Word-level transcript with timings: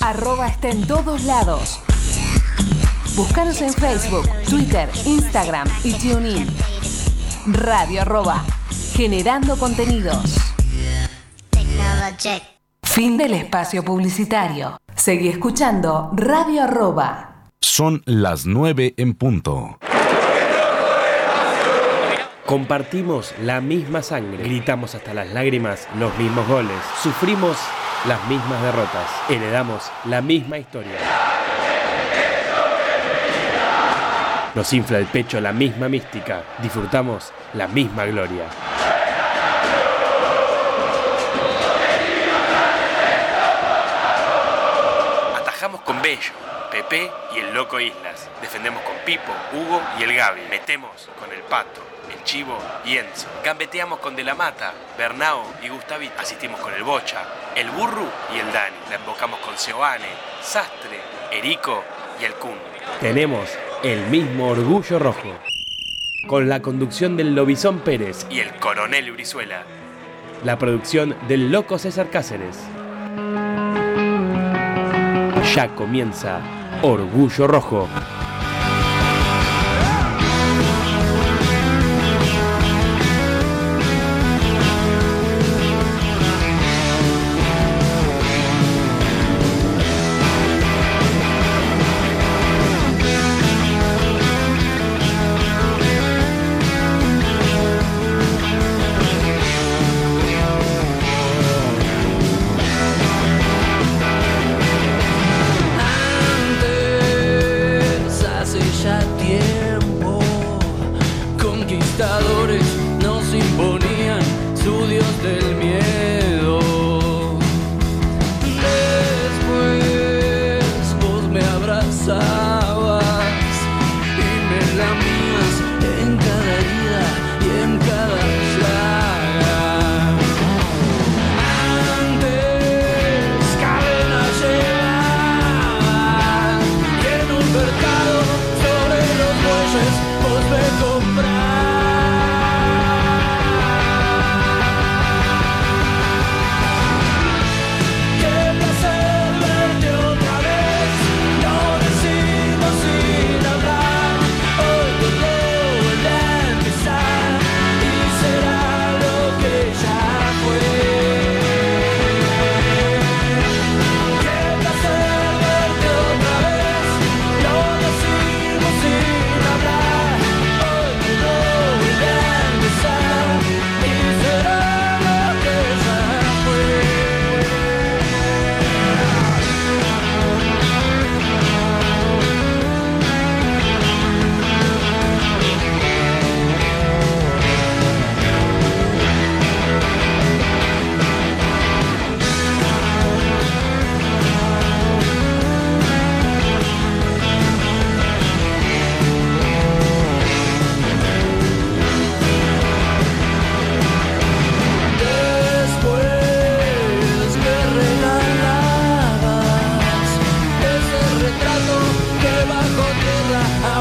Arroba 0.00 0.48
está 0.48 0.68
en 0.68 0.84
todos 0.88 1.22
lados. 1.22 1.78
Búscanos 3.14 3.62
en 3.62 3.72
Facebook, 3.72 4.28
Twitter, 4.48 4.90
Instagram 5.04 5.68
y 5.84 5.92
TuneIn. 5.92 6.46
Radio 7.46 8.00
arroba, 8.02 8.44
generando 8.96 9.56
contenidos. 9.56 10.34
Fin 12.82 13.16
del 13.16 13.34
espacio 13.34 13.84
publicitario. 13.84 14.78
Seguí 14.96 15.28
escuchando 15.28 16.10
Radio 16.14 16.64
arroba. 16.64 17.44
Son 17.60 18.02
las 18.04 18.46
9 18.46 18.94
en 18.96 19.14
punto. 19.14 19.78
Compartimos 22.46 23.32
la 23.40 23.60
misma 23.60 24.02
sangre, 24.02 24.42
gritamos 24.42 24.96
hasta 24.96 25.14
las 25.14 25.32
lágrimas 25.32 25.88
los 25.98 26.14
mismos 26.18 26.46
goles, 26.48 26.76
sufrimos 27.00 27.56
las 28.06 28.22
mismas 28.26 28.60
derrotas, 28.60 29.08
heredamos 29.28 29.90
la 30.04 30.20
misma 30.20 30.58
historia. 30.58 30.98
Nos 34.54 34.72
infla 34.72 34.98
el 34.98 35.06
pecho 35.06 35.40
la 35.40 35.52
misma 35.52 35.88
mística, 35.88 36.42
disfrutamos 36.58 37.32
la 37.54 37.66
misma 37.66 38.04
gloria. 38.04 38.44
Atajamos 45.36 45.80
con 45.80 46.00
Bello, 46.02 46.32
Pepe 46.70 47.10
y 47.34 47.38
el 47.38 47.54
Loco 47.54 47.80
Islas. 47.80 48.28
Defendemos 48.42 48.82
con 48.82 48.94
Pipo, 49.06 49.32
Hugo 49.54 49.80
y 49.98 50.02
el 50.02 50.14
Gaby. 50.14 50.42
Metemos 50.50 51.08
con 51.18 51.32
el 51.32 51.40
Pato, 51.40 51.80
Chivo 52.24 52.58
y 52.84 52.96
Enzo. 52.96 53.28
Gambeteamos 53.44 54.00
con 54.00 54.16
De 54.16 54.24
la 54.24 54.34
Mata, 54.34 54.72
Bernao 54.98 55.44
y 55.62 55.68
Gustavito. 55.68 56.14
Asistimos 56.18 56.58
con 56.60 56.72
el 56.74 56.82
Bocha, 56.82 57.22
el 57.54 57.70
Burru 57.70 58.08
y 58.34 58.38
el 58.38 58.52
Dani. 58.52 58.76
La 58.90 58.96
invocamos 58.96 59.38
con 59.40 59.56
Seoane, 59.56 60.08
Sastre, 60.42 60.98
Erico 61.30 61.84
y 62.20 62.24
el 62.24 62.34
Kun. 62.34 62.56
Tenemos 63.00 63.48
el 63.82 64.06
mismo 64.06 64.48
orgullo 64.48 64.98
rojo. 64.98 65.38
Con 66.26 66.48
la 66.48 66.60
conducción 66.60 67.16
del 67.18 67.34
Lobizón 67.34 67.80
Pérez 67.80 68.26
y 68.30 68.40
el 68.40 68.54
Coronel 68.56 69.12
Brizuela. 69.12 69.62
La 70.42 70.58
producción 70.58 71.16
del 71.28 71.52
Loco 71.52 71.78
César 71.78 72.08
Cáceres. 72.10 72.58
Ya 75.54 75.68
comienza 75.74 76.40
Orgullo 76.82 77.46
Rojo. 77.46 77.88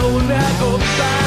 Tierra 0.03 0.47
aún 0.59 1.22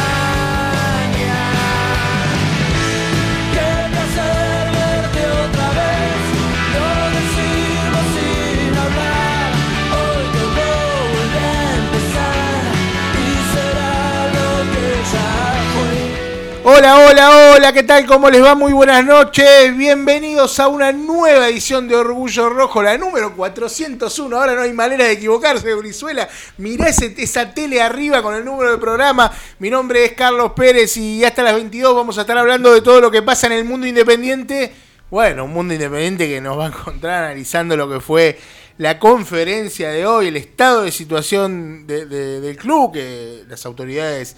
Hola, 16.69 16.99
hola, 17.07 17.53
hola, 17.55 17.73
¿qué 17.73 17.85
tal? 17.85 18.05
¿Cómo 18.07 18.29
les 18.29 18.43
va? 18.43 18.57
Muy 18.57 18.73
buenas 18.73 19.05
noches. 19.05 19.77
Bienvenidos 19.77 20.59
a 20.59 20.67
una 20.67 20.91
nueva 20.91 21.49
edición 21.49 21.87
de 21.87 21.95
Orgullo 21.95 22.49
Rojo, 22.49 22.83
la 22.83 22.99
número 22.99 23.37
401. 23.37 24.37
Ahora 24.37 24.57
no 24.57 24.63
hay 24.63 24.73
manera 24.73 25.05
de 25.05 25.13
equivocarse, 25.13 25.73
Brizuela. 25.75 26.29
Mirá 26.59 26.89
ese- 26.89 27.15
esa 27.19 27.55
tele 27.55 27.81
arriba 27.81 28.21
con 28.21 28.35
el 28.35 28.45
número 28.45 28.73
de 28.73 28.79
programa. 28.79 29.31
Mi 29.61 29.71
nombre 29.71 30.05
es 30.07 30.13
Carlos 30.15 30.53
Pérez 30.57 30.97
y 30.97 31.25
hasta 31.25 31.45
las 31.45 31.55
22 31.55 31.95
vamos 31.95 32.19
a 32.19 32.23
estar 32.23 32.37
hablando 32.37 32.75
de 32.75 32.81
todo 32.83 33.01
lo 33.01 33.13
que 33.13 33.23
pasa 33.23 33.47
en 33.47 33.53
el 33.53 33.65
mundo 33.65 33.87
independiente. 33.87 34.75
Bueno, 35.09 35.45
un 35.45 35.53
mundo 35.53 35.73
independiente 35.73 36.27
que 36.27 36.41
nos 36.41 36.59
va 36.59 36.65
a 36.65 36.69
encontrar 36.71 37.23
analizando 37.27 37.77
lo 37.77 37.89
que 37.89 38.01
fue 38.01 38.41
la 38.79 38.99
conferencia 38.99 39.91
de 39.91 40.05
hoy, 40.05 40.27
el 40.29 40.37
estado 40.37 40.83
de 40.83 40.91
situación 40.91 41.87
de- 41.87 42.07
de- 42.07 42.41
del 42.41 42.57
club, 42.57 42.93
que 42.93 43.45
las 43.49 43.65
autoridades 43.67 44.37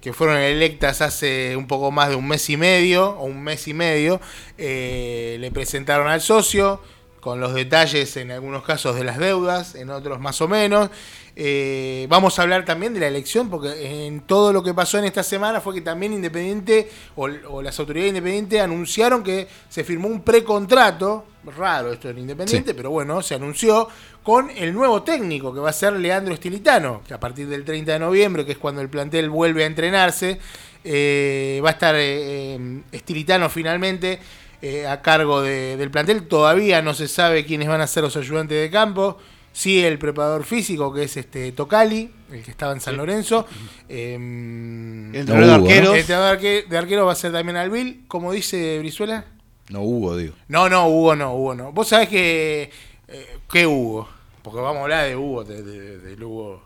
que 0.00 0.12
fueron 0.12 0.36
electas 0.36 1.00
hace 1.00 1.56
un 1.56 1.66
poco 1.66 1.90
más 1.90 2.10
de 2.10 2.16
un 2.16 2.26
mes 2.26 2.48
y 2.50 2.56
medio, 2.56 3.10
o 3.10 3.24
un 3.24 3.42
mes 3.42 3.66
y 3.68 3.74
medio, 3.74 4.20
eh, 4.56 5.36
le 5.40 5.50
presentaron 5.50 6.08
al 6.08 6.20
socio 6.20 6.80
con 7.20 7.40
los 7.40 7.54
detalles 7.54 8.16
en 8.16 8.30
algunos 8.30 8.62
casos 8.62 8.96
de 8.96 9.04
las 9.04 9.18
deudas, 9.18 9.74
en 9.74 9.90
otros 9.90 10.20
más 10.20 10.40
o 10.40 10.48
menos. 10.48 10.90
Eh, 11.36 12.06
vamos 12.08 12.38
a 12.38 12.42
hablar 12.42 12.64
también 12.64 12.94
de 12.94 13.00
la 13.00 13.06
elección, 13.06 13.48
porque 13.48 14.06
en 14.06 14.22
todo 14.22 14.52
lo 14.52 14.62
que 14.62 14.74
pasó 14.74 14.98
en 14.98 15.04
esta 15.04 15.22
semana 15.22 15.60
fue 15.60 15.74
que 15.74 15.80
también 15.82 16.12
Independiente 16.12 16.90
o, 17.14 17.28
o 17.48 17.62
las 17.62 17.78
autoridades 17.78 18.08
independientes 18.08 18.60
anunciaron 18.60 19.22
que 19.22 19.46
se 19.68 19.84
firmó 19.84 20.08
un 20.08 20.22
precontrato, 20.22 21.24
raro 21.56 21.92
esto 21.92 22.10
en 22.10 22.18
Independiente, 22.18 22.74
pero 22.74 22.90
bueno, 22.90 23.22
se 23.22 23.34
anunció 23.34 23.88
con 24.22 24.50
el 24.50 24.72
nuevo 24.74 25.02
técnico 25.02 25.54
que 25.54 25.60
va 25.60 25.70
a 25.70 25.72
ser 25.72 25.94
Leandro 25.94 26.34
Estilitano, 26.34 27.02
que 27.06 27.14
a 27.14 27.20
partir 27.20 27.48
del 27.48 27.64
30 27.64 27.92
de 27.92 27.98
noviembre, 27.98 28.44
que 28.44 28.52
es 28.52 28.58
cuando 28.58 28.80
el 28.80 28.88
plantel 28.88 29.30
vuelve 29.30 29.64
a 29.64 29.66
entrenarse, 29.66 30.38
eh, 30.84 31.60
va 31.64 31.70
a 31.70 31.72
estar 31.72 31.94
eh, 31.94 32.54
eh, 32.54 32.80
Estilitano 32.92 33.48
finalmente 33.48 34.18
eh, 34.62 34.86
a 34.86 35.00
cargo 35.02 35.42
de- 35.42 35.76
del 35.76 35.90
plantel. 35.90 36.26
Todavía 36.28 36.82
no 36.82 36.94
se 36.94 37.08
sabe 37.08 37.44
quiénes 37.44 37.68
van 37.68 37.80
a 37.80 37.86
ser 37.86 38.02
los 38.02 38.16
ayudantes 38.16 38.60
de 38.60 38.70
campo. 38.70 39.18
Sí, 39.52 39.84
el 39.84 39.98
preparador 39.98 40.44
físico, 40.44 40.92
que 40.94 41.04
es 41.04 41.16
este 41.16 41.50
Tocali, 41.52 42.10
el 42.30 42.42
que 42.44 42.50
estaba 42.50 42.72
en 42.72 42.80
San 42.80 42.96
Lorenzo. 42.96 43.46
Em, 43.88 45.10
El 45.14 45.20
entrenador 45.22 45.46
de 45.48 45.54
arqueros. 45.72 45.94
el 45.94 46.00
entrenador 46.00 46.38
de 46.40 46.62
de 46.68 46.96
va 47.06 47.12
a 47.12 47.16
ser 47.16 47.32
también 47.32 47.56
Albil, 47.56 48.04
como 48.06 48.32
dice 48.32 48.78
Brizuela. 48.78 49.24
No 49.70 49.80
hubo, 49.82 50.16
digo. 50.16 50.34
No, 50.48 50.68
no, 50.68 50.88
Hugo 50.88 51.16
no, 51.16 51.34
Hugo 51.34 51.54
no. 51.54 51.72
Vos 51.72 51.88
sabés 51.88 52.08
que. 52.08 52.70
eh, 53.08 53.36
¿Qué 53.50 53.66
Hugo? 53.66 54.08
Porque 54.42 54.60
vamos 54.60 54.78
a 54.78 54.82
hablar 54.84 55.06
de 55.08 55.16
Hugo, 55.16 55.44
de, 55.44 55.62
de- 55.62 55.98
del 55.98 56.22
Hugo. 56.22 56.62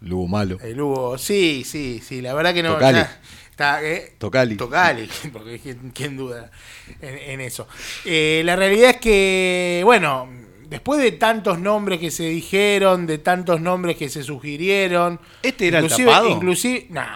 Lo 0.00 0.16
hubo 0.18 0.26
malo. 0.28 0.58
El 0.60 0.78
Hugo, 0.80 1.16
sí, 1.16 1.62
sí, 1.64 2.00
sí, 2.04 2.20
la 2.20 2.34
verdad 2.34 2.52
que 2.52 2.62
no. 2.62 2.74
Tocali. 2.74 3.00
Está, 3.54 3.82
eh, 3.84 4.14
Tocali. 4.18 4.56
Tocali, 4.56 5.08
porque 5.32 5.60
¿quién, 5.94 6.16
duda 6.16 6.50
en, 7.00 7.18
en 7.18 7.40
eso? 7.40 7.68
Eh, 8.04 8.42
la 8.44 8.56
realidad 8.56 8.90
es 8.90 8.96
que, 8.96 9.80
bueno, 9.84 10.28
después 10.68 11.00
de 11.00 11.12
tantos 11.12 11.58
nombres 11.60 12.00
que 12.00 12.10
se 12.10 12.24
dijeron, 12.24 13.06
de 13.06 13.18
tantos 13.18 13.60
nombres 13.60 13.96
que 13.96 14.08
se 14.08 14.22
sugirieron. 14.24 15.20
¿Este 15.42 15.68
era 15.68 15.78
el 15.78 15.88
tapado? 15.88 16.28
Inclusive, 16.28 16.86
nah, 16.90 17.06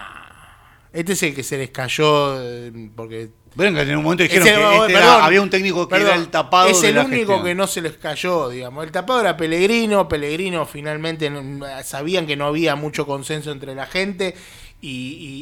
este 0.93 1.13
es 1.13 1.23
el 1.23 1.35
que 1.35 1.43
se 1.43 1.57
les 1.57 1.69
cayó 1.71 2.41
eh, 2.41 2.71
porque 2.95 3.29
Bueno, 3.55 3.75
que 3.75 3.81
en 3.91 3.97
un 3.97 4.03
momento 4.03 4.23
dijeron 4.23 4.45
que 4.45 4.49
este 4.53 4.93
era- 4.93 4.99
perdón, 5.01 5.21
había 5.21 5.41
un 5.41 5.49
técnico 5.49 5.87
que 5.87 5.95
perdón, 5.95 6.07
era 6.13 6.15
el 6.21 6.29
tapado 6.29 6.69
Es 6.69 6.81
de 6.81 6.89
el 6.89 6.95
la 6.95 7.01
único 7.03 7.17
gestión. 7.33 7.43
que 7.43 7.53
no 7.55 7.67
se 7.67 7.81
les 7.81 7.97
cayó, 7.97 8.47
digamos. 8.49 8.83
El 8.85 8.91
tapado 8.91 9.19
era 9.19 9.35
Pellegrino. 9.35 10.07
Pellegrino 10.07 10.65
finalmente 10.65 11.29
sabían 11.83 12.25
que 12.25 12.35
no 12.37 12.45
había 12.47 12.75
mucho 12.75 13.05
consenso 13.05 13.51
entre 13.51 13.75
la 13.75 13.85
gente 13.85 14.35
y, 14.81 14.87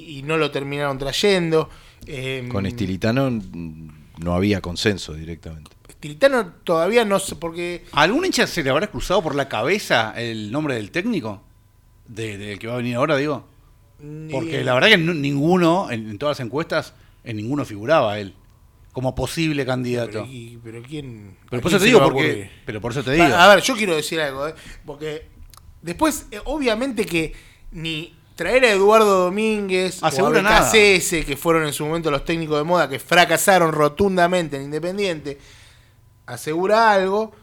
y- 0.07 0.17
y 0.19 0.23
no 0.23 0.37
lo 0.37 0.51
terminaron 0.51 0.97
trayendo. 0.97 1.69
Eh, 2.05 2.47
Con 2.51 2.65
Estilitano 2.65 3.29
no 4.19 4.33
había 4.33 4.61
consenso 4.61 5.13
directamente. 5.13 5.71
Estilitano 5.87 6.53
todavía 6.63 7.05
no 7.05 7.19
sé, 7.19 7.35
porque 7.35 7.85
¿A 7.91 8.03
¿Algún 8.03 8.25
hincha 8.25 8.45
se 8.47 8.63
le 8.63 8.69
habrá 8.69 8.87
cruzado 8.87 9.21
por 9.23 9.35
la 9.35 9.49
cabeza 9.49 10.13
el 10.15 10.51
nombre 10.51 10.75
del 10.75 10.91
técnico? 10.91 11.41
De- 12.07 12.37
Del 12.37 12.59
que 12.59 12.67
va 12.67 12.75
a 12.75 12.77
venir 12.77 12.95
ahora, 12.95 13.17
digo. 13.17 13.47
Porque 14.31 14.63
la 14.63 14.73
verdad 14.75 14.89
que 14.89 14.97
no- 14.97 15.13
ninguno, 15.13 15.89
en, 15.91 16.09
en 16.09 16.17
todas 16.19 16.37
las 16.39 16.45
encuestas, 16.45 16.93
en 17.23 17.37
ninguno 17.37 17.65
figuraba 17.65 18.19
él 18.19 18.35
como 18.93 19.13
posible 19.15 19.65
candidato. 19.65 20.11
Pero, 20.11 20.25
y- 20.27 20.59
pero 20.63 20.81
quién. 20.83 21.35
Pero 21.49 21.61
por 21.61 21.71
quién 21.71 21.75
eso 21.77 21.79
te 21.79 21.85
digo, 21.85 22.03
porque. 22.03 22.49
Pero 22.65 22.79
por 22.81 22.91
eso 22.91 23.03
te 23.03 23.11
digo. 23.13 23.25
A 23.25 23.47
ver, 23.55 23.63
yo 23.63 23.75
quiero 23.75 23.95
decir 23.95 24.19
algo, 24.21 24.47
¿eh? 24.47 24.53
porque 24.85 25.27
después, 25.81 26.27
eh, 26.31 26.39
obviamente 26.45 27.05
que 27.05 27.33
ni 27.71 28.13
traer 28.37 28.63
a 28.65 28.71
Eduardo 28.71 29.23
Domínguez 29.25 29.97
Asegura 30.01 30.41
o 30.41 30.47
a. 30.47 30.61
BKCS, 30.61 31.25
que 31.25 31.35
fueron 31.35 31.65
en 31.65 31.73
su 31.73 31.85
momento 31.85 32.11
los 32.11 32.23
técnicos 32.23 32.57
de 32.59 32.63
moda 32.63 32.87
que 32.87 32.99
fracasaron 32.99 33.73
rotundamente 33.73 34.55
en 34.55 34.63
Independiente, 34.63 35.39
asegura 36.27 36.91
algo, 36.91 37.33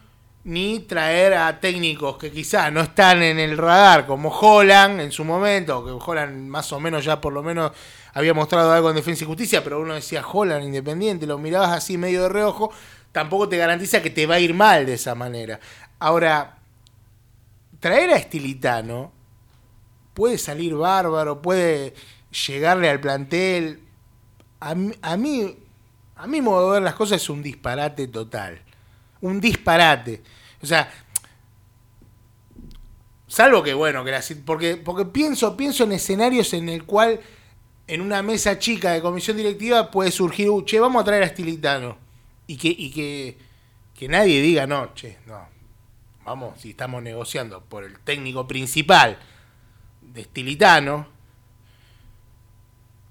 ni 0.45 0.81
traer 0.81 1.35
a 1.35 1.59
técnicos 1.59 2.17
que 2.17 2.31
quizás 2.31 2.73
no 2.73 2.81
están 2.81 3.23
en 3.23 3.41
el 3.41 3.59
radar, 3.59 4.07
como 4.07 4.29
Holland 4.29 5.01
en 5.01 5.11
su 5.11 5.25
momento, 5.25 5.85
que 5.85 5.91
Holland 5.91 6.49
más 6.49 6.73
o 6.73 6.79
menos 6.79 7.05
ya 7.05 7.21
por 7.21 7.33
lo 7.33 7.43
menos 7.43 7.73
había 8.13 8.33
mostrado 8.33 8.73
algo 8.73 8.89
en 8.91 8.97
Defensa 8.97 9.25
y 9.25 9.27
Justicia, 9.27 9.65
pero 9.65 9.81
uno 9.81 9.95
decía 9.95 10.25
Holland 10.25 10.65
Independiente, 10.65 11.27
lo 11.27 11.39
mirabas 11.39 11.73
así 11.73 11.99
medio 11.99 12.23
de 12.23 12.29
reojo, 12.29 12.71
tampoco 13.11 13.49
te 13.49 13.57
garantiza 13.57 14.01
que 14.01 14.11
te 14.11 14.27
va 14.27 14.37
a 14.37 14.41
ir 14.41 14.55
mal 14.55 14.87
de 14.87 14.95
esa 14.95 15.17
manera. 15.17 15.59
Ahora, 15.99 16.59
traer 17.81 18.11
a 18.11 18.17
Estilitano 18.17 19.24
puede 20.15 20.39
salir 20.39 20.75
bárbaro, 20.75 21.43
puede 21.43 21.95
llegarle 22.47 22.89
al 22.89 23.01
plantel. 23.01 23.81
A, 24.61 24.75
a 25.03 25.17
mí, 25.17 25.57
a 26.17 26.27
mi 26.27 26.41
modo 26.41 26.69
de 26.69 26.73
ver 26.75 26.83
las 26.83 26.95
cosas 26.95 27.21
es 27.21 27.29
un 27.29 27.43
disparate 27.43 28.09
total. 28.09 28.63
Un 29.21 29.41
disparate. 29.41 30.23
O 30.63 30.67
sea, 30.67 30.91
salvo 33.27 33.63
que 33.63 33.75
bueno, 33.75 34.05
que 34.05 34.13
porque, 34.45 34.77
porque 34.77 35.05
pienso, 35.05 35.57
pienso 35.57 35.85
en 35.85 35.93
escenarios 35.93 36.55
en 36.55 36.69
el 36.69 36.85
cual 36.85 37.21
en 37.87 38.01
una 38.01 38.23
mesa 38.23 38.59
chica 38.59 38.93
de 38.93 39.03
comisión 39.03 39.37
directiva 39.37 39.91
puede 39.91 40.11
surgir, 40.11 40.49
"Uh, 40.49 40.65
che, 40.65 40.81
vamos 40.81 41.03
a 41.03 41.05
traer 41.05 41.25
a 41.25 41.27
Estilitano. 41.27 41.99
Y 42.47 42.57
que, 42.57 42.69
y 42.69 42.91
que, 42.91 43.39
que 43.95 44.09
nadie 44.09 44.41
diga, 44.41 44.67
no, 44.67 44.95
che, 44.95 45.19
no. 45.27 45.49
Vamos, 46.25 46.61
si 46.61 46.71
estamos 46.71 47.03
negociando 47.03 47.63
por 47.63 47.85
el 47.85 47.99
técnico 48.01 48.47
principal 48.47 49.19
de 50.15 50.21
Estilitano, 50.21 51.09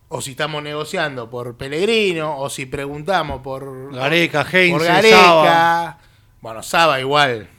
o 0.07 0.21
si 0.21 0.31
estamos 0.31 0.63
negociando 0.63 1.29
por 1.29 1.55
Pellegrino, 1.57 2.39
o 2.39 2.50
si 2.50 2.65
preguntamos 2.65 3.41
por 3.41 3.94
Gareca, 3.94 4.47
Heinze, 4.50 4.77
por 4.77 4.88
Gareca. 4.88 5.17
Saba. 5.17 6.00
Bueno, 6.39 6.63
Saba 6.63 7.00
igual. 7.00 7.50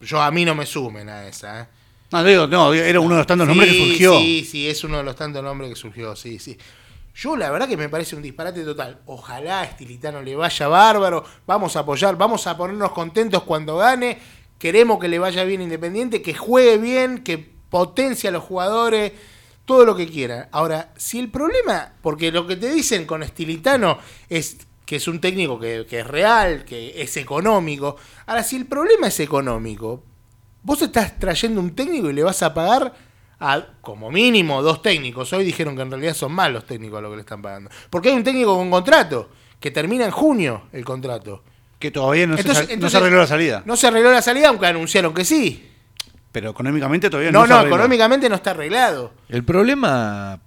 Yo 0.00 0.22
a 0.22 0.30
mí 0.30 0.44
no 0.44 0.54
me 0.54 0.64
sumen 0.64 1.08
a 1.08 1.26
esa, 1.26 1.62
¿eh? 1.62 1.66
No, 2.12 2.24
digo, 2.24 2.46
no, 2.46 2.72
era 2.72 3.00
uno 3.00 3.14
de 3.14 3.18
los 3.18 3.26
tantos 3.26 3.46
nombres 3.46 3.70
que 3.70 3.78
surgió. 3.78 4.18
Sí, 4.18 4.46
sí, 4.48 4.68
es 4.68 4.82
uno 4.84 4.98
de 4.98 5.04
los 5.04 5.16
tantos 5.16 5.42
nombres 5.42 5.70
que 5.70 5.76
surgió, 5.76 6.14
sí, 6.14 6.38
sí. 6.38 6.56
Yo 7.14 7.36
la 7.36 7.50
verdad 7.50 7.68
que 7.68 7.76
me 7.76 7.88
parece 7.88 8.16
un 8.16 8.22
disparate 8.22 8.64
total. 8.64 9.00
Ojalá 9.06 9.60
a 9.60 9.64
Estilitano 9.64 10.22
le 10.22 10.36
vaya 10.36 10.68
bárbaro. 10.68 11.24
Vamos 11.46 11.76
a 11.76 11.80
apoyar, 11.80 12.16
vamos 12.16 12.46
a 12.46 12.56
ponernos 12.56 12.92
contentos 12.92 13.42
cuando 13.42 13.76
gane. 13.76 14.18
Queremos 14.58 14.98
que 15.00 15.08
le 15.08 15.18
vaya 15.18 15.44
bien 15.44 15.60
Independiente, 15.60 16.22
que 16.22 16.34
juegue 16.34 16.78
bien, 16.78 17.24
que 17.24 17.59
potencie 17.70 18.28
a 18.28 18.32
los 18.32 18.42
jugadores, 18.44 19.12
todo 19.64 19.84
lo 19.84 19.94
que 19.96 20.08
quieran. 20.08 20.48
Ahora, 20.52 20.92
si 20.96 21.18
el 21.18 21.30
problema, 21.30 21.92
porque 22.02 22.32
lo 22.32 22.46
que 22.46 22.56
te 22.56 22.70
dicen 22.70 23.06
con 23.06 23.22
Estilitano 23.22 23.98
es 24.28 24.58
que 24.84 24.96
es 24.96 25.06
un 25.06 25.20
técnico 25.20 25.58
que, 25.60 25.86
que 25.88 26.00
es 26.00 26.06
real, 26.06 26.64
que 26.64 27.00
es 27.00 27.16
económico. 27.16 27.96
Ahora, 28.26 28.42
si 28.42 28.56
el 28.56 28.66
problema 28.66 29.06
es 29.06 29.20
económico, 29.20 30.02
vos 30.64 30.82
estás 30.82 31.18
trayendo 31.18 31.60
un 31.60 31.74
técnico 31.76 32.10
y 32.10 32.12
le 32.12 32.24
vas 32.24 32.42
a 32.42 32.52
pagar 32.52 32.92
a 33.38 33.64
como 33.80 34.10
mínimo 34.10 34.60
dos 34.62 34.82
técnicos. 34.82 35.32
Hoy 35.32 35.44
dijeron 35.44 35.76
que 35.76 35.82
en 35.82 35.90
realidad 35.90 36.14
son 36.14 36.32
más 36.32 36.50
los 36.50 36.66
técnicos 36.66 36.98
a 36.98 37.02
lo 37.02 37.10
que 37.10 37.16
le 37.16 37.20
están 37.22 37.40
pagando. 37.40 37.70
Porque 37.88 38.08
hay 38.10 38.16
un 38.16 38.24
técnico 38.24 38.56
con 38.56 38.70
contrato, 38.70 39.30
que 39.60 39.70
termina 39.70 40.04
en 40.06 40.10
junio 40.10 40.64
el 40.72 40.84
contrato. 40.84 41.44
Que 41.78 41.90
todavía 41.92 42.26
no, 42.26 42.36
Entonces- 42.36 42.64
se, 42.64 42.66
no 42.66 42.74
entonces- 42.74 42.90
se 42.92 42.96
arregló 42.98 43.18
la 43.20 43.26
salida. 43.28 43.62
No 43.64 43.76
se 43.76 43.86
arregló 43.86 44.10
la 44.10 44.20
salida, 44.22 44.48
aunque 44.48 44.66
anunciaron 44.66 45.14
que 45.14 45.24
sí. 45.24 45.69
Pero 46.32 46.50
económicamente 46.50 47.10
todavía 47.10 47.32
no, 47.32 47.40
No, 47.40 47.46
se 47.46 47.52
no, 47.52 47.58
arregló. 47.58 47.76
económicamente 47.76 48.28
no 48.28 48.36
está 48.36 48.52
arreglado. 48.52 49.12
El 49.28 49.44
problema 49.44 50.40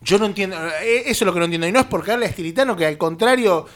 Yo 0.00 0.18
no 0.18 0.26
entiendo, 0.26 0.56
eh, 0.82 1.02
eso 1.06 1.24
es 1.24 1.26
lo 1.26 1.32
que 1.32 1.38
no 1.40 1.44
entiendo. 1.44 1.66
Y 1.66 1.72
no 1.72 1.80
es 1.80 1.86
porque 1.86 2.12
darle 2.12 2.26
a 2.26 2.28
Estilitano, 2.28 2.74
que 2.76 2.86
al 2.86 2.96
contrario 2.96 3.66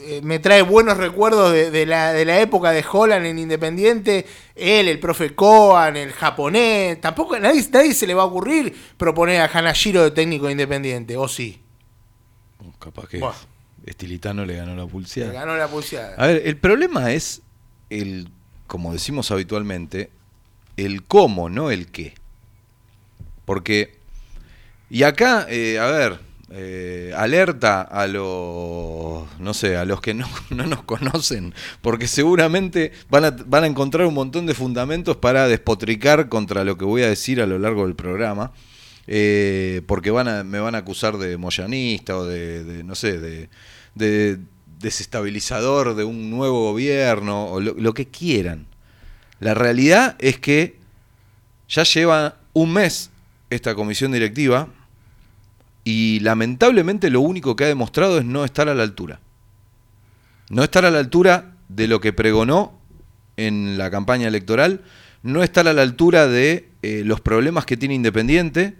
eh, 0.00 0.20
me 0.24 0.38
trae 0.38 0.62
buenos 0.62 0.96
recuerdos 0.96 1.52
de, 1.52 1.70
de 1.70 1.86
la, 1.86 2.12
de 2.12 2.24
la 2.24 2.40
época 2.40 2.70
de 2.72 2.84
Holland 2.90 3.26
en 3.26 3.38
Independiente. 3.38 4.26
Él, 4.56 4.88
el 4.88 4.98
profe 4.98 5.34
Kohan, 5.34 5.96
el 5.96 6.12
japonés. 6.12 7.00
Tampoco 7.00 7.38
nadie, 7.38 7.64
nadie 7.72 7.94
se 7.94 8.06
le 8.06 8.14
va 8.14 8.22
a 8.22 8.26
ocurrir 8.26 8.74
proponer 8.96 9.42
a 9.42 9.46
Hanashiro 9.46 10.02
de 10.02 10.10
técnico 10.10 10.46
de 10.46 10.52
Independiente, 10.52 11.16
¿o 11.16 11.28
sí? 11.28 11.60
Capaz 12.78 13.08
que 13.08 13.18
Buah. 13.18 13.34
Estilitano 13.86 14.44
le 14.44 14.56
ganó 14.56 14.74
la 14.74 14.84
Le 14.84 14.88
pulseada. 14.88 15.32
ganó 15.32 15.56
la 15.56 15.68
pulseada. 15.68 16.14
A 16.16 16.26
ver, 16.26 16.42
el 16.44 16.56
problema 16.56 17.12
es 17.12 17.42
el, 17.90 18.28
como 18.66 18.92
decimos 18.92 19.30
habitualmente, 19.30 20.10
el 20.86 21.04
cómo, 21.04 21.48
no 21.50 21.70
el 21.70 21.86
qué. 21.88 22.14
Porque, 23.44 23.98
y 24.88 25.02
acá, 25.02 25.46
eh, 25.48 25.78
a 25.78 25.86
ver, 25.86 26.20
eh, 26.50 27.12
alerta 27.16 27.82
a 27.82 28.06
los, 28.06 29.26
no 29.38 29.54
sé, 29.54 29.76
a 29.76 29.84
los 29.84 30.00
que 30.00 30.14
no, 30.14 30.28
no 30.50 30.66
nos 30.66 30.82
conocen, 30.84 31.54
porque 31.82 32.06
seguramente 32.08 32.92
van 33.08 33.24
a, 33.24 33.30
van 33.30 33.64
a 33.64 33.66
encontrar 33.66 34.06
un 34.06 34.14
montón 34.14 34.46
de 34.46 34.54
fundamentos 34.54 35.16
para 35.16 35.48
despotricar 35.48 36.28
contra 36.28 36.64
lo 36.64 36.76
que 36.76 36.84
voy 36.84 37.02
a 37.02 37.08
decir 37.08 37.40
a 37.40 37.46
lo 37.46 37.58
largo 37.58 37.84
del 37.86 37.96
programa. 37.96 38.52
eh, 39.06 39.82
porque 39.86 40.10
van 40.10 40.28
a, 40.28 40.44
me 40.44 40.60
van 40.60 40.74
a 40.74 40.78
acusar 40.78 41.18
de 41.18 41.36
moyanista 41.36 42.16
o 42.16 42.24
de, 42.26 42.82
no 42.84 42.94
sé, 42.94 43.18
de, 43.18 43.48
de 43.94 44.38
desestabilizador 44.80 45.94
de 45.96 46.04
un 46.04 46.30
nuevo 46.30 46.70
gobierno 46.72 47.46
o 47.46 47.60
lo 47.60 47.94
que 47.94 48.06
quieran. 48.08 48.66
La 49.40 49.54
realidad 49.54 50.16
es 50.18 50.38
que 50.38 50.78
ya 51.68 51.82
lleva 51.82 52.36
un 52.52 52.72
mes 52.72 53.10
esta 53.48 53.74
comisión 53.74 54.12
directiva 54.12 54.68
y 55.82 56.20
lamentablemente 56.20 57.10
lo 57.10 57.20
único 57.20 57.56
que 57.56 57.64
ha 57.64 57.68
demostrado 57.68 58.18
es 58.18 58.24
no 58.24 58.44
estar 58.44 58.68
a 58.68 58.74
la 58.74 58.82
altura. 58.82 59.20
No 60.50 60.62
estar 60.62 60.84
a 60.84 60.90
la 60.90 60.98
altura 60.98 61.56
de 61.68 61.88
lo 61.88 62.00
que 62.00 62.12
pregonó 62.12 62.78
en 63.36 63.78
la 63.78 63.90
campaña 63.90 64.28
electoral, 64.28 64.82
no 65.22 65.42
estar 65.42 65.66
a 65.68 65.72
la 65.72 65.82
altura 65.82 66.26
de 66.26 66.68
eh, 66.82 67.02
los 67.04 67.20
problemas 67.20 67.64
que 67.64 67.76
tiene 67.76 67.94
Independiente 67.94 68.76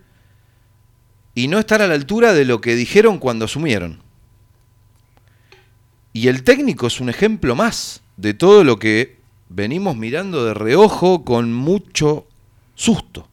y 1.34 1.48
no 1.48 1.58
estar 1.58 1.80
a 1.80 1.86
la 1.86 1.94
altura 1.94 2.32
de 2.32 2.44
lo 2.44 2.60
que 2.60 2.74
dijeron 2.74 3.18
cuando 3.18 3.46
asumieron. 3.46 4.02
Y 6.12 6.28
el 6.28 6.42
técnico 6.42 6.88
es 6.88 7.00
un 7.00 7.08
ejemplo 7.08 7.54
más 7.54 8.02
de 8.16 8.34
todo 8.34 8.64
lo 8.64 8.78
que 8.78 9.19
venimos 9.50 9.96
mirando 9.96 10.44
de 10.44 10.54
reojo 10.54 11.24
con 11.24 11.52
mucho 11.52 12.26
susto. 12.74 13.28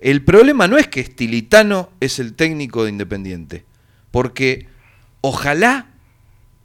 El 0.00 0.24
problema 0.24 0.66
no 0.66 0.76
es 0.76 0.88
que 0.88 1.00
Estilitano 1.00 1.90
es 2.00 2.18
el 2.18 2.34
técnico 2.34 2.82
de 2.84 2.90
Independiente, 2.90 3.64
porque 4.10 4.66
ojalá 5.20 5.86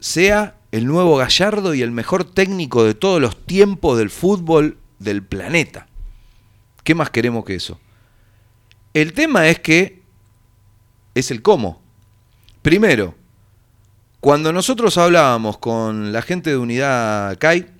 sea 0.00 0.56
el 0.72 0.86
nuevo 0.86 1.16
Gallardo 1.16 1.74
y 1.74 1.82
el 1.82 1.90
mejor 1.90 2.24
técnico 2.24 2.84
de 2.84 2.94
todos 2.94 3.20
los 3.20 3.46
tiempos 3.46 3.98
del 3.98 4.10
fútbol 4.10 4.78
del 4.98 5.22
planeta. 5.22 5.86
¿Qué 6.82 6.94
más 6.94 7.10
queremos 7.10 7.44
que 7.44 7.54
eso? 7.54 7.78
El 8.94 9.12
tema 9.12 9.48
es 9.48 9.60
que 9.60 10.02
es 11.14 11.30
el 11.30 11.42
cómo. 11.42 11.80
Primero, 12.62 13.14
cuando 14.20 14.52
nosotros 14.52 14.96
hablábamos 14.98 15.58
con 15.58 16.12
la 16.12 16.22
gente 16.22 16.50
de 16.50 16.56
Unidad 16.56 17.38
CAI, 17.38 17.79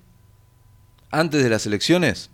antes 1.10 1.42
de 1.42 1.50
las 1.50 1.66
elecciones, 1.66 2.30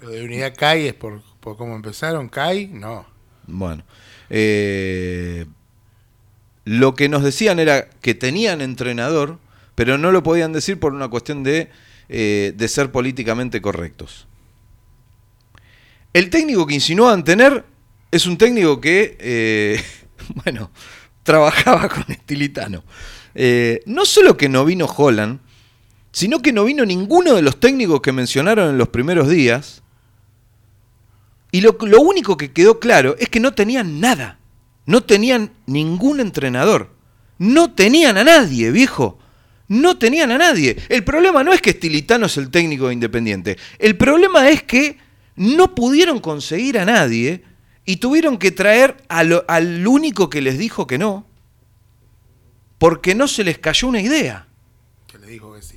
Lo 0.00 0.10
de 0.10 0.24
unidad 0.24 0.54
CAI 0.56 0.88
es 0.88 0.94
por, 0.94 1.22
por 1.40 1.56
cómo 1.56 1.74
empezaron. 1.74 2.28
CAI, 2.28 2.68
no. 2.68 3.06
Bueno, 3.46 3.84
eh, 4.28 5.46
lo 6.64 6.94
que 6.94 7.08
nos 7.08 7.22
decían 7.22 7.58
era 7.58 7.88
que 7.88 8.14
tenían 8.14 8.60
entrenador, 8.60 9.38
pero 9.74 9.98
no 9.98 10.10
lo 10.12 10.22
podían 10.22 10.52
decir 10.52 10.80
por 10.80 10.92
una 10.92 11.08
cuestión 11.08 11.42
de, 11.42 11.70
eh, 12.08 12.52
de 12.56 12.68
ser 12.68 12.90
políticamente 12.90 13.62
correctos. 13.62 14.26
El 16.12 16.30
técnico 16.30 16.66
que 16.66 16.74
insinuaban 16.74 17.24
tener 17.24 17.64
es 18.10 18.26
un 18.26 18.38
técnico 18.38 18.80
que, 18.80 19.16
eh, 19.20 19.82
bueno, 20.44 20.70
trabajaba 21.22 21.88
con 21.88 22.04
Estilitano. 22.08 22.82
No 23.84 24.06
solo 24.06 24.36
que 24.36 24.48
no 24.48 24.64
vino 24.64 24.86
Holland, 24.86 25.40
sino 26.16 26.40
que 26.40 26.50
no 26.50 26.64
vino 26.64 26.86
ninguno 26.86 27.34
de 27.34 27.42
los 27.42 27.60
técnicos 27.60 28.00
que 28.00 28.10
mencionaron 28.10 28.70
en 28.70 28.78
los 28.78 28.88
primeros 28.88 29.28
días. 29.28 29.82
Y 31.52 31.60
lo, 31.60 31.76
lo 31.78 32.00
único 32.00 32.38
que 32.38 32.52
quedó 32.52 32.80
claro 32.80 33.16
es 33.18 33.28
que 33.28 33.38
no 33.38 33.52
tenían 33.52 34.00
nada. 34.00 34.38
No 34.86 35.02
tenían 35.02 35.50
ningún 35.66 36.20
entrenador. 36.20 36.90
No 37.36 37.74
tenían 37.74 38.16
a 38.16 38.24
nadie, 38.24 38.70
viejo. 38.70 39.18
No 39.68 39.98
tenían 39.98 40.30
a 40.32 40.38
nadie. 40.38 40.78
El 40.88 41.04
problema 41.04 41.44
no 41.44 41.52
es 41.52 41.60
que 41.60 41.68
Estilitano 41.68 42.24
es 42.24 42.38
el 42.38 42.50
técnico 42.50 42.86
de 42.86 42.94
Independiente. 42.94 43.58
El 43.78 43.98
problema 43.98 44.48
es 44.48 44.62
que 44.62 44.96
no 45.34 45.74
pudieron 45.74 46.20
conseguir 46.20 46.78
a 46.78 46.86
nadie 46.86 47.44
y 47.84 47.96
tuvieron 47.96 48.38
que 48.38 48.52
traer 48.52 48.96
al 49.08 49.86
único 49.86 50.30
que 50.30 50.40
les 50.40 50.56
dijo 50.56 50.86
que 50.86 50.96
no. 50.96 51.26
Porque 52.78 53.14
no 53.14 53.28
se 53.28 53.44
les 53.44 53.58
cayó 53.58 53.88
una 53.88 54.00
idea. 54.00 54.48
Que 55.06 55.18
le 55.18 55.26
dijo 55.26 55.52
que 55.52 55.60
sí. 55.60 55.76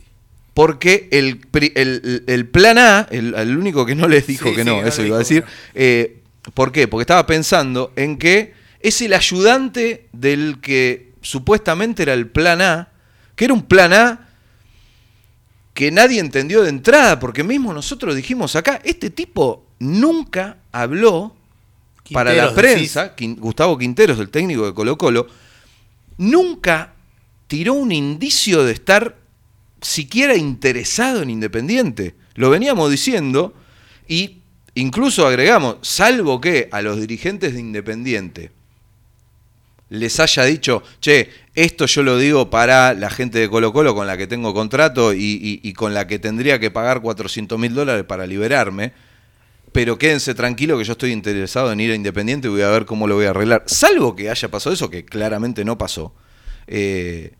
Porque 0.53 1.07
el, 1.11 1.41
el- 1.75 2.23
el 2.27 2.47
plan 2.47 2.77
A, 2.77 3.07
el, 3.11 3.33
el 3.35 3.57
único 3.57 3.85
que 3.85 3.95
no 3.95 4.07
les 4.07 4.27
dijo 4.27 4.49
Sí, 4.49 4.55
que 4.55 4.63
no, 4.65 4.83
eso 4.85 5.03
iba 5.05 5.15
a 5.15 5.19
decir. 5.19 5.43
eh, 5.73 6.17
¿Por 6.53 6.71
qué? 6.71 6.87
Porque 6.87 7.03
estaba 7.03 7.25
pensando 7.25 7.91
en 7.95 8.17
que 8.17 8.53
es 8.81 9.01
el 9.01 9.13
ayudante 9.13 10.07
del 10.13 10.59
que 10.61 11.11
supuestamente 11.21 12.03
era 12.03 12.13
el 12.13 12.27
plan 12.27 12.61
A, 12.61 12.89
que 13.35 13.45
era 13.45 13.53
un 13.53 13.63
plan 13.63 13.93
A 13.93 14.25
que 15.73 15.91
nadie 15.91 16.19
entendió 16.19 16.61
de 16.63 16.69
entrada, 16.69 17.19
porque 17.19 17.43
mismo 17.43 17.71
nosotros 17.73 18.15
dijimos 18.15 18.55
acá, 18.55 18.81
este 18.83 19.09
tipo 19.09 19.65
nunca 19.79 20.57
habló 20.73 21.35
para 22.11 22.33
la 22.33 22.53
prensa, 22.55 23.15
Quin- 23.15 23.37
Gustavo 23.37 23.77
Quinteros, 23.77 24.19
el 24.19 24.29
técnico 24.29 24.65
de 24.65 24.73
Colo 24.73 24.97
Colo, 24.97 25.27
nunca 26.17 26.93
tiró 27.47 27.73
un 27.73 27.91
indicio 27.91 28.63
de 28.65 28.73
estar 28.73 29.15
siquiera 29.81 30.35
interesado 30.35 31.21
en 31.21 31.29
Independiente. 31.29 32.15
Lo 32.35 32.49
veníamos 32.49 32.89
diciendo 32.91 33.53
y 34.07 34.39
incluso 34.75 35.27
agregamos, 35.27 35.77
salvo 35.81 36.41
que 36.41 36.69
a 36.71 36.81
los 36.81 36.99
dirigentes 36.99 37.53
de 37.53 37.59
Independiente 37.59 38.51
les 39.89 40.19
haya 40.19 40.43
dicho, 40.45 40.83
che, 41.01 41.29
esto 41.55 41.87
yo 41.87 42.03
lo 42.03 42.17
digo 42.17 42.49
para 42.49 42.93
la 42.93 43.09
gente 43.09 43.39
de 43.39 43.49
Colo 43.49 43.73
Colo 43.73 43.95
con 43.95 44.05
la 44.05 44.17
que 44.17 44.27
tengo 44.27 44.53
contrato 44.53 45.13
y, 45.13 45.73
con 45.73 45.93
la 45.93 46.07
que 46.07 46.19
tendría 46.19 46.59
que 46.59 46.71
pagar 46.71 47.01
400 47.01 47.57
mil 47.57 47.73
dólares 47.73 48.05
para 48.05 48.27
liberarme, 48.27 48.93
pero 49.71 49.97
quédense 49.97 50.35
tranquilos 50.35 50.77
que 50.77 50.85
yo 50.85 50.91
estoy 50.93 51.11
interesado 51.11 51.71
en 51.71 51.79
ir 51.79 51.91
a 51.91 51.95
Independiente 51.95 52.47
y 52.47 52.51
voy 52.51 52.61
a 52.61 52.69
ver 52.69 52.85
cómo 52.85 53.07
lo 53.07 53.15
voy 53.15 53.25
a 53.25 53.31
arreglar. 53.31 53.63
Salvo 53.65 54.15
que 54.15 54.29
haya 54.29 54.49
pasado 54.49 54.73
eso, 54.73 54.89
que 54.89 55.05
claramente 55.05 55.65
no 55.65 55.77
pasó. 55.77 56.13
eh, 56.67 57.33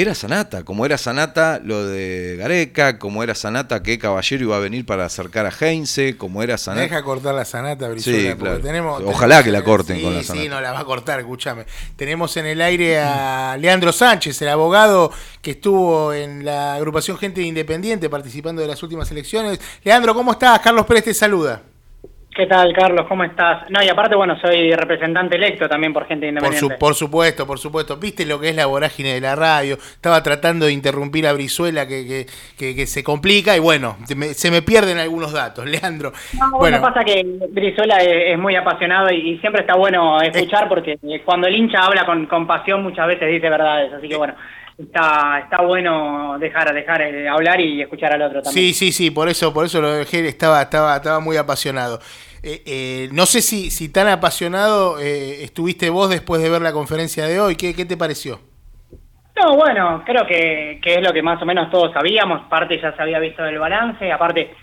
era 0.00 0.14
Sanata, 0.14 0.64
como 0.64 0.84
era 0.86 0.98
Sanata 0.98 1.60
lo 1.62 1.86
de 1.86 2.36
Gareca, 2.38 2.98
como 2.98 3.22
era 3.22 3.34
Sanata 3.34 3.82
que 3.82 3.98
Caballero 3.98 4.44
iba 4.44 4.56
a 4.56 4.60
venir 4.60 4.84
para 4.86 5.04
acercar 5.04 5.46
a 5.46 5.50
Heinze, 5.50 6.16
como 6.16 6.42
era 6.42 6.58
Sanata... 6.58 6.82
deja 6.82 7.02
cortar 7.02 7.34
la 7.34 7.44
sanata, 7.44 7.88
Brizuela, 7.88 8.18
Sí, 8.18 8.28
porque 8.30 8.44
claro. 8.44 8.60
tenemos, 8.60 9.02
Ojalá 9.04 9.42
tenemos- 9.42 9.44
que 9.44 9.52
la 9.52 9.62
corten 9.64 9.96
sí, 9.96 10.02
con 10.02 10.14
la 10.14 10.20
Sí, 10.20 10.26
sanata. 10.26 10.48
no 10.48 10.60
la 10.60 10.72
va 10.72 10.80
a 10.80 10.84
cortar, 10.84 11.20
escúchame. 11.20 11.64
Tenemos 11.96 12.36
en 12.36 12.46
el 12.46 12.60
aire 12.60 12.98
a 13.00 13.56
Leandro 13.58 13.92
Sánchez, 13.92 14.40
el 14.42 14.48
abogado 14.48 15.12
que 15.42 15.52
estuvo 15.52 16.12
en 16.12 16.44
la 16.44 16.74
agrupación 16.74 17.16
Gente 17.18 17.42
Independiente 17.42 18.08
participando 18.10 18.62
de 18.62 18.68
las 18.68 18.82
últimas 18.82 19.10
elecciones. 19.10 19.60
Leandro, 19.84 20.14
¿cómo 20.14 20.32
estás? 20.32 20.60
Carlos 20.60 20.86
Pérez 20.86 21.04
te 21.04 21.14
saluda. 21.14 21.62
¿Qué 22.40 22.46
tal, 22.46 22.72
Carlos? 22.72 23.04
¿Cómo 23.06 23.22
estás? 23.22 23.68
No, 23.68 23.82
y 23.82 23.88
aparte, 23.90 24.16
bueno, 24.16 24.34
soy 24.40 24.72
representante 24.74 25.36
electo 25.36 25.68
también 25.68 25.92
por 25.92 26.06
gente 26.06 26.24
Por, 26.24 26.28
independiente. 26.30 26.74
su- 26.74 26.78
por 26.78 26.94
supuesto, 26.94 27.46
por 27.46 27.58
supuesto. 27.58 27.98
¿Viste 27.98 28.24
lo 28.24 28.40
que 28.40 28.48
es 28.48 28.56
la 28.56 28.64
vorágine 28.64 29.12
de 29.12 29.20
la 29.20 29.36
radio? 29.36 29.74
Estaba 29.74 30.22
tratando 30.22 30.64
de 30.64 30.72
interrumpir 30.72 31.26
a 31.26 31.34
Brizuela 31.34 31.86
que, 31.86 32.06
que, 32.06 32.26
que- 32.56 32.74
que 32.74 32.86
se 32.86 33.04
complica 33.04 33.54
y 33.54 33.58
bueno, 33.58 33.98
se 34.06 34.14
me, 34.14 34.32
se 34.32 34.50
me 34.50 34.62
pierden 34.62 34.96
algunos 34.96 35.32
datos. 35.32 35.66
Leandro. 35.68 36.14
No, 36.32 36.58
bueno, 36.58 36.80
pasa 36.80 37.04
que 37.04 37.22
Brizuela 37.50 37.98
es, 37.98 38.32
es 38.32 38.38
muy 38.38 38.56
apasionado 38.56 39.10
y, 39.12 39.32
y 39.32 39.38
siempre 39.40 39.60
está 39.60 39.74
bueno 39.76 40.18
escuchar 40.22 40.66
porque 40.66 40.98
cuando 41.26 41.46
el 41.46 41.54
hincha 41.54 41.84
habla 41.84 42.06
con, 42.06 42.24
con 42.24 42.46
pasión 42.46 42.82
muchas 42.82 43.06
veces 43.06 43.28
dice 43.28 43.50
verdades, 43.50 43.92
así 43.92 44.08
que 44.08 44.16
bueno, 44.16 44.34
está 44.78 45.40
está 45.44 45.60
bueno 45.60 46.38
dejar 46.38 46.72
dejar 46.72 47.02
eh, 47.02 47.28
hablar 47.28 47.60
y 47.60 47.82
escuchar 47.82 48.14
al 48.14 48.22
otro 48.22 48.40
también. 48.40 48.68
Sí, 48.68 48.72
sí, 48.72 48.92
sí, 48.92 49.10
por 49.10 49.28
eso, 49.28 49.52
por 49.52 49.66
eso 49.66 49.82
lo 49.82 49.92
dejé, 49.92 50.26
estaba, 50.26 50.62
estaba, 50.62 50.96
estaba 50.96 51.20
muy 51.20 51.36
apasionado. 51.36 52.00
Eh, 52.42 52.62
eh, 52.64 53.08
no 53.12 53.26
sé 53.26 53.42
si, 53.42 53.70
si 53.70 53.92
tan 53.92 54.08
apasionado 54.08 54.98
eh, 54.98 55.44
estuviste 55.44 55.90
vos 55.90 56.08
después 56.08 56.40
de 56.42 56.48
ver 56.48 56.62
la 56.62 56.72
conferencia 56.72 57.26
de 57.26 57.38
hoy. 57.38 57.56
¿Qué, 57.56 57.72
te 57.72 57.96
pareció? 57.96 58.40
No, 59.36 59.56
bueno, 59.56 60.02
creo 60.06 60.26
que, 60.26 60.80
es 60.82 61.02
lo 61.02 61.12
que 61.12 61.22
más 61.22 61.40
o 61.42 61.46
menos 61.46 61.70
todos 61.70 61.92
sabíamos, 61.92 62.48
parte 62.48 62.80
ya 62.80 62.94
se 62.94 63.02
había 63.02 63.18
visto 63.18 63.44
el 63.44 63.58
balance, 63.58 64.10
aparte, 64.10 64.54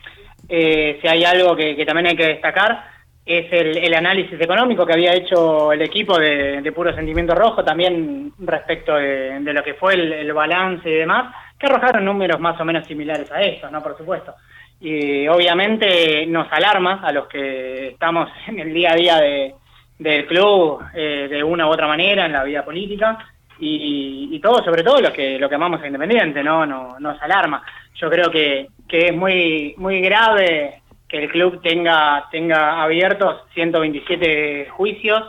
eh, 0.50 1.00
si 1.02 1.08
hay 1.08 1.24
algo 1.24 1.56
que, 1.56 1.84
también 1.86 2.08
hay 2.08 2.16
que 2.16 2.28
destacar, 2.28 2.84
es 3.26 3.52
el, 3.52 3.94
análisis 3.94 4.40
económico 4.40 4.86
que 4.86 4.94
había 4.94 5.14
hecho 5.14 5.72
el 5.72 5.82
equipo 5.82 6.18
de, 6.20 6.72
Puro 6.76 6.94
Sentimiento 6.96 7.34
Rojo, 7.34 7.64
también 7.64 8.34
respecto 8.40 8.96
de, 8.96 9.40
lo 9.42 9.64
que 9.64 9.74
fue 9.74 9.96
el, 9.96 10.14
el 10.14 10.34
balance 10.34 10.88
y 10.88 10.94
demás, 10.94 11.34
que 11.60 11.66
arrojaron 11.66 12.06
números 12.06 12.40
más 12.40 12.60
o 12.60 12.66
menos 12.66 12.86
similares 12.86 13.32
a 13.32 13.42
estos, 13.42 13.72
¿no? 13.72 13.82
Por 13.82 13.98
supuesto. 13.98 14.36
Y 14.80 15.28
obviamente 15.28 16.26
nos 16.28 16.52
alarma 16.52 17.02
a 17.04 17.12
los 17.12 17.28
que 17.28 17.90
estamos 17.90 18.30
en 18.48 18.60
el 18.60 18.74
día 18.74 18.92
a 18.92 18.96
día 18.96 19.18
de, 19.18 19.56
del 20.00 20.28
club 20.28 20.82
eh, 20.94 21.28
de 21.30 21.44
una 21.44 21.68
u 21.68 21.72
otra 21.72 21.88
manera 21.88 22.26
en 22.26 22.34
la 22.34 22.44
vida 22.44 22.64
política 22.64 23.18
y, 23.60 24.30
y 24.32 24.40
todo, 24.40 24.64
sobre 24.64 24.84
todo 24.84 25.02
lo 25.02 25.12
que 25.12 25.40
lo 25.40 25.50
que 25.50 25.56
amamos 25.56 25.82
a 25.82 25.88
Independiente, 25.88 26.44
no, 26.44 26.66
no 26.66 27.00
nos 27.00 27.20
alarma. 27.22 27.64
Yo 27.96 28.10
creo 28.10 28.30
que, 28.30 28.68
que 28.88 29.08
es 29.08 29.16
muy 29.16 29.74
muy 29.78 30.00
grave 30.02 30.82
que 31.08 31.24
el 31.24 31.32
club 31.32 31.62
tenga 31.64 32.28
tenga 32.30 32.84
abiertos 32.84 33.42
127 33.56 34.70
juicios 34.70 35.24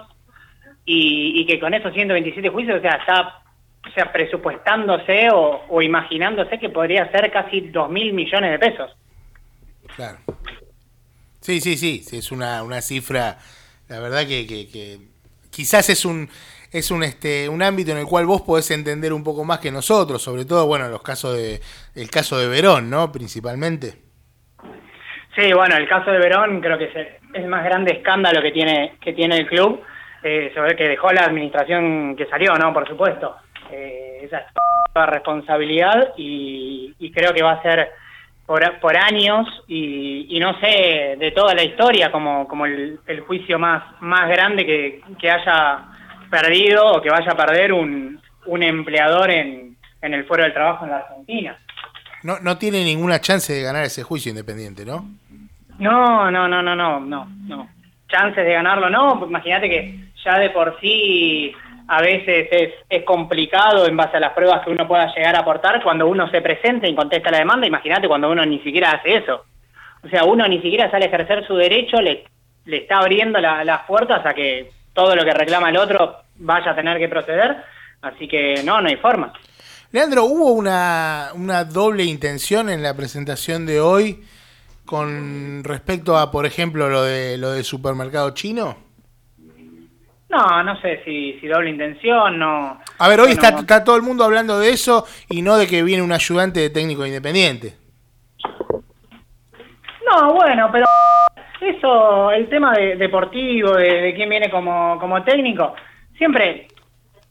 y, 0.85 1.41
y 1.41 1.47
que 1.47 1.59
con 1.59 1.73
esos 1.73 1.95
127 1.95 2.51
juicios, 2.51 2.79
o 2.79 2.81
sea, 2.83 2.97
está 2.97 3.43
sea, 3.95 4.13
presupuestándose 4.13 5.29
o, 5.33 5.65
o 5.69 5.83
imaginándose 5.83 6.59
que 6.59 6.69
podría 6.69 7.11
ser 7.11 7.31
casi 7.31 7.61
2 7.61 7.91
mil 7.91 8.13
millones 8.13 8.53
de 8.53 8.59
pesos. 8.59 8.97
Claro. 9.99 10.19
Sí, 11.41 11.61
sí, 11.61 11.77
sí, 11.77 12.05
es 12.17 12.31
una, 12.31 12.63
una 12.63 12.81
cifra, 12.81 13.37
la 13.89 13.99
verdad 13.99 14.21
que, 14.29 14.47
que- 14.47 14.99
quizás 15.51 15.91
es 15.91 16.05
un 16.05 16.29
es 16.71 16.93
un 16.93 17.03
este 17.03 17.49
un 17.49 17.63
ámbito 17.63 17.91
en 17.91 17.99
el 17.99 18.05
cual 18.07 18.25
vos 18.27 18.43
podés 18.43 18.71
entender 18.71 19.13
un 19.13 19.25
poco 19.25 19.43
más 19.43 19.59
que 19.59 19.73
nosotros, 19.73 20.23
sobre 20.23 20.45
todo, 20.45 20.69
bueno, 20.69 20.87
los 20.89 21.03
casos 21.03 21.37
de 21.37 21.61
el 21.97 22.09
caso 22.11 22.39
de 22.39 22.47
Verón, 22.47 22.89
¿no? 22.91 23.11
Principalmente. 23.11 23.95
Sí, 25.35 25.53
bueno, 25.53 25.77
el 25.77 25.89
caso 25.89 26.13
de 26.13 26.19
Verón 26.19 26.61
creo 26.61 26.79
que 26.79 26.85
es 26.85 26.95
el, 26.95 27.09
el 27.35 27.49
más 27.49 27.65
grande 27.65 27.95
escándalo 27.95 28.41
que 28.41 28.53
tiene 28.53 28.99
que 29.01 29.15
tiene 29.15 29.39
el 29.39 29.49
club, 29.49 29.81
eh, 30.23 30.53
sobre 30.55 30.77
que 30.77 30.87
dejó 30.89 31.11
la 31.11 31.23
administración 31.25 32.15
que 32.15 32.27
salió, 32.27 32.55
¿no? 32.55 32.73
Por 32.73 32.87
supuesto. 32.87 33.35
Eh, 33.73 34.21
esa 34.23 34.39
es 34.39 34.47
toda 34.95 35.07
responsabilidad 35.07 36.13
y, 36.17 36.95
y 37.01 37.11
creo 37.11 37.35
que 37.35 37.43
va 37.43 37.55
a 37.55 37.63
ser 37.63 37.91
por, 38.49 38.81
por 38.81 38.97
años 38.97 39.47
y, 39.69 40.27
y 40.35 40.41
no 40.41 40.59
sé, 40.59 41.17
de 41.19 41.33
toda 41.37 41.55
la 41.55 41.63
historia, 41.63 42.11
como, 42.11 42.49
como 42.49 42.65
el, 42.65 42.99
el 43.07 43.21
juicio 43.21 43.59
más, 43.59 43.85
más 44.01 44.27
grande 44.27 44.65
que, 44.65 45.03
que 45.19 45.31
haya 45.31 45.81
perdido 46.31 46.93
o 46.93 47.03
que 47.03 47.11
vaya 47.11 47.31
a 47.31 47.37
perder 47.37 47.75
un, 47.75 48.19
un 48.47 48.63
empleador 48.63 49.31
en, 49.31 49.77
en 50.01 50.15
el 50.15 50.25
fuero 50.25 50.45
del 50.45 50.55
trabajo 50.55 50.87
en 50.87 50.93
la 50.93 50.97
Argentina. 50.97 51.59
No, 52.23 52.41
no 52.41 52.57
tiene 52.57 52.83
ninguna 52.85 53.21
chance 53.21 53.53
de 53.53 53.61
ganar 53.61 53.85
ese 53.85 54.03
juicio 54.03 54.31
independiente, 54.31 54.87
¿no? 54.87 55.05
No, 55.79 56.31
no, 56.31 56.49
no, 56.49 56.63
no, 56.63 56.75
no, 56.75 57.01
no, 57.01 57.29
no. 57.47 57.69
Chances 58.09 58.47
de 58.47 58.55
ganarlo, 58.55 58.89
no. 58.89 59.27
Imagínate 59.27 59.69
que 59.69 60.01
ya 60.25 60.39
de 60.39 60.49
por 60.49 60.81
sí 60.81 61.53
a 61.89 62.03
veces 62.03 62.49
es, 62.91 63.05
complicado 63.05 63.87
en 63.87 63.97
base 63.97 64.19
a 64.19 64.21
las 64.21 64.33
pruebas 64.35 64.63
que 64.65 64.71
uno 64.71 64.87
pueda 64.87 65.13
llegar 65.15 65.35
a 65.35 65.41
aportar 65.41 65.83
cuando 65.83 66.07
uno 66.07 66.31
se 66.31 66.43
presenta 66.43 66.87
y 66.87 66.95
contesta 66.95 67.31
la 67.31 67.39
demanda. 67.39 67.67
Imagínate 67.67 68.07
cuando 68.09 68.31
uno 68.31 68.45
ni 68.45 68.59
siquiera 68.61 68.91
hace 68.93 69.17
eso. 69.17 69.45
O 70.05 70.09
sea, 70.09 70.25
uno 70.25 70.47
ni 70.47 70.61
siquiera 70.61 70.91
sale 70.91 71.07
a 71.07 71.09
ejercer 71.09 71.47
su 71.47 71.57
derecho, 71.57 72.01
le, 72.01 72.25
le 72.67 72.77
está 72.79 72.99
abriendo 72.99 73.41
la- 73.41 73.65
las 73.65 73.81
puertas 73.87 74.25
a 74.27 74.35
que 74.35 74.71
todo 74.93 75.17
lo 75.17 75.25
que 75.25 75.33
reclama 75.33 75.71
el 75.71 75.79
otro 75.79 76.17
vaya 76.37 76.73
a 76.73 76.77
tener 76.77 76.99
que 76.99 77.09
proceder. 77.09 77.57
Así 78.03 78.29
que 78.29 78.63
no, 78.65 78.81
no 78.81 78.89
hay 78.89 78.97
forma. 78.97 79.33
Leandro, 79.91 80.25
¿hubo 80.25 80.53
una, 80.53 81.31
una 81.35 81.65
doble 81.65 82.05
intención 82.05 82.69
en 82.69 82.83
la 82.83 82.95
presentación 82.95 83.65
de 83.65 83.81
hoy 83.81 84.23
con 84.85 85.65
respecto 85.65 86.17
a, 86.19 86.31
por 86.31 86.45
ejemplo, 86.47 86.89
lo 86.89 87.03
de 87.03 87.39
lo 87.39 87.53
del 87.53 87.65
supermercado 87.65 88.31
chino? 88.35 88.77
No, 90.29 90.63
no 90.63 90.79
sé 90.81 91.03
si, 91.05 91.39
si 91.41 91.47
doble 91.47 91.71
intención, 91.71 92.39
no. 92.39 92.81
A 92.99 93.09
ver, 93.09 93.21
hoy 93.21 93.29
Bueno, 93.29 93.43
está, 93.43 93.61
está 93.61 93.85
todo 93.85 93.97
el 93.97 94.03
mundo 94.03 94.25
hablando 94.25 94.59
de 94.59 94.71
eso 94.71 95.07
y 95.31 95.41
no 95.41 95.57
de 95.57 95.67
que 95.67 95.83
viene 95.83 96.03
un 96.03 96.13
ayudante 96.13 96.61
de 96.61 96.71
técnico 96.71 97.07
independiente. 97.07 97.75
No, 100.05 100.35
bueno, 100.35 100.69
pero 100.71 100.85
eso, 101.61 102.31
el 102.31 102.49
tema 102.49 102.75
de, 102.75 102.97
deportivo, 102.97 103.75
de, 103.75 104.03
de 104.03 104.15
quién 104.15 104.29
viene 104.29 104.51
como, 104.51 104.99
como 104.99 105.23
técnico, 105.23 105.75
siempre, 106.17 106.69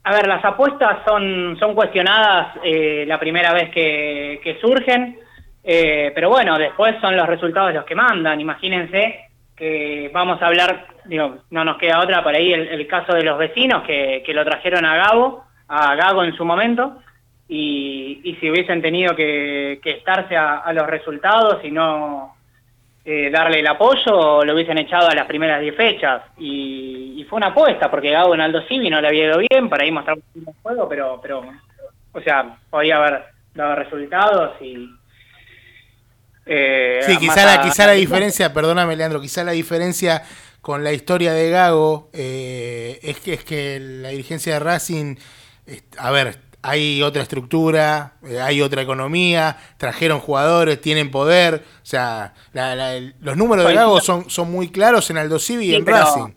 a 0.03 0.13
ver, 0.13 0.27
las 0.27 0.43
apuestas 0.43 0.99
son, 1.05 1.55
son 1.59 1.75
cuestionadas 1.75 2.55
eh, 2.63 3.05
la 3.07 3.19
primera 3.19 3.53
vez 3.53 3.69
que, 3.69 4.39
que 4.43 4.59
surgen, 4.59 5.19
eh, 5.63 6.11
pero 6.15 6.29
bueno, 6.29 6.57
después 6.57 6.95
son 6.99 7.15
los 7.15 7.27
resultados 7.27 7.73
los 7.73 7.85
que 7.85 7.95
mandan. 7.95 8.39
Imagínense 8.39 9.26
que 9.57 10.11
vamos 10.13 10.41
a 10.41 10.47
hablar, 10.47 10.85
digo, 11.05 11.39
no 11.49 11.65
nos 11.65 11.77
queda 11.77 11.99
otra 11.99 12.23
por 12.23 12.33
ahí, 12.35 12.53
el, 12.53 12.67
el 12.67 12.87
caso 12.87 13.13
de 13.13 13.23
los 13.23 13.37
vecinos 13.39 13.83
que, 13.83 14.21
que 14.23 14.33
lo 14.33 14.45
trajeron 14.45 14.85
a 14.85 14.95
Gabo, 14.95 15.43
a 15.67 15.95
Gago 15.95 16.23
en 16.23 16.35
su 16.37 16.45
momento, 16.45 16.99
y, 17.49 18.21
y 18.23 18.35
si 18.35 18.51
hubiesen 18.51 18.81
tenido 18.81 19.15
que, 19.15 19.79
que 19.81 19.91
estarse 19.91 20.37
a, 20.37 20.57
a 20.57 20.71
los 20.73 20.85
resultados 20.85 21.63
y 21.63 21.71
no 21.71 22.35
eh, 23.03 23.31
darle 23.31 23.61
el 23.61 23.67
apoyo, 23.67 24.43
lo 24.43 24.53
hubiesen 24.53 24.77
echado 24.77 25.09
a 25.09 25.15
las 25.15 25.25
primeras 25.25 25.61
10 25.61 25.75
fechas. 25.75 26.23
Y, 26.37 27.15
y 27.17 27.23
fue 27.23 27.37
una 27.37 27.47
apuesta, 27.47 27.89
porque 27.89 28.11
Gago 28.11 28.35
en 28.35 28.41
Aldo 28.41 28.61
Civi 28.67 28.89
no 28.89 29.01
le 29.01 29.07
había 29.07 29.25
ido 29.25 29.39
bien, 29.39 29.69
por 29.69 29.81
ahí 29.81 29.91
mostraba 29.91 30.19
un 30.35 30.45
juego, 30.61 30.87
pero, 30.87 31.19
pero, 31.21 31.41
o 32.11 32.21
sea, 32.21 32.57
podía 32.69 32.97
haber 32.97 33.23
dado 33.55 33.75
resultados 33.75 34.61
y... 34.61 34.87
eh, 36.47 36.99
Sí, 37.05 37.17
quizá 37.17 37.45
la, 37.45 37.53
a- 37.53 37.61
quizá 37.61 37.85
la 37.87 37.93
diferencia, 37.93 38.53
perdóname 38.53 38.95
Leandro, 38.95 39.21
quizá 39.21 39.43
la 39.43 39.51
diferencia 39.51 40.23
con 40.61 40.83
la 40.83 40.91
historia 40.91 41.33
de 41.33 41.49
Gago 41.49 42.09
eh, 42.13 42.99
es, 43.03 43.19
que, 43.19 43.33
es 43.33 43.43
que 43.43 43.79
la 43.79 44.09
dirigencia 44.09 44.53
de 44.53 44.59
Racing, 44.59 45.15
eh, 45.65 45.81
a 45.97 46.11
ver, 46.11 46.39
hay 46.63 47.01
otra 47.03 47.21
estructura, 47.21 48.13
eh, 48.27 48.41
hay 48.41 48.61
otra 48.61 48.81
economía, 48.81 49.55
trajeron 49.77 50.19
jugadores, 50.19 50.81
tienen 50.81 51.11
poder, 51.11 51.63
o 51.81 51.85
sea, 51.85 52.33
la- 52.53 52.75
la- 52.75 52.95
el- 52.95 53.15
los 53.21 53.37
números 53.37 53.65
de 53.65 53.73
Gago 53.75 54.01
son, 54.01 54.29
son 54.29 54.51
muy 54.51 54.69
claros 54.69 55.09
en 55.09 55.17
Aldo 55.17 55.39
Civi 55.39 55.67
y 55.67 55.75
en 55.75 55.85
Racing. 55.85 56.33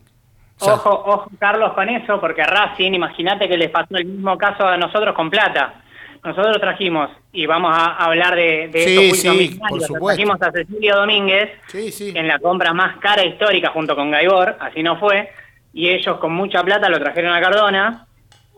O 0.59 0.63
sea, 0.65 0.75
Ojo, 0.75 0.91
ojo, 1.07 1.31
Carlos, 1.39 1.73
con 1.73 1.89
eso, 1.89 2.21
porque 2.21 2.43
Racing, 2.43 2.93
imagínate 2.93 3.49
que 3.49 3.57
les 3.57 3.71
pasó 3.71 3.95
el 3.97 4.05
mismo 4.05 4.37
caso 4.37 4.65
a 4.65 4.77
nosotros 4.77 5.15
con 5.15 5.29
Plata. 5.29 5.81
Nosotros 6.23 6.59
trajimos, 6.59 7.09
y 7.31 7.45
vamos 7.47 7.71
a 7.75 7.95
hablar 7.95 8.35
de, 8.35 8.67
de 8.67 8.83
Sí, 8.85 8.97
estos 9.05 9.17
sí, 9.19 9.29
millonarios, 9.29 9.59
por 9.69 9.81
supuesto. 9.81 10.05
trajimos 10.07 10.41
a 10.41 10.51
Cecilio 10.51 10.95
Domínguez 10.97 11.49
sí, 11.67 11.91
sí. 11.91 12.13
en 12.15 12.27
la 12.27 12.37
compra 12.37 12.73
más 12.73 12.97
cara 12.99 13.25
histórica 13.25 13.69
junto 13.69 13.95
con 13.95 14.11
Gaibor, 14.11 14.55
así 14.59 14.83
no 14.83 14.99
fue, 14.99 15.29
y 15.73 15.89
ellos 15.89 16.17
con 16.19 16.31
mucha 16.33 16.63
plata 16.63 16.89
lo 16.89 16.99
trajeron 16.99 17.33
a 17.33 17.41
Cardona, 17.41 18.05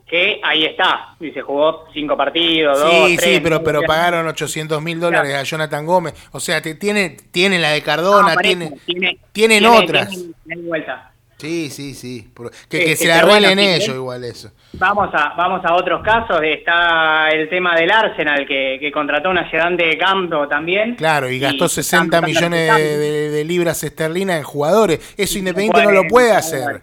que 0.05 0.41
ahí 0.43 0.65
está, 0.65 1.15
y 1.21 1.31
se 1.31 1.41
jugó 1.41 1.85
cinco 1.93 2.17
partidos, 2.17 2.77
dos, 2.79 2.91
Sí, 3.07 3.15
tres, 3.17 3.35
sí, 3.35 3.39
pero, 3.41 3.63
pero 3.63 3.81
pagaron 3.83 4.27
800 4.27 4.81
mil 4.81 4.99
dólares 4.99 5.29
Claro. 5.29 5.41
a 5.41 5.43
Jonathan 5.45 5.85
Gómez. 5.85 6.13
O 6.33 6.39
sea, 6.41 6.61
te, 6.61 6.75
tiene, 6.75 7.15
tiene 7.31 7.57
la 7.59 7.69
de 7.69 7.81
Cardona, 7.81 8.27
no, 8.29 8.33
por 8.33 8.43
tiene, 8.43 8.73
tiene- 8.85 9.17
tienen 9.31 9.59
tiene- 9.59 9.77
otras. 9.77 10.09
tiene- 10.09 10.33
tiene 10.45 10.61
vuelta. 10.63 11.12
Sí, 11.37 11.69
sí, 11.69 11.93
sí. 11.93 12.31
Que, 12.69 12.77
Eh, 12.77 12.85
que 12.85 12.95
se 12.95 13.07
bueno, 13.07 13.33
arreglen 13.33 13.59
si 13.59 13.65
ellos 13.83 13.95
igual 13.95 14.23
eso. 14.23 14.51
Vamos 14.73 15.09
a, 15.13 15.33
vamos 15.35 15.61
a 15.65 15.73
otros 15.75 16.01
casos. 16.01 16.39
Está 16.41 17.29
el 17.31 17.49
tema 17.49 17.75
del 17.75 17.91
Arsenal, 17.91 18.45
que, 18.47 18.77
que 18.79 18.91
contrató 18.91 19.29
un 19.29 19.37
ayudante 19.37 19.85
de 19.85 19.97
campo 19.97 20.47
también. 20.47 20.95
Claro, 20.95 21.29
y 21.29 21.39
gastó 21.39 21.65
están 21.65 21.83
60 21.83 22.05
buscando 22.21 22.27
millones 22.27 22.59
de, 22.59 22.65
resultados. 22.67 22.99
de- 22.99 23.29
de 23.31 23.43
libras 23.45 23.83
esterlinas 23.83 24.37
en 24.37 24.43
jugadores. 24.43 25.13
Eso 25.17 25.35
Y 25.35 25.39
Independiente 25.39 25.79
no 25.79 25.83
bueno, 25.85 26.03
lo 26.03 26.07
puede 26.07 26.27
bueno. 26.27 26.39
hacer. 26.39 26.81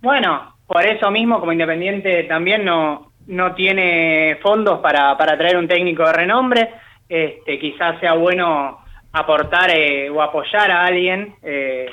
Bueno, 0.00 0.54
por 0.66 0.84
eso 0.84 1.10
mismo, 1.10 1.40
como 1.40 1.52
Independiente 1.52 2.24
también 2.24 2.64
no, 2.64 3.12
no 3.26 3.54
tiene 3.54 4.38
fondos 4.42 4.80
para, 4.80 5.16
para 5.16 5.36
traer 5.38 5.56
un 5.56 5.68
técnico 5.68 6.04
de 6.06 6.12
renombre. 6.12 6.70
Este, 7.08 7.58
quizás 7.58 7.98
sea 8.00 8.14
bueno 8.14 8.80
aportar 9.12 9.70
eh, 9.70 10.10
o 10.10 10.20
apoyar 10.22 10.70
a 10.70 10.84
alguien. 10.86 11.34
eh, 11.42 11.86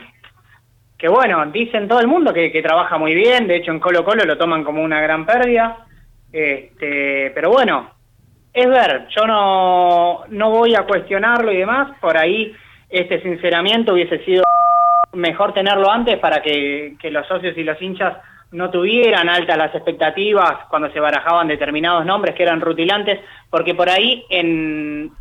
bueno, 1.11 1.45
dicen 1.47 1.87
todo 1.87 1.99
el 1.99 2.07
mundo 2.07 2.33
que, 2.33 2.51
que 2.51 2.61
trabaja 2.61 2.97
muy 2.97 3.13
bien. 3.13 3.47
De 3.47 3.57
hecho, 3.57 3.71
en 3.71 3.79
Colo 3.79 4.03
Colo 4.03 4.23
lo 4.23 4.37
toman 4.37 4.63
como 4.63 4.83
una 4.83 5.01
gran 5.01 5.25
pérdida. 5.25 5.85
Este, 6.31 7.31
pero 7.33 7.49
bueno, 7.49 7.91
es 8.53 8.67
ver, 8.67 9.07
yo 9.09 9.25
no, 9.25 10.23
no 10.29 10.49
voy 10.49 10.75
a 10.75 10.83
cuestionarlo 10.83 11.51
y 11.51 11.57
demás, 11.57 11.97
por 11.99 12.17
ahí 12.17 12.53
este 12.89 13.21
sinceramiento 13.21 13.93
hubiese 13.93 14.23
sido 14.23 14.43
mejor 15.13 15.53
tenerlo 15.53 15.91
antes 15.91 16.17
para 16.19 16.41
que, 16.41 16.95
que 16.99 17.11
los 17.11 17.27
socios 17.27 17.57
y 17.57 17.63
los 17.63 17.81
hinchas 17.81 18.17
no 18.51 18.69
tuvieran 18.69 19.27
altas 19.27 19.57
las 19.57 19.75
expectativas 19.75 20.67
cuando 20.69 20.89
se 20.91 20.99
barajaban 20.99 21.49
determinados 21.49 22.05
nombres 22.05 22.35
que 22.35 22.43
eran 22.43 22.61
rutilantes, 22.61 23.19
porque 23.49 23.75
por 23.75 23.89
ahí 23.89 24.23
en 24.29 25.11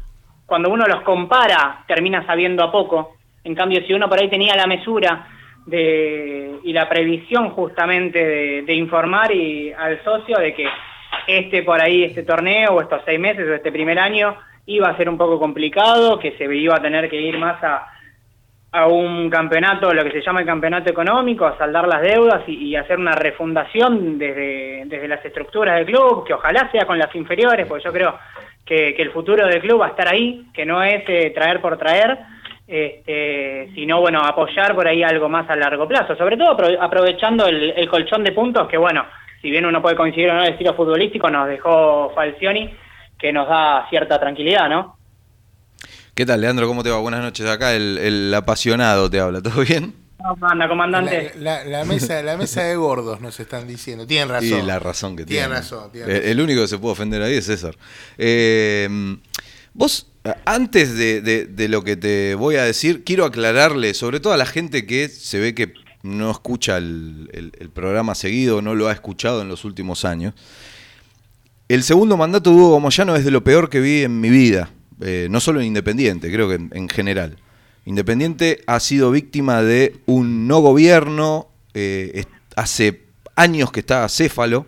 cuando 0.47 0.71
uno 0.71 0.85
los 0.87 1.03
compara 1.03 1.85
termina 1.89 2.25
sabiendo 2.27 2.63
a 2.63 2.71
poco, 2.71 3.17
en 3.43 3.55
cambio 3.55 3.85
si 3.85 3.93
uno 3.93 4.09
por 4.09 4.21
ahí 4.21 4.29
tenía 4.29 4.55
la 4.55 4.67
mesura 4.67 5.29
de, 5.67 6.59
y 6.63 6.73
la 6.73 6.89
previsión 6.89 7.51
justamente 7.51 8.63
de, 8.63 8.75
informar 8.75 9.33
y 9.33 9.73
al 9.73 10.03
socio 10.05 10.39
de 10.39 10.55
que 10.55 10.67
este 11.27 11.63
por 11.63 11.81
ahí, 11.81 12.05
este 12.05 12.23
torneo 12.23 12.73
o 12.73 12.81
estos 12.83 13.03
seis 13.05 13.19
meses 13.19 13.49
o 13.49 13.55
este 13.55 13.73
primer 13.73 13.99
año 13.99 14.37
iba 14.67 14.89
a 14.89 14.97
ser 14.97 15.09
un 15.09 15.19
poco 15.19 15.39
complicado, 15.39 16.19
que 16.19 16.33
se 16.37 16.45
iba 16.55 16.77
a 16.77 16.83
tener 16.83 17.09
que 17.09 17.21
ir 17.21 17.39
más 17.39 17.63
a, 17.63 17.87
a 18.73 18.87
un 18.87 19.31
campeonato, 19.31 19.93
lo 19.93 20.05
que 20.05 20.11
se 20.11 20.23
llama 20.23 20.41
el 20.41 20.47
campeonato 20.47 20.91
económico, 20.91 21.47
a 21.47 21.57
saldar 21.57 21.87
las 21.87 22.03
deudas 22.03 22.43
y, 22.47 22.55
y 22.55 22.77
hacer 22.77 22.99
una 22.99 23.13
refundación 23.13 24.19
desde, 24.19 24.83
desde 24.87 25.09
las 25.09 25.25
estructuras 25.25 25.77
del 25.77 25.87
club, 25.87 26.27
que 26.27 26.35
ojalá 26.35 26.71
sea 26.73 26.87
con 26.87 26.99
las 26.99 27.15
inferiores, 27.15 27.67
porque 27.67 27.85
yo 27.85 27.93
creo 27.93 28.19
que, 28.65 28.95
que 28.95 29.03
el 29.03 29.13
futuro 29.13 29.47
del 29.47 29.61
club 29.61 29.81
va 29.81 29.87
a 29.87 29.91
estar 29.91 30.13
ahí, 30.13 30.47
que 30.53 30.67
no 30.67 30.83
es 30.83 31.05
eh, 31.09 31.31
traer 31.35 31.61
por 31.61 31.77
traer, 31.79 32.19
este, 32.67 33.71
sino 33.75 34.01
bueno, 34.01 34.21
apoyar 34.21 34.75
por 34.75 34.87
ahí 34.89 35.03
algo 35.03 35.29
más 35.29 35.49
a 35.51 35.57
largo 35.57 35.87
plazo, 35.87 36.17
sobre 36.17 36.37
todo 36.37 36.57
apro- 36.57 36.79
aprovechando 36.81 37.47
el, 37.47 37.71
el 37.77 37.89
colchón 37.89 38.25
de 38.25 38.33
puntos 38.33 38.69
que 38.69 38.77
bueno, 38.79 39.05
si 39.43 39.51
bien 39.51 39.67
uno 39.67 39.83
puede 39.83 39.97
coincidir 39.97 40.31
o 40.31 40.35
no 40.35 40.43
el 40.45 40.53
estilo 40.53 40.75
futbolístico, 40.75 41.29
nos 41.31 41.47
dejó 41.49 42.13
Falcioni, 42.15 42.75
que 43.19 43.33
nos 43.33 43.49
da 43.49 43.87
cierta 43.91 44.19
tranquilidad, 44.19 44.69
¿no? 44.69 44.97
¿Qué 46.15 46.25
tal, 46.25 46.41
Leandro? 46.41 46.67
¿Cómo 46.69 46.83
te 46.83 46.91
va? 46.91 46.99
Buenas 46.99 47.21
noches. 47.23 47.47
Acá 47.49 47.75
el, 47.75 47.99
el 47.99 48.33
apasionado 48.35 49.11
te 49.11 49.19
habla. 49.21 49.43
¿Todo 49.43 49.63
bien? 49.63 49.95
¿Cómo 50.17 50.47
anda, 50.49 50.69
comandante? 50.69 51.33
La, 51.39 51.65
la- 51.65 51.79
la 51.81 51.85
mesa, 51.85 52.23
la 52.23 52.37
mesa 52.37 52.63
de 52.63 52.77
gordos 52.77 53.21
nos 53.21 53.39
están 53.41 53.67
diciendo. 53.67 54.07
Tienen 54.07 54.29
razón. 54.29 54.61
Y 54.61 54.63
la 54.63 54.79
razón 54.79 55.17
que 55.17 55.25
tiene. 55.27 55.43
Tiene 55.43 55.55
razón. 55.61 55.91
El 55.93 56.41
único 56.41 56.63
que 56.63 56.69
se 56.69 56.79
puede 56.79 56.93
ofender 56.93 57.21
ahí 57.21 57.35
es 57.35 57.47
César. 57.47 57.75
Eh, 58.17 58.89
vos, 59.73 60.07
antes 60.47 60.97
de, 60.97 61.67
lo 61.69 61.85
que 61.85 61.97
te 61.97 62.35
voy 62.35 62.57
a 62.57 62.65
decir, 62.65 63.05
quiero 63.05 63.27
aclararle, 63.27 63.93
sobre 63.93 64.21
todo 64.21 64.33
a 64.33 64.39
la 64.39 64.47
gente 64.47 64.87
que 64.87 65.09
se 65.09 65.39
ve 65.39 65.55
que 65.55 65.75
no 66.03 66.31
escucha 66.31 66.79
el, 66.79 67.71
programa 67.75 68.15
seguido, 68.15 68.63
no 68.63 68.75
lo 68.75 68.89
ha 68.89 68.93
escuchado 68.93 69.43
en 69.43 69.49
los 69.49 69.65
últimos 69.65 70.05
años. 70.05 70.35
El 71.69 71.83
segundo 71.83 72.17
mandato 72.17 72.51
de 72.51 72.57
Hugo 72.57 72.81
Moyano 72.81 73.17
es 73.17 73.25
de 73.25 73.31
lo 73.31 73.45
peor 73.45 73.69
que 73.69 73.81
vi 73.81 74.03
en 74.03 74.21
mi 74.21 74.31
vida, 74.31 74.71
eh, 75.01 75.29
no 75.31 75.41
solo 75.41 75.61
en 75.61 75.67
Independiente, 75.67 76.33
creo 76.33 76.49
que 76.49 76.55
en, 76.55 76.71
en 76.73 76.89
general. 76.89 77.37
Independiente 77.85 78.63
ha 78.67 78.81
sido 78.81 79.11
víctima 79.11 79.63
de 79.63 79.97
un 80.07 80.47
no 80.49 80.61
gobierno, 80.61 81.49
eh, 81.75 82.25
hace 82.57 83.03
años 83.37 83.73
que 83.73 83.81
está 83.81 84.05
acéfalo, 84.05 84.67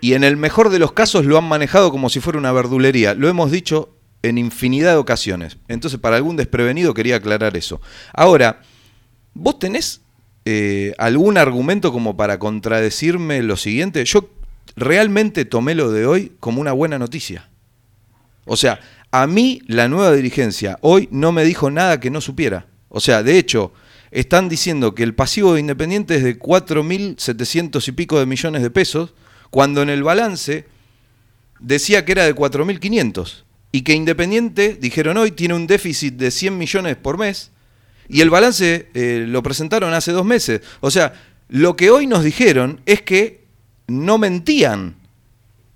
y 0.00 0.14
en 0.14 0.24
el 0.24 0.36
mejor 0.36 0.70
de 0.70 0.80
los 0.80 0.92
casos 0.92 1.26
lo 1.26 1.38
han 1.38 1.44
manejado 1.44 1.92
como 1.92 2.08
si 2.08 2.20
fuera 2.20 2.38
una 2.38 2.52
verdulería. 2.52 3.14
Lo 3.14 3.28
hemos 3.28 3.50
dicho 3.50 3.90
en 4.22 4.38
infinidad 4.38 4.92
de 4.92 4.98
ocasiones. 4.98 5.58
Entonces, 5.68 5.98
para 5.98 6.16
algún 6.16 6.36
desprevenido 6.36 6.94
quería 6.94 7.16
aclarar 7.16 7.56
eso. 7.56 7.80
Ahora, 8.12 8.60
¿vos 9.34 9.58
tenés 9.58 10.02
eh, 10.44 10.94
algún 10.98 11.38
argumento 11.38 11.92
como 11.92 12.16
para 12.16 12.38
contradecirme 12.38 13.42
lo 13.42 13.56
siguiente? 13.56 14.04
Yo 14.04 14.30
realmente 14.76 15.44
tomé 15.44 15.74
lo 15.74 15.90
de 15.90 16.06
hoy 16.06 16.32
como 16.40 16.60
una 16.60 16.72
buena 16.72 16.98
noticia. 16.98 17.48
O 18.44 18.56
sea, 18.56 18.80
a 19.10 19.26
mí 19.26 19.62
la 19.66 19.88
nueva 19.88 20.12
dirigencia 20.12 20.78
hoy 20.82 21.08
no 21.10 21.32
me 21.32 21.44
dijo 21.44 21.70
nada 21.70 22.00
que 22.00 22.10
no 22.10 22.20
supiera. 22.20 22.66
O 22.88 23.00
sea, 23.00 23.22
de 23.22 23.38
hecho, 23.38 23.72
están 24.10 24.48
diciendo 24.48 24.94
que 24.94 25.02
el 25.02 25.14
pasivo 25.14 25.54
de 25.54 25.60
Independiente 25.60 26.16
es 26.16 26.24
de 26.24 26.38
4.700 26.38 27.86
y 27.88 27.92
pico 27.92 28.18
de 28.18 28.26
millones 28.26 28.62
de 28.62 28.70
pesos, 28.70 29.14
cuando 29.50 29.82
en 29.82 29.88
el 29.88 30.02
balance 30.02 30.66
decía 31.60 32.04
que 32.04 32.12
era 32.12 32.24
de 32.24 32.34
4.500 32.34 33.44
y 33.72 33.82
que 33.82 33.92
Independiente, 33.94 34.76
dijeron 34.80 35.16
hoy, 35.16 35.30
tiene 35.30 35.54
un 35.54 35.66
déficit 35.66 36.14
de 36.14 36.30
100 36.30 36.56
millones 36.58 36.96
por 36.96 37.18
mes 37.18 37.50
y 38.08 38.20
el 38.20 38.30
balance 38.30 38.88
eh, 38.94 39.24
lo 39.28 39.42
presentaron 39.42 39.94
hace 39.94 40.10
dos 40.12 40.24
meses. 40.24 40.60
O 40.80 40.90
sea, 40.90 41.12
lo 41.48 41.76
que 41.76 41.90
hoy 41.90 42.06
nos 42.06 42.24
dijeron 42.24 42.80
es 42.86 43.02
que 43.02 43.44
no 43.86 44.18
mentían 44.18 44.96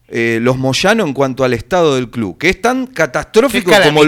eh, 0.09 0.39
los 0.43 0.57
Moyano 0.59 1.05
en 1.05 1.13
cuanto 1.15 1.45
al 1.45 1.55
estado 1.55 1.95
del 1.95 2.11
club, 2.11 2.37
que 2.39 2.49
es 2.51 2.61
tan 2.61 2.87
catastrófico 2.89 3.71
es 3.71 3.79
como 3.89 4.03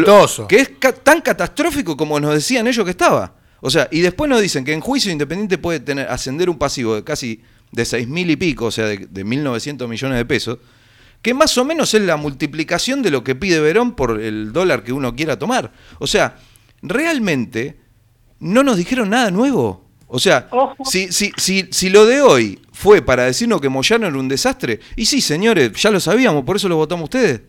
que 0.46 0.56
es 0.56 0.70
ca- 0.78 0.92
tan 0.92 1.20
catastrófico 1.22 1.96
como 1.96 2.20
nos 2.20 2.34
decían 2.34 2.66
ellos 2.66 2.84
que 2.84 2.90
estaba. 2.90 3.34
O 3.60 3.70
sea, 3.70 3.88
y 3.90 4.00
después 4.00 4.28
nos 4.28 4.40
dicen 4.42 4.64
que 4.64 4.72
en 4.74 4.80
juicio 4.80 5.10
Independiente 5.10 5.56
puede 5.58 5.80
tener 5.80 6.08
ascender 6.08 6.50
un 6.50 6.58
pasivo 6.58 6.94
de 6.96 7.02
casi 7.04 7.40
de 7.72 7.84
seis 7.84 8.06
mil 8.06 8.30
y 8.30 8.36
pico, 8.36 8.66
o 8.66 8.70
sea, 8.70 8.86
de, 8.86 8.98
de 9.10 9.24
1.900 9.24 9.88
millones 9.88 10.18
de 10.18 10.24
pesos, 10.24 10.58
que 11.22 11.34
más 11.34 11.56
o 11.58 11.64
menos 11.64 11.92
es 11.94 12.02
la 12.02 12.16
multiplicación 12.16 13.02
de 13.02 13.10
lo 13.10 13.24
que 13.24 13.34
pide 13.34 13.60
Verón 13.60 13.94
por 13.96 14.20
el 14.20 14.52
dólar 14.52 14.82
que 14.84 14.92
uno 14.92 15.14
quiera 15.16 15.38
tomar. 15.38 15.70
O 15.98 16.06
sea, 16.06 16.36
realmente 16.82 17.76
no 18.40 18.62
nos 18.62 18.76
dijeron 18.76 19.10
nada 19.10 19.30
nuevo. 19.30 19.84
O 20.08 20.20
sea, 20.20 20.48
si, 20.84 21.10
si, 21.12 21.32
si, 21.36 21.64
si 21.72 21.90
lo 21.90 22.06
de 22.06 22.22
hoy 22.22 22.60
fue 22.72 23.02
para 23.02 23.24
decirnos 23.24 23.60
que 23.60 23.68
Moyano 23.68 24.06
era 24.06 24.16
un 24.16 24.28
desastre, 24.28 24.78
y 24.94 25.04
sí, 25.06 25.20
señores, 25.20 25.72
ya 25.72 25.90
lo 25.90 25.98
sabíamos, 25.98 26.44
por 26.44 26.54
eso 26.56 26.68
lo 26.68 26.76
votamos 26.76 27.04
ustedes. 27.04 27.42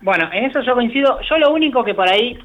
Bueno, 0.00 0.28
en 0.32 0.46
eso 0.46 0.60
yo 0.62 0.74
coincido. 0.74 1.18
Yo 1.28 1.38
lo 1.38 1.52
único 1.52 1.84
que 1.84 1.94
por 1.94 2.08
ahí 2.08 2.36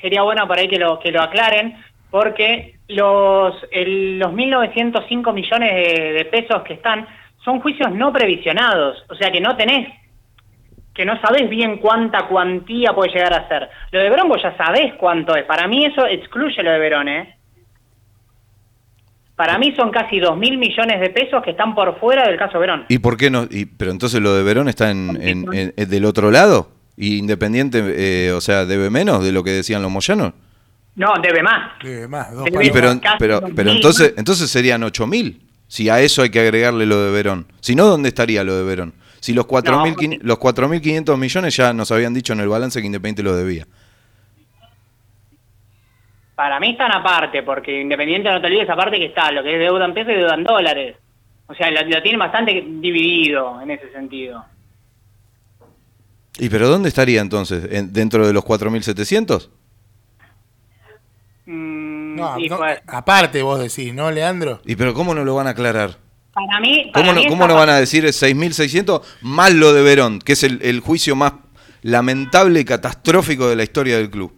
sería 0.00 0.22
bueno 0.22 0.46
por 0.46 0.58
ahí 0.58 0.68
que 0.68 0.78
lo 0.78 0.98
que 1.00 1.10
lo 1.10 1.22
aclaren, 1.22 1.74
porque 2.10 2.76
los 2.88 3.54
el- 3.70 4.18
los 4.18 4.32
1.905 4.32 5.32
millones 5.32 5.74
de, 5.74 6.12
de 6.12 6.24
pesos 6.26 6.62
que 6.64 6.74
están 6.74 7.06
son 7.44 7.60
juicios 7.60 7.90
no 7.92 8.12
previsionados, 8.12 9.04
o 9.08 9.14
sea 9.14 9.30
que 9.32 9.40
no 9.40 9.56
tenés, 9.56 9.88
que 10.94 11.04
no 11.04 11.20
sabés 11.20 11.48
bien 11.48 11.78
cuánta 11.78 12.26
cuantía 12.28 12.92
puede 12.92 13.12
llegar 13.12 13.32
a 13.34 13.48
ser. 13.48 13.68
Lo 13.90 13.98
de 14.00 14.10
Verón 14.10 14.28
vos 14.28 14.40
ya 14.42 14.56
sabés 14.56 14.94
cuánto 14.94 15.34
es. 15.34 15.44
Para 15.44 15.66
mí 15.66 15.84
eso 15.86 16.06
excluye 16.06 16.62
lo 16.62 16.70
de 16.70 16.78
Verón, 16.78 17.08
¿eh? 17.08 17.36
Para 19.34 19.58
mí 19.58 19.74
son 19.74 19.90
casi 19.90 20.20
2.000 20.20 20.58
millones 20.58 21.00
de 21.00 21.10
pesos 21.10 21.42
que 21.42 21.50
están 21.52 21.74
por 21.74 21.98
fuera 21.98 22.26
del 22.28 22.36
caso 22.38 22.58
Verón. 22.58 22.84
¿Y 22.88 22.98
por 22.98 23.16
qué 23.16 23.30
no? 23.30 23.44
Y, 23.50 23.64
pero 23.64 23.90
entonces 23.90 24.20
lo 24.20 24.34
de 24.34 24.42
Verón 24.42 24.68
está 24.68 24.90
en, 24.90 25.18
en- 25.20 25.52
en- 25.52 25.74
en- 25.76 25.88
del 25.90 26.04
otro 26.04 26.30
lado. 26.30 26.68
¿Y 26.96 27.16
Independiente, 27.18 27.82
eh, 28.28 28.32
o 28.32 28.40
sea, 28.42 28.66
debe 28.66 28.90
menos 28.90 29.24
de 29.24 29.32
lo 29.32 29.42
que 29.42 29.50
decían 29.50 29.80
los 29.82 29.90
moyanos? 29.90 30.34
No, 30.94 31.14
debe 31.22 31.42
más. 31.42 31.72
Debe 31.82 32.06
más, 32.06 32.30
dos 32.34 32.44
Debe 32.44 32.70
pero, 32.70 32.92
pero, 33.18 33.40
pero 33.56 33.70
mil 33.70 33.76
entonces, 33.76 34.12
entonces 34.18 34.50
serían 34.50 34.82
8.000. 34.82 35.40
Si 35.72 35.88
a 35.88 36.00
eso 36.02 36.20
hay 36.20 36.28
que 36.28 36.38
agregarle 36.38 36.84
lo 36.84 37.02
de 37.02 37.10
Verón. 37.10 37.46
Si 37.60 37.74
no, 37.74 37.86
¿dónde 37.86 38.10
estaría 38.10 38.44
lo 38.44 38.54
de 38.54 38.62
Verón? 38.62 38.92
Si 39.20 39.32
los 39.32 39.46
4.500 39.46 40.18
los 40.20 40.38
4.500 40.38 41.16
millones 41.16 41.56
ya 41.56 41.72
nos 41.72 41.90
habían 41.90 42.12
dicho 42.12 42.34
en 42.34 42.40
el 42.40 42.48
balance 42.48 42.78
que 42.78 42.84
Independiente 42.86 43.22
lo 43.22 43.34
debía. 43.34 43.66
Para 46.34 46.60
mí 46.60 46.72
están 46.72 46.92
aparte, 46.92 47.42
porque 47.42 47.80
Independiente 47.80 48.28
no 48.30 48.38
te 48.42 48.48
olvides 48.48 48.68
aparte 48.68 48.98
que 48.98 49.06
está 49.06 49.32
lo 49.32 49.42
que 49.42 49.54
es 49.54 49.60
deuda 49.60 49.86
en 49.86 49.94
pesos 49.94 50.12
y 50.12 50.16
deuda 50.16 50.34
en 50.34 50.44
dólares. 50.44 50.96
O 51.46 51.54
sea, 51.54 51.70
lo, 51.70 51.80
lo 51.88 52.02
tienen 52.02 52.18
bastante 52.18 52.52
dividido 52.52 53.58
en 53.62 53.70
ese 53.70 53.90
sentido. 53.92 54.44
¿Y 56.38 56.50
pero 56.50 56.68
dónde 56.68 56.90
estaría 56.90 57.22
entonces? 57.22 57.66
¿En- 57.72 57.94
¿Dentro 57.94 58.26
de 58.26 58.34
los 58.34 58.44
4.700? 58.44 59.48
Mm, 61.46 61.91
No, 62.16 62.38
y 62.38 62.48
no, 62.48 62.58
pues, 62.58 62.80
aparte 62.86 63.42
vos 63.42 63.60
decís, 63.60 63.92
¿no, 63.94 64.10
Leandro? 64.10 64.60
¿Y 64.64 64.76
pero 64.76 64.94
cómo 64.94 65.14
no 65.14 65.24
lo 65.24 65.34
van 65.34 65.46
a 65.46 65.50
aclarar? 65.50 65.96
para 66.32 66.60
mí, 66.60 66.90
para 66.92 67.06
¿Cómo 67.06 67.20
no, 67.20 67.28
cómo 67.28 67.54
van 67.54 67.68
a 67.68 67.76
decir 67.76 68.04
6.600 68.04 69.02
más 69.20 69.52
lo 69.52 69.74
de 69.74 69.82
Verón, 69.82 70.18
que 70.18 70.32
es 70.32 70.42
el, 70.42 70.60
el 70.62 70.80
juicio 70.80 71.14
más 71.14 71.34
lamentable 71.82 72.60
y 72.60 72.64
catastrófico 72.64 73.48
de 73.48 73.56
la 73.56 73.64
historia 73.64 73.98
del 73.98 74.08
club? 74.08 74.32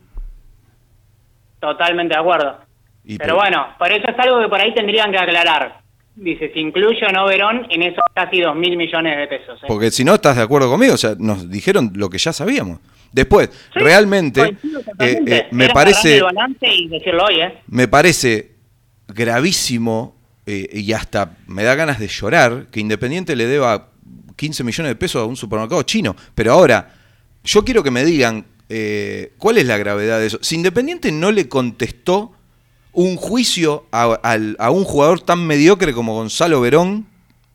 totalmente 1.65 2.15
de 2.15 2.21
acuerdo. 2.21 2.59
Y 3.05 3.19
Pero 3.19 3.37
bueno, 3.37 3.67
por 3.79 3.91
eso 3.91 4.09
es 4.09 4.19
algo 4.19 4.41
que 4.41 4.49
por 4.49 4.61
ahí 4.61 4.75
tendrían 4.75 5.11
que 5.11 5.19
aclarar. 5.19 5.81
Dice, 6.15 6.51
si 6.53 6.61
incluye 6.61 7.05
o 7.07 7.13
no 7.13 7.27
Verón 7.27 7.67
en 7.71 7.83
esos 7.83 8.05
casi 8.15 8.41
dos 8.41 8.55
mil 8.55 8.77
millones 8.77 9.17
de 9.17 9.27
pesos. 9.27 9.63
¿eh? 9.63 9.67
Porque 9.67 9.91
si 9.91 10.05
no 10.05 10.15
estás 10.15 10.37
de 10.37 10.43
acuerdo 10.43 10.71
conmigo, 10.71 10.95
o 10.95 10.99
sea, 10.99 11.15
nos 11.19 11.51
dijeron 11.51 11.93
lo 11.95 12.09
que 12.09 12.19
ya 12.19 12.33
sabíamos. 12.33 12.79
Después, 13.15 13.49
Sí, 13.73 13.79
realmente, 13.79 14.43
eh, 14.43 14.57
eh, 14.99 15.47
me 15.53 15.67
Era 15.67 15.75
parece, 15.75 16.21
y 16.63 16.89
decirlo 16.89 17.27
hoy, 17.27 17.43
¿eh? 17.43 17.61
me 17.69 17.87
parece 17.87 18.57
gravísimo 19.07 20.17
eh, 20.47 20.69
y 20.73 20.93
hasta 20.93 21.37
me 21.47 21.63
da 21.63 21.77
ganas 21.77 22.01
de 22.01 22.09
llorar 22.09 22.67
que 22.73 22.81
Independiente 22.81 23.37
le 23.37 23.47
deba 23.47 23.91
15 24.35 24.65
millones 24.65 24.91
de 24.91 24.97
pesos 24.97 25.23
a 25.23 25.27
un 25.27 25.37
supermercado 25.37 25.81
chino. 25.85 26.17
Pero 26.35 26.55
ahora, 26.55 26.93
yo 27.45 27.65
quiero 27.65 27.85
que 27.85 27.93
me 27.93 28.05
digan 28.05 28.47
cuál 29.39 29.59
es 29.59 29.67
la 29.67 29.79
gravedad 29.79 30.19
de 30.19 30.27
eso. 30.27 30.41
Si 30.43 30.57
Independiente 30.57 31.13
no 31.13 31.31
le 31.31 31.49
contestó 31.49 32.33
un 32.93 33.15
juicio 33.15 33.87
a, 33.93 34.71
un 34.73 34.83
jugador 34.83 35.21
tan 35.21 35.47
mediocre 35.47 35.93
como 35.93 36.15
Gonzalo 36.15 36.61
Verón, 36.61 37.07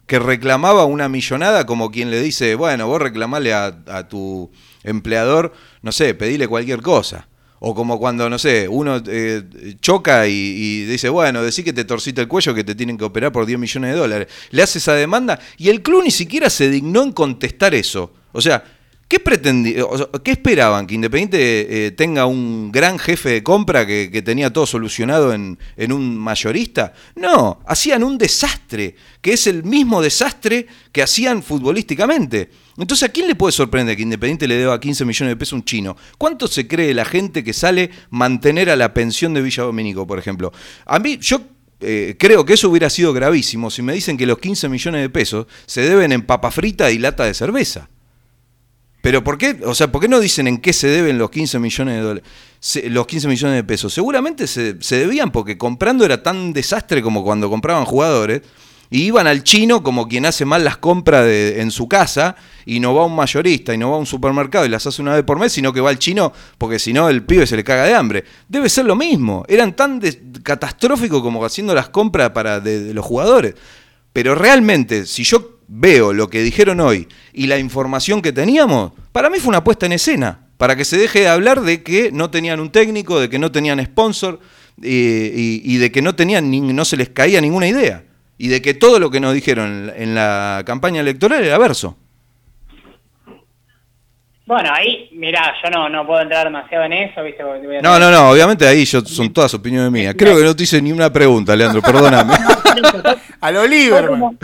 que 0.08 0.20
reclamaba 0.20 0.86
una 0.86 1.10
millonada 1.10 1.66
como 1.66 1.92
quien 1.92 2.12
le 2.12 2.22
dice, 2.22 2.56
bueno, 2.56 2.88
vos 2.88 3.02
reclamale 3.02 3.52
a, 3.52 3.78
a 3.88 4.08
tu 4.08 4.50
empleador, 4.84 5.54
no 5.82 5.92
sé, 5.92 6.14
pedile 6.14 6.48
cualquier 6.48 6.82
cosa. 6.82 7.28
O 7.62 7.76
como 7.76 8.00
cuando, 8.00 8.30
no 8.30 8.40
sé, 8.40 8.70
uno 8.70 9.02
eh, 9.06 9.44
choca 9.82 10.28
y, 10.28 10.86
dice, 10.86 11.10
bueno, 11.10 11.44
decí 11.44 11.62
que 11.62 11.74
te 11.74 11.84
torciste 11.84 12.22
el 12.22 12.28
cuello, 12.30 12.54
que 12.54 12.64
te 12.64 12.74
tienen 12.74 12.98
que 12.98 13.04
operar 13.04 13.34
por 13.34 13.46
10 13.46 13.60
millones 13.60 13.92
de 13.94 14.00
dólares. 14.00 14.28
Le 14.52 14.62
hace 14.64 14.78
esa 14.78 14.94
demanda 14.94 15.38
y 15.58 15.68
el 15.68 15.82
club 15.82 16.04
ni 16.06 16.12
siquiera 16.12 16.50
se 16.50 16.70
dignó 16.70 17.04
en 17.04 17.12
contestar 17.12 17.76
eso. 17.76 18.14
O 18.32 18.40
sea, 18.40 18.64
¿qué 19.10 19.22
pretendí- 19.22 19.76
o 19.82 20.10
¿qué 20.24 20.32
esperaban? 20.32 20.88
¿Que 20.88 20.96
Independiente 20.96 21.88
eh, 21.88 21.92
tenga 21.92 22.26
un 22.28 22.72
gran 22.72 22.98
jefe 22.98 23.28
de 23.28 23.44
compra 23.44 23.86
que, 23.86 24.10
que 24.10 24.22
tenía 24.22 24.54
todo 24.54 24.66
solucionado 24.66 25.34
en, 25.34 25.60
en 25.76 25.92
un 25.92 26.16
mayorista? 26.18 26.94
No, 27.18 27.60
hacían 27.68 28.06
un 28.06 28.18
desastre, 28.18 28.96
que 29.20 29.34
es 29.34 29.48
el 29.48 29.66
mismo 29.66 30.02
desastre 30.02 30.66
que 30.94 31.04
hacían 31.04 31.44
futbolísticamente. 31.44 32.52
Entonces, 32.80 33.08
¿a 33.08 33.12
quién 33.12 33.28
le 33.28 33.36
puede 33.36 33.52
sorprender 33.52 33.96
que 33.96 34.04
Independiente 34.04 34.48
le 34.48 34.56
deba 34.56 34.80
15 34.80 35.06
millones 35.06 35.34
de 35.34 35.36
pesos 35.36 35.54
a 35.54 35.56
un 35.58 35.66
chino? 35.66 35.98
¿Cuánto 36.18 36.48
se 36.48 36.68
cree 36.68 36.94
la 36.94 37.06
gente 37.06 37.44
que 37.44 37.54
sale 37.54 37.92
mantener 38.10 38.70
a 38.70 38.76
la 38.76 38.94
pensión 38.94 39.34
de 39.34 39.42
Villa 39.42 39.64
Domínico, 39.64 40.08
por 40.08 40.18
ejemplo? 40.18 40.52
A 40.86 41.00
mí, 41.00 41.18
yo 41.20 41.42
eh, 41.82 42.16
creo 42.18 42.46
que 42.46 42.54
eso 42.54 42.70
hubiera 42.70 42.90
sido 42.90 43.14
gravísimo 43.14 43.70
si 43.70 43.82
me 43.82 43.94
dicen 43.94 44.18
que 44.18 44.26
los 44.26 44.40
15 44.40 44.70
millones 44.70 45.02
de 45.02 45.10
pesos 45.10 45.48
se 45.66 45.82
deben 45.82 46.12
en 46.12 46.22
papa 46.22 46.52
frita 46.52 46.92
y 46.92 46.98
lata 46.98 47.26
de 47.26 47.34
cerveza. 47.34 47.90
Pero 49.02 49.24
¿por 49.24 49.38
qué? 49.38 49.58
O 49.64 49.74
sea, 49.76 49.92
¿por 49.92 50.02
qué 50.02 50.10
no 50.10 50.20
dicen 50.20 50.48
en 50.48 50.58
qué 50.58 50.74
se 50.74 50.88
deben 50.88 51.18
los 51.18 51.30
15 51.30 51.60
millones 51.60 52.04
de 52.04 52.90
los 52.90 53.08
15 53.08 53.28
millones 53.30 53.56
de 53.56 53.64
pesos. 53.64 53.94
Seguramente 53.94 54.46
se, 54.46 54.76
se 54.82 54.98
debían 54.98 55.32
porque 55.32 55.58
comprando 55.58 56.04
era 56.04 56.22
tan 56.22 56.52
desastre 56.52 57.02
como 57.02 57.24
cuando 57.24 57.50
compraban 57.50 57.86
jugadores 57.86 58.42
y 58.92 59.04
iban 59.04 59.28
al 59.28 59.44
chino 59.44 59.84
como 59.84 60.08
quien 60.08 60.26
hace 60.26 60.46
mal 60.46 60.64
las 60.64 60.78
compras 60.78 61.28
en 61.28 61.70
su 61.70 61.88
casa 61.88 62.36
y 62.66 62.80
no 62.80 62.94
va 62.96 63.04
a 63.04 63.06
un 63.06 63.16
mayorista 63.16 63.74
y 63.74 63.78
no 63.78 63.92
va 63.92 63.98
a 63.98 64.00
un 64.00 64.06
supermercado 64.06 64.66
y 64.66 64.70
las 64.70 64.86
hace 64.88 65.02
una 65.02 65.14
vez 65.14 65.24
por 65.24 65.38
mes, 65.40 65.52
sino 65.52 65.72
que 65.72 65.80
va 65.82 65.90
al 65.92 66.00
chino 66.00 66.34
porque 66.58 66.80
si 66.80 66.92
no 66.92 67.08
el 67.10 67.24
pibe 67.24 67.46
se 67.46 67.56
le 67.56 67.64
caga 67.64 67.84
de 67.86 67.94
hambre. 67.94 68.24
Debe 68.48 68.68
ser 68.68 68.86
lo 68.86 68.96
mismo. 68.96 69.44
Eran 69.48 69.76
tan 69.76 70.02
catastróficos 70.44 71.22
como 71.22 71.44
haciendo 71.46 71.76
las 71.76 71.90
compras 71.90 72.32
para 72.32 72.60
de- 72.60 72.94
los 72.94 73.06
jugadores. 73.06 73.54
Pero 74.12 74.34
realmente, 74.34 75.06
si 75.06 75.24
yo 75.24 75.60
veo 75.68 76.12
lo 76.14 76.28
que 76.30 76.42
dijeron 76.42 76.80
hoy 76.80 77.08
y 77.32 77.46
la 77.46 77.60
información 77.60 78.22
que 78.24 78.32
teníamos, 78.32 78.94
para 79.12 79.30
mí 79.30 79.38
fue 79.40 79.50
una 79.50 79.64
puesta 79.64 79.86
en 79.86 79.92
escena, 79.92 80.48
para 80.58 80.76
que 80.76 80.84
se 80.84 80.98
deje 80.98 81.20
de 81.20 81.28
hablar 81.28 81.62
de 81.62 81.84
que 81.84 82.12
no 82.12 82.32
tenían 82.32 82.60
un 82.60 82.72
técnico, 82.72 83.20
de 83.20 83.30
que 83.30 83.38
no 83.38 83.52
tenían 83.52 83.84
sponsor 83.86 84.40
eh, 84.82 85.32
y, 85.36 85.62
y 85.64 85.78
de 85.78 85.92
que 85.92 86.02
no 86.02 86.16
tenían 86.16 86.50
no 86.76 86.86
se 86.86 86.98
les 86.98 87.10
caía 87.10 87.40
ninguna 87.40 87.68
idea. 87.68 88.04
Y 88.40 88.48
de 88.48 88.62
que 88.62 88.74
todo 88.74 89.00
lo 89.00 89.12
que 89.12 89.20
nos 89.20 89.34
dijeron 89.34 89.92
en 89.94 90.16
la, 90.16 90.64
campaña 90.66 91.02
electoral 91.02 91.44
era 91.44 91.58
verso. 91.58 91.98
Bueno, 94.46 94.72
ahí, 94.74 95.10
mirá, 95.12 95.54
yo 95.62 95.70
no, 95.70 95.90
no 95.90 96.08
puedo 96.08 96.22
entrar 96.22 96.46
demasiado 96.46 96.86
en 96.86 96.94
eso, 96.94 97.22
¿viste? 97.22 97.44
Porque 97.44 97.68
voy 97.68 97.76
a 97.76 97.82
No, 97.82 98.00
no, 98.00 98.10
no, 98.10 98.32
obviamente 98.32 98.66
ahí 98.66 98.86
yo, 98.86 99.02
son 99.02 99.32
todas 99.34 99.54
opiniones 99.54 99.92
mías. 99.92 100.16
Creo 100.18 100.38
que 100.38 100.44
no 100.44 100.56
te 100.56 100.64
hice 100.64 100.82
ni 100.82 100.94
una 100.94 101.12
pregunta, 101.12 101.56
Leandro, 101.56 101.82
perdóname. 101.82 102.34
A 103.42 103.52
lo 103.52 103.62
Fue 103.62 104.08
como, 104.08 104.36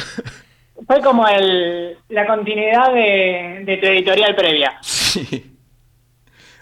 fue 0.85 1.01
como 1.01 1.27
el, 1.29 1.97
la 2.09 2.27
continuidad 2.27 2.93
de, 2.93 3.63
de 3.65 3.77
tu 3.77 3.87
editorial 3.87 4.35
previa. 4.35 4.73
Sí. 4.81 5.55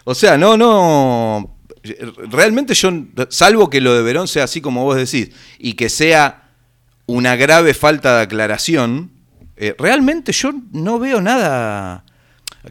O 0.04 0.14
sea, 0.14 0.38
no, 0.38 0.56
no. 0.56 1.58
Realmente 2.30 2.74
yo, 2.74 2.90
salvo 3.28 3.68
que 3.68 3.80
lo 3.80 3.94
de 3.94 4.02
Verón 4.02 4.28
sea 4.28 4.44
así 4.44 4.60
como 4.60 4.84
vos 4.84 4.96
decís, 4.96 5.34
y 5.58 5.74
que 5.74 5.88
sea 5.88 6.43
una 7.06 7.36
grave 7.36 7.74
falta 7.74 8.16
de 8.16 8.22
aclaración, 8.22 9.10
eh, 9.56 9.74
realmente 9.78 10.32
yo 10.32 10.52
no 10.72 10.98
veo 10.98 11.20
nada 11.20 12.04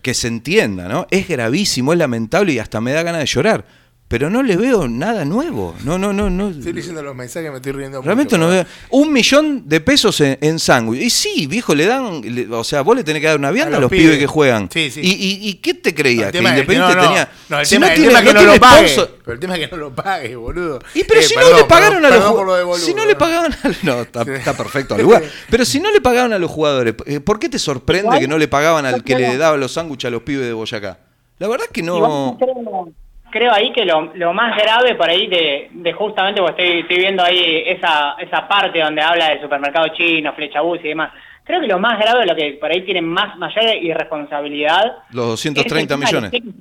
que 0.01 0.13
se 0.13 0.27
entienda, 0.27 0.87
¿no? 0.87 1.07
Es 1.11 1.27
gravísimo, 1.27 1.93
es 1.93 1.99
lamentable 1.99 2.53
y 2.53 2.59
hasta 2.59 2.81
me 2.81 2.93
da 2.93 3.03
ganas 3.03 3.21
de 3.21 3.27
llorar. 3.27 3.65
Pero 4.13 4.29
no 4.29 4.43
le 4.43 4.55
veo 4.57 4.87
nada 4.87 5.25
nuevo. 5.25 5.73
No, 5.83 5.97
no, 5.97 6.13
no, 6.13 6.29
no. 6.29 6.51
Estoy 6.51 6.71
leyendo 6.71 7.01
los 7.01 7.15
mensajes, 7.15 7.49
me 7.49 7.55
estoy 7.55 7.71
riendo 7.71 7.99
Realmente 7.99 8.35
mucho, 8.37 8.45
no 8.47 8.53
veo. 8.53 8.63
Un 8.91 9.11
millón 9.11 9.67
de 9.67 9.81
pesos 9.81 10.21
en, 10.21 10.37
en 10.39 10.59
sándwich. 10.59 11.01
Y 11.01 11.09
sí, 11.09 11.47
viejo, 11.47 11.73
le 11.73 11.87
dan. 11.87 12.21
le- 12.21 12.47
o 12.53 12.63
sea, 12.63 12.81
vos 12.81 12.95
le 12.95 13.03
tenés 13.03 13.21
que 13.23 13.27
dar 13.29 13.39
una 13.39 13.49
vianda 13.49 13.77
A 13.77 13.79
a 13.79 13.81
los 13.81 13.89
pibes 13.89 14.05
pibes. 14.05 14.19
que 14.19 14.27
juegan. 14.27 14.69
Sí, 14.71 14.91
sí. 14.91 15.01
¿Y, 15.01 15.13
y, 15.13 15.49
y 15.49 15.53
qué 15.55 15.73
te 15.73 15.95
creías? 15.95 16.31
Que 16.31 16.37
Independiente 16.37 16.93
no, 16.93 17.01
no. 17.01 17.07
tenía. 17.07 17.31
No, 17.49 17.59
el 17.59 17.65
si 17.65 17.73
tema, 17.73 17.87
no 17.87 17.91
el 17.91 17.95
tiene, 17.97 18.09
tema 18.13 18.21
que 18.21 18.33
no 18.35 18.39
tiene 18.39 18.53
lo 18.53 18.59
pague. 18.59 18.95
Pero 19.23 19.33
el 19.33 19.39
tema 19.39 19.55
es 19.55 19.59
que 19.67 19.75
no 19.75 19.77
lo 19.81 19.95
pague, 19.95 20.35
boludo. 20.35 20.79
Y 20.93 21.03
pero 21.05 21.19
Eh, 21.19 21.23
si 21.23 21.33
perdón, 21.33 21.51
no 21.53 21.57
le 21.57 21.63
pagaron 21.63 22.01
perdón, 22.03 22.21
a 22.21 22.43
los 22.45 22.67
lo 22.67 22.77
Si 22.77 22.93
no 22.93 23.05
le 23.07 23.15
pagaban 23.15 23.51
a 23.51 23.57
No, 23.81 24.01
está, 24.01 24.21
está 24.31 24.55
perfecto 24.55 24.93
al 24.93 25.01
lugar. 25.01 25.23
Pero 25.49 25.65
si 25.65 25.79
no 25.79 25.91
le 25.91 26.01
pagaban 26.01 26.33
a 26.33 26.37
los 26.37 26.51
jugadores, 26.51 26.93
eh, 27.07 27.19
¿por 27.19 27.39
qué 27.39 27.49
te 27.49 27.57
sorprende 27.57 28.19
que 28.19 28.27
no 28.27 28.37
le 28.37 28.47
pagaban 28.47 28.85
al 28.85 29.03
que 29.03 29.15
le 29.15 29.37
daba 29.37 29.57
los 29.57 29.71
sándwiches 29.71 30.09
a 30.09 30.11
los 30.11 30.21
pibes 30.21 30.45
de 30.45 30.53
Boyacá? 30.53 30.99
La 31.39 31.47
verdad 31.47 31.65
es 31.65 31.73
que 31.73 31.81
Igual 31.81 32.01
no. 32.03 32.93
Creo, 33.33 33.51
ahí 33.51 33.73
que 33.73 33.83
lo, 33.83 34.13
lo 34.15 34.31
más 34.33 34.55
grave 34.55 34.95
por 34.95 35.09
ahí 35.09 35.27
de, 35.27 35.67
de 35.71 35.91
justamente, 35.93 36.39
porque 36.41 36.63
estoy, 36.63 36.79
estoy 36.81 36.97
viendo 36.99 37.23
ahí 37.23 37.63
esa, 37.65 38.13
esa 38.19 38.47
parte 38.47 38.79
donde 38.79 39.01
habla 39.01 39.29
del 39.29 39.41
supermercado 39.41 39.87
chino, 39.89 40.31
flecha 40.33 40.61
bus 40.61 40.79
y 40.83 40.89
demás. 40.89 41.11
Creo 41.43 41.59
que 41.59 41.67
lo 41.67 41.79
más 41.79 41.99
grave, 41.99 42.25
lo 42.25 42.35
que 42.35 42.57
por 42.61 42.71
ahí 42.71 42.83
tiene 42.85 43.01
más 43.01 43.35
mayor 43.37 43.63
irresponsabilidad. 43.81 44.99
Los 45.11 45.39
es 45.41 45.45
el 45.47 45.53
230 45.55 45.95
tema 45.95 46.05
de 46.05 46.13
los 46.13 46.31
millones. 46.31 46.53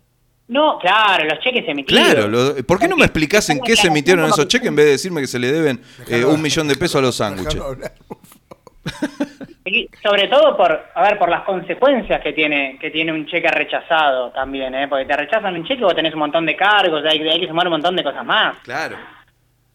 No, 0.48 0.78
claro, 0.80 1.24
los 1.24 1.38
cheques 1.40 1.68
emitidos. 1.68 2.02
Claro, 2.04 2.28
lo- 2.28 2.56
¿por 2.66 2.78
qué 2.78 2.88
no 2.88 2.96
me 2.96 3.04
explicás 3.04 3.48
en 3.50 3.60
qué 3.60 3.76
se 3.76 3.86
emitieron 3.88 4.24
esos 4.24 4.48
cheques 4.48 4.66
en 4.68 4.74
vez 4.76 4.86
de 4.86 4.90
decirme 4.92 5.20
que 5.20 5.26
se 5.28 5.38
le 5.38 5.52
deben 5.52 5.80
eh, 6.08 6.24
un 6.24 6.42
millón 6.42 6.66
de 6.68 6.74
pesos 6.76 6.96
a 6.96 7.00
los 7.02 7.14
sándwiches? 7.14 7.60
Y 9.72 9.88
sobre 10.02 10.28
todo 10.28 10.54
por, 10.54 10.84
a 10.94 11.02
ver, 11.02 11.18
por 11.18 11.30
las 11.30 11.44
consecuencias 11.44 12.20
que 12.20 12.34
tiene 12.34 12.76
que 12.78 12.90
tiene 12.90 13.10
un 13.10 13.24
cheque 13.24 13.48
rechazado 13.48 14.30
también, 14.30 14.74
¿eh? 14.74 14.86
Porque 14.86 15.06
te 15.06 15.16
rechazan 15.16 15.54
un 15.54 15.64
cheque, 15.64 15.82
vos 15.82 15.94
tenés 15.94 16.12
un 16.12 16.18
montón 16.18 16.44
de 16.44 16.54
cargos, 16.54 17.02
hay, 17.06 17.26
hay 17.26 17.40
que 17.40 17.48
sumar 17.48 17.68
un 17.68 17.72
montón 17.72 17.96
de 17.96 18.04
cosas 18.04 18.22
más. 18.22 18.58
Claro. 18.64 18.98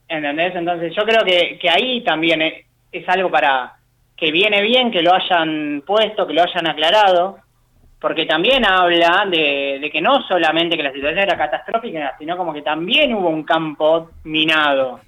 ¿Entendés? 0.07 0.53
Entonces 0.53 0.93
yo 0.95 1.03
creo 1.03 1.23
que, 1.25 1.57
que 1.57 1.67
ahí 1.67 2.03
también 2.03 2.43
es, 2.43 2.53
es 2.91 3.09
algo 3.09 3.31
para 3.31 3.73
que 4.15 4.31
viene 4.31 4.61
bien 4.61 4.91
que 4.91 5.01
lo 5.01 5.15
hayan 5.15 5.81
puesto, 5.83 6.27
que 6.27 6.33
lo 6.33 6.43
hayan 6.43 6.67
aclarado, 6.67 7.39
porque 7.99 8.27
también 8.27 8.67
habla 8.67 9.25
de, 9.27 9.79
de 9.81 9.89
que 9.89 9.99
no 9.99 10.21
solamente 10.27 10.77
que 10.77 10.83
la 10.83 10.93
situación 10.93 11.23
era 11.23 11.35
catastrófica, 11.35 12.15
sino 12.19 12.37
como 12.37 12.53
que 12.53 12.61
también 12.61 13.15
hubo 13.15 13.29
un 13.29 13.41
campo 13.41 14.11
minado. 14.25 14.99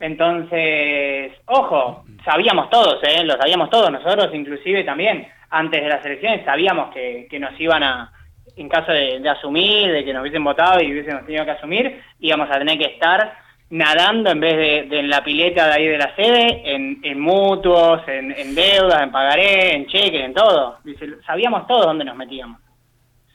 Entonces, 0.00 1.32
ojo, 1.46 2.04
sabíamos 2.24 2.70
todos, 2.70 2.98
¿eh? 3.02 3.22
lo 3.22 3.36
sabíamos 3.36 3.68
todos, 3.68 3.92
nosotros 3.92 4.30
inclusive 4.32 4.82
también, 4.82 5.28
antes 5.50 5.82
de 5.82 5.88
las 5.88 6.04
elecciones 6.04 6.44
sabíamos 6.44 6.92
que, 6.92 7.28
que 7.30 7.38
nos 7.38 7.58
iban 7.60 7.82
a, 7.82 8.10
en 8.56 8.68
caso 8.68 8.92
de, 8.92 9.20
de 9.20 9.28
asumir, 9.28 9.92
de 9.92 10.02
que 10.04 10.12
nos 10.14 10.22
hubiesen 10.22 10.42
votado 10.42 10.82
y 10.82 10.90
hubiésemos 10.90 11.26
tenido 11.26 11.44
que 11.44 11.50
asumir, 11.50 12.00
íbamos 12.18 12.48
a 12.50 12.58
tener 12.58 12.78
que 12.78 12.86
estar 12.86 13.34
nadando 13.68 14.30
en 14.30 14.40
vez 14.40 14.56
de, 14.56 14.88
de 14.88 15.00
en 15.00 15.10
la 15.10 15.22
pileta 15.22 15.66
de 15.66 15.72
ahí 15.74 15.86
de 15.86 15.98
la 15.98 16.14
sede, 16.16 16.62
en, 16.64 17.00
en 17.02 17.20
mutuos, 17.20 18.00
en, 18.08 18.32
en 18.32 18.54
deudas, 18.54 19.02
en 19.02 19.12
pagaré, 19.12 19.74
en 19.76 19.86
cheques, 19.86 20.24
en 20.24 20.34
todo. 20.34 20.78
Dice, 20.82 21.06
sabíamos 21.26 21.66
todos 21.66 21.86
dónde 21.86 22.04
nos 22.04 22.16
metíamos. 22.16 22.60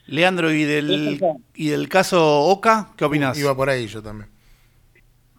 Leandro, 0.08 0.52
¿y 0.52 0.64
del, 0.64 1.20
y 1.56 1.70
del 1.70 1.90
caso 1.90 2.42
Oca? 2.42 2.90
¿Qué 2.98 3.06
opinás? 3.06 3.38
Iba 3.40 3.56
por 3.56 3.70
ahí 3.70 3.88
yo 3.88 4.04
también. 4.04 4.35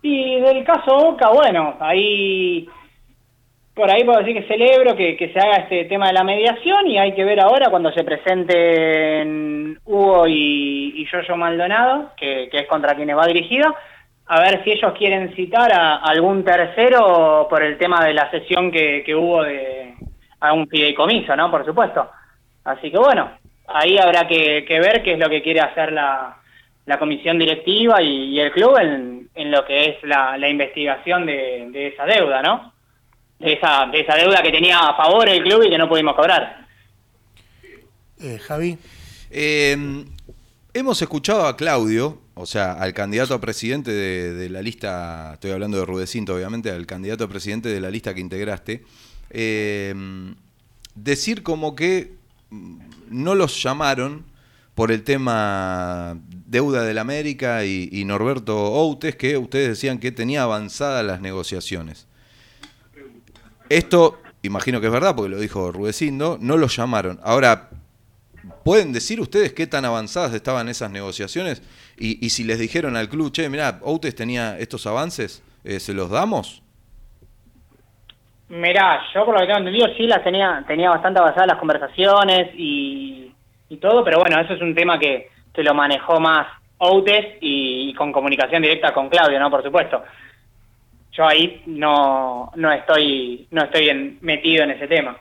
Y 0.08 0.40
del 0.40 0.62
caso 0.62 0.94
Boca, 0.94 1.30
bueno, 1.30 1.74
ahí 1.80 2.68
por 3.74 3.90
ahí 3.90 4.04
puedo 4.04 4.20
decir 4.20 4.34
que 4.40 4.46
celebro 4.46 4.94
que, 4.94 5.30
se 5.34 5.40
haga 5.40 5.64
este 5.64 5.86
tema 5.86 6.06
de 6.06 6.12
la 6.12 6.22
mediación 6.22 6.86
y 6.86 6.96
hay 6.96 7.12
que 7.12 7.24
ver 7.24 7.40
ahora 7.40 7.70
cuando 7.70 7.90
se 7.90 8.04
presenten 8.04 9.80
Hugo 9.84 10.28
y, 10.28 11.04
Yoyo 11.10 11.36
Maldonado, 11.36 12.12
que, 12.16 12.48
es 12.52 12.66
contra 12.68 12.94
quienes 12.94 13.16
va 13.16 13.26
dirigido, 13.26 13.74
a 14.26 14.40
ver 14.40 14.62
si 14.62 14.70
ellos 14.70 14.92
quieren 14.96 15.34
citar 15.34 15.72
a 15.72 15.96
algún 15.96 16.44
tercero 16.44 17.48
por 17.50 17.64
el 17.64 17.76
tema 17.76 18.04
de 18.04 18.14
la 18.14 18.30
sesión 18.30 18.70
que, 18.70 19.02
que 19.04 19.14
hubo 19.14 19.42
de 19.42 19.92
a 20.38 20.52
un 20.52 20.68
fideicomiso, 20.68 21.34
¿no? 21.34 21.50
Por 21.50 21.66
supuesto. 21.66 22.08
Así 22.62 22.92
que 22.92 22.98
bueno, 22.98 23.32
ahí 23.66 23.98
habrá 23.98 24.28
que, 24.28 24.64
que 24.64 24.78
ver 24.78 25.02
qué 25.02 25.14
es 25.14 25.18
lo 25.18 25.28
que 25.28 25.42
quiere 25.42 25.60
hacer 25.60 25.92
la, 25.92 26.36
la 26.86 26.98
comisión 26.98 27.38
directiva 27.38 28.00
y, 28.00 28.36
y 28.36 28.40
el 28.40 28.52
club 28.52 28.78
en, 28.80 29.15
en 29.36 29.50
lo 29.50 29.64
que 29.64 29.90
es 29.90 29.96
la, 30.02 30.36
la 30.38 30.48
investigación 30.48 31.26
de, 31.26 31.68
de 31.70 31.88
esa 31.88 32.04
deuda, 32.04 32.42
¿no? 32.42 32.72
De 33.38 33.52
esa, 33.52 33.86
de 33.86 34.00
esa 34.00 34.16
deuda 34.16 34.42
que 34.42 34.50
tenía 34.50 34.78
a 34.78 34.96
favor 34.96 35.28
el 35.28 35.42
club 35.42 35.62
y 35.64 35.70
que 35.70 35.78
no 35.78 35.88
pudimos 35.88 36.16
cobrar. 36.16 36.66
Eh, 38.18 38.38
Javi. 38.38 38.78
Eh, 39.30 40.04
hemos 40.72 41.02
escuchado 41.02 41.46
a 41.46 41.56
Claudio, 41.56 42.18
o 42.34 42.46
sea, 42.46 42.72
al 42.72 42.94
candidato 42.94 43.34
a 43.34 43.40
presidente 43.40 43.90
de, 43.90 44.32
de 44.32 44.48
la 44.48 44.62
lista, 44.62 45.32
estoy 45.34 45.50
hablando 45.50 45.78
de 45.78 45.84
Rudecinto, 45.84 46.34
obviamente, 46.34 46.70
al 46.70 46.86
candidato 46.86 47.24
a 47.24 47.28
presidente 47.28 47.68
de 47.68 47.80
la 47.80 47.90
lista 47.90 48.14
que 48.14 48.20
integraste, 48.20 48.84
eh, 49.30 49.94
decir 50.94 51.42
como 51.42 51.76
que 51.76 52.12
mm, 52.50 52.78
no 53.10 53.34
los 53.34 53.62
llamaron 53.62 54.24
por 54.76 54.92
el 54.92 55.04
tema 55.04 56.18
deuda 56.28 56.84
del 56.84 56.98
América 56.98 57.64
y, 57.64 58.04
Norberto 58.04 58.54
Outes, 58.54 59.16
que 59.16 59.38
ustedes 59.38 59.68
decían 59.68 59.98
que 59.98 60.12
tenía 60.12 60.42
avanzadas 60.42 61.02
las 61.02 61.22
negociaciones. 61.22 62.06
Esto, 63.70 64.20
imagino 64.42 64.78
que 64.78 64.88
es 64.88 64.92
verdad, 64.92 65.16
porque 65.16 65.30
lo 65.30 65.40
dijo 65.40 65.72
Rudecindo, 65.72 66.36
no 66.42 66.58
los 66.58 66.76
llamaron. 66.76 67.18
Ahora, 67.24 67.70
¿pueden 68.66 68.92
decir 68.92 69.18
ustedes 69.18 69.54
qué 69.54 69.66
tan 69.66 69.86
avanzadas 69.86 70.34
estaban 70.34 70.68
esas 70.68 70.90
negociaciones? 70.90 71.62
Y, 71.98 72.24
y 72.24 72.28
si 72.28 72.44
les 72.44 72.58
dijeron 72.58 72.96
al 72.96 73.08
club, 73.08 73.32
che, 73.32 73.48
mirá, 73.48 73.80
Outes 73.80 74.14
tenía 74.14 74.58
estos 74.58 74.86
avances, 74.86 75.42
eh, 75.64 75.80
¿se 75.80 75.94
los 75.94 76.10
damos? 76.10 76.62
Mirá, 78.50 79.00
yo 79.14 79.24
por 79.24 79.32
lo 79.32 79.40
que 79.40 79.46
tengo 79.46 79.58
entendido 79.60 79.88
sí 79.96 80.06
las 80.06 80.22
tenía, 80.22 80.62
tenía 80.68 80.90
bastante 80.90 81.18
avanzadas 81.18 81.48
las 81.48 81.58
conversaciones 81.58 82.50
y, 82.54 83.26
y 83.68 83.76
todo, 83.78 84.04
pero 84.04 84.18
bueno, 84.20 84.40
eso 84.40 84.54
es 84.54 84.60
un 84.62 84.74
tema 84.74 84.98
que, 84.98 85.28
que 85.52 85.62
lo 85.62 85.74
manejó 85.74 86.20
más 86.20 86.46
Outes 86.78 87.38
y, 87.40 87.90
y 87.90 87.94
con 87.94 88.12
comunicación 88.12 88.62
directa 88.62 88.92
con 88.92 89.08
Claudio, 89.08 89.38
¿no? 89.40 89.50
Por 89.50 89.62
supuesto. 89.62 90.02
Yo 91.12 91.26
ahí 91.26 91.62
no, 91.66 92.52
no 92.56 92.70
estoy, 92.72 93.46
no 93.50 93.64
estoy 93.64 93.88
en- 93.88 94.18
metido 94.20 94.64
en 94.64 94.72
ese 94.72 94.86
tema. 94.86 95.16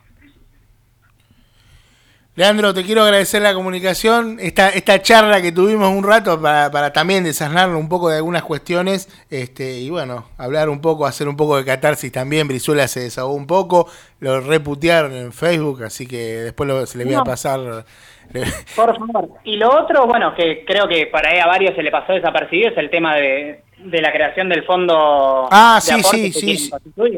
Leandro, 2.38 2.74
te 2.74 2.84
quiero 2.84 3.04
agradecer 3.04 3.42
la 3.42 3.54
comunicación, 3.54 4.38
esta, 4.42 4.68
esta 4.68 5.02
charla 5.02 5.42
que 5.42 5.54
tuvimos 5.54 5.90
un 5.96 6.04
rato 6.04 6.42
para, 6.42 6.70
para 6.70 6.92
también 6.92 7.24
desasnarnos 7.24 7.80
un 7.80 7.88
poco 7.88 8.10
de 8.10 8.18
algunas 8.18 8.44
cuestiones 8.44 9.08
este, 9.30 9.80
y 9.80 9.90
bueno, 9.90 10.28
hablar 10.38 10.68
un 10.68 10.82
poco, 10.82 11.06
hacer 11.06 11.30
un 11.30 11.38
poco 11.38 11.56
de 11.56 11.64
catarsis 11.64 12.12
también. 12.12 12.50
Brizuela 12.50 12.90
se 12.90 13.00
desahogó 13.00 13.36
un 13.36 13.48
poco, 13.48 13.90
lo 14.20 14.42
reputearon 14.42 15.14
en 15.14 15.32
Facebook, 15.32 15.84
así 15.86 16.06
que 16.08 16.18
después 16.42 16.68
lo- 16.68 16.86
se 16.86 16.98
le 16.98 17.06
voy 17.06 17.14
a 17.14 17.20
No. 17.20 17.24
pasar. 17.24 17.86
Por 18.76 18.98
favor. 18.98 19.30
Y 19.44 19.58
lo 19.58 19.70
otro, 19.82 20.06
bueno, 20.08 20.34
que 20.36 20.64
creo 20.66 20.88
que 20.88 21.08
para 21.08 21.30
ahí 21.30 21.40
a 21.40 21.48
varios 21.48 21.76
se 21.76 21.84
le 21.84 21.92
pasó 21.92 22.14
desapercibido, 22.14 22.70
es 22.72 22.78
el 22.78 22.90
tema 22.90 23.16
de, 23.16 23.62
de 23.78 24.02
la 24.02 24.12
creación 24.12 24.50
del 24.50 24.64
fondo 24.64 25.48
Ah, 25.52 25.80
de 25.84 26.04
sí, 26.04 26.32
sí, 26.32 26.70
sí. 26.70 26.72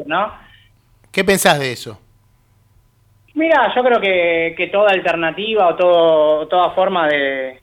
¿no? 0.06 0.32
¿Qué 1.12 1.24
pensás 1.24 1.60
de 1.60 1.72
eso? 1.72 2.00
Mira, 3.34 3.72
yo 3.76 3.84
creo 3.84 4.00
que, 4.02 4.56
que 4.58 4.68
toda 4.68 4.92
alternativa 4.92 5.68
o 5.68 5.76
todo, 5.76 6.48
toda 6.48 6.72
forma 6.72 7.08
de 7.08 7.60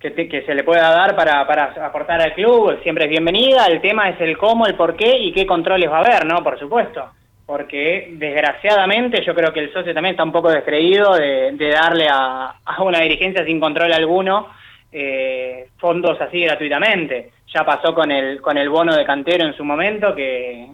que, 0.00 0.10
te- 0.10 0.28
que 0.28 0.42
se 0.42 0.54
le 0.54 0.64
pueda 0.64 0.90
dar 0.90 1.14
para, 1.14 1.46
para 1.46 1.72
aportar 1.86 2.20
al 2.20 2.34
club 2.34 2.80
siempre 2.82 3.04
es 3.04 3.10
bienvenida. 3.10 3.66
El 3.66 3.80
tema 3.80 4.08
es 4.10 4.20
el 4.20 4.36
cómo, 4.36 4.66
el 4.66 4.74
por 4.74 4.96
qué 4.96 5.16
y 5.18 5.32
qué 5.32 5.46
controles 5.46 5.90
va 5.90 5.98
a 5.98 6.00
haber, 6.00 6.26
¿no? 6.26 6.42
Por 6.42 6.58
supuesto. 6.58 7.08
Porque 7.46 8.08
desgraciadamente 8.12 9.24
yo 9.24 9.34
creo 9.34 9.52
que 9.52 9.60
el 9.60 9.72
socio 9.72 9.94
también 9.94 10.14
está 10.14 10.24
un 10.24 10.32
poco 10.32 10.50
descreído 10.50 11.14
de, 11.14 11.70
darle 11.70 12.08
a, 12.10 12.56
una 12.80 13.00
dirigencia 13.00 13.44
sin 13.44 13.60
control 13.60 13.92
alguno 13.92 14.48
eh, 14.90 15.68
fondos 15.78 16.20
así 16.20 16.40
gratuitamente. 16.40 17.30
Ya 17.54 17.64
pasó 17.64 17.94
con 17.94 18.10
el, 18.10 18.40
con 18.40 18.58
el 18.58 18.68
bono 18.68 18.96
de 18.96 19.04
cantero 19.04 19.46
en 19.46 19.56
su 19.56 19.64
momento, 19.64 20.14
que, 20.14 20.68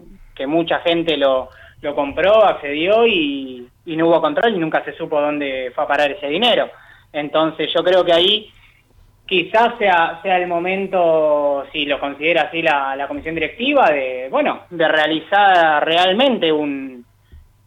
mucha 0.47 0.79
gente 0.79 1.15
lo, 1.15 1.49
lo 1.81 1.95
compró, 1.95 2.43
accedió 2.43 3.07
y 3.07 3.69
no 3.85 4.07
hubo 4.07 4.19
control 4.19 4.55
y 4.55 4.59
nunca 4.59 4.83
se 4.83 4.93
supo 4.93 5.21
dónde 5.21 5.71
fue 5.75 5.83
a 5.83 5.87
parar 5.87 6.11
ese 6.11 6.27
dinero. 6.27 6.69
Entonces 7.13 7.71
yo 7.71 7.83
creo 7.83 8.03
que 8.03 8.11
ahí 8.11 8.51
quizás 9.25 9.77
sea, 9.77 10.19
sea 10.21 10.37
el 10.37 10.47
momento, 10.47 11.65
si 11.71 11.85
lo 11.85 11.99
considera 11.99 12.43
así 12.43 12.61
la, 12.61 13.05
comisión 13.07 13.35
directiva, 13.35 13.89
de, 13.89 14.27
bueno, 14.29 14.63
de 14.69 14.87
realizar 14.87 15.83
realmente 15.85 16.51
un, 16.51 17.05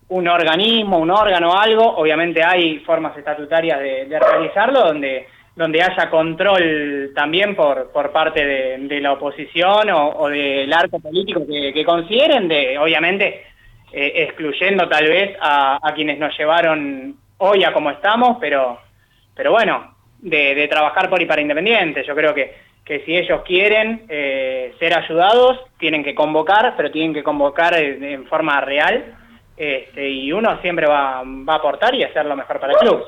un 0.09 0.29
organismo, 0.29 0.99
un 0.99 1.11
órgano, 1.11 1.59
algo. 1.59 1.97
Obviamente 1.97 2.43
hay 2.43 2.79
formas 2.81 3.17
estatutarias 3.17 3.79
de, 3.81 4.07
de 4.07 4.19
realizarlo 4.19 4.81
donde 4.81 5.27
donde 5.57 5.83
haya 5.83 6.11
control 6.11 7.13
también 7.15 7.57
por, 7.57 7.91
por 7.91 8.13
parte 8.13 8.45
de, 8.45 9.01
la 9.01 9.13
oposición 9.13 9.89
o, 9.89 10.11
o 10.11 10.29
del 10.29 10.71
arco 10.71 11.01
político 11.01 11.47
que, 11.47 11.73
que 11.73 11.83
consideren, 11.83 12.47
de 12.47 12.79
obviamente 12.79 13.47
eh, 13.91 14.13
excluyendo 14.17 14.87
tal 14.87 15.09
vez 15.09 15.35
a, 15.41 15.79
a 15.83 15.95
quienes 15.95 16.19
nos 16.19 16.37
llevaron 16.37 17.17
hoy 17.39 17.65
a 17.65 17.73
como 17.73 17.91
estamos, 17.91 18.37
pero, 18.39 18.79
pero 19.35 19.53
bueno, 19.53 19.96
de, 20.19 20.55
de 20.55 20.69
trabajar 20.69 21.09
por 21.09 21.21
y 21.21 21.27
para 21.27 21.41
Independiente. 21.41 22.05
Yo 22.07 22.15
creo 22.15 22.35
que, 22.35 22.55
que 22.85 23.05
si 23.05 23.17
ellos 23.17 23.43
quieren 23.45 24.07
eh, 24.09 24.75
ser 24.79 24.97
ayudados, 24.97 25.59
tienen 25.79 26.05
que 26.05 26.15
convocar, 26.15 26.75
pero 26.77 26.91
tienen 26.91 27.15
que 27.15 27.23
convocar 27.23 27.77
en, 27.77 28.03
en 28.03 28.27
forma 28.27 28.61
real, 28.61 29.17
este, 29.57 30.09
y 30.09 30.33
uno 30.33 30.61
siempre 30.61 30.87
va, 30.87 31.23
va 31.25 31.55
a 31.55 31.57
aportar 31.57 31.95
y 31.95 32.05
hacer 32.05 32.27
lo 32.27 32.37
mejor 32.37 32.61
para 32.61 32.73
el 32.75 32.79
club. 32.79 33.03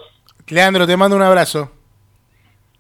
Leandro, 0.49 0.87
te 0.87 0.97
mando 0.97 1.17
un 1.17 1.23
abrazo. 1.23 1.71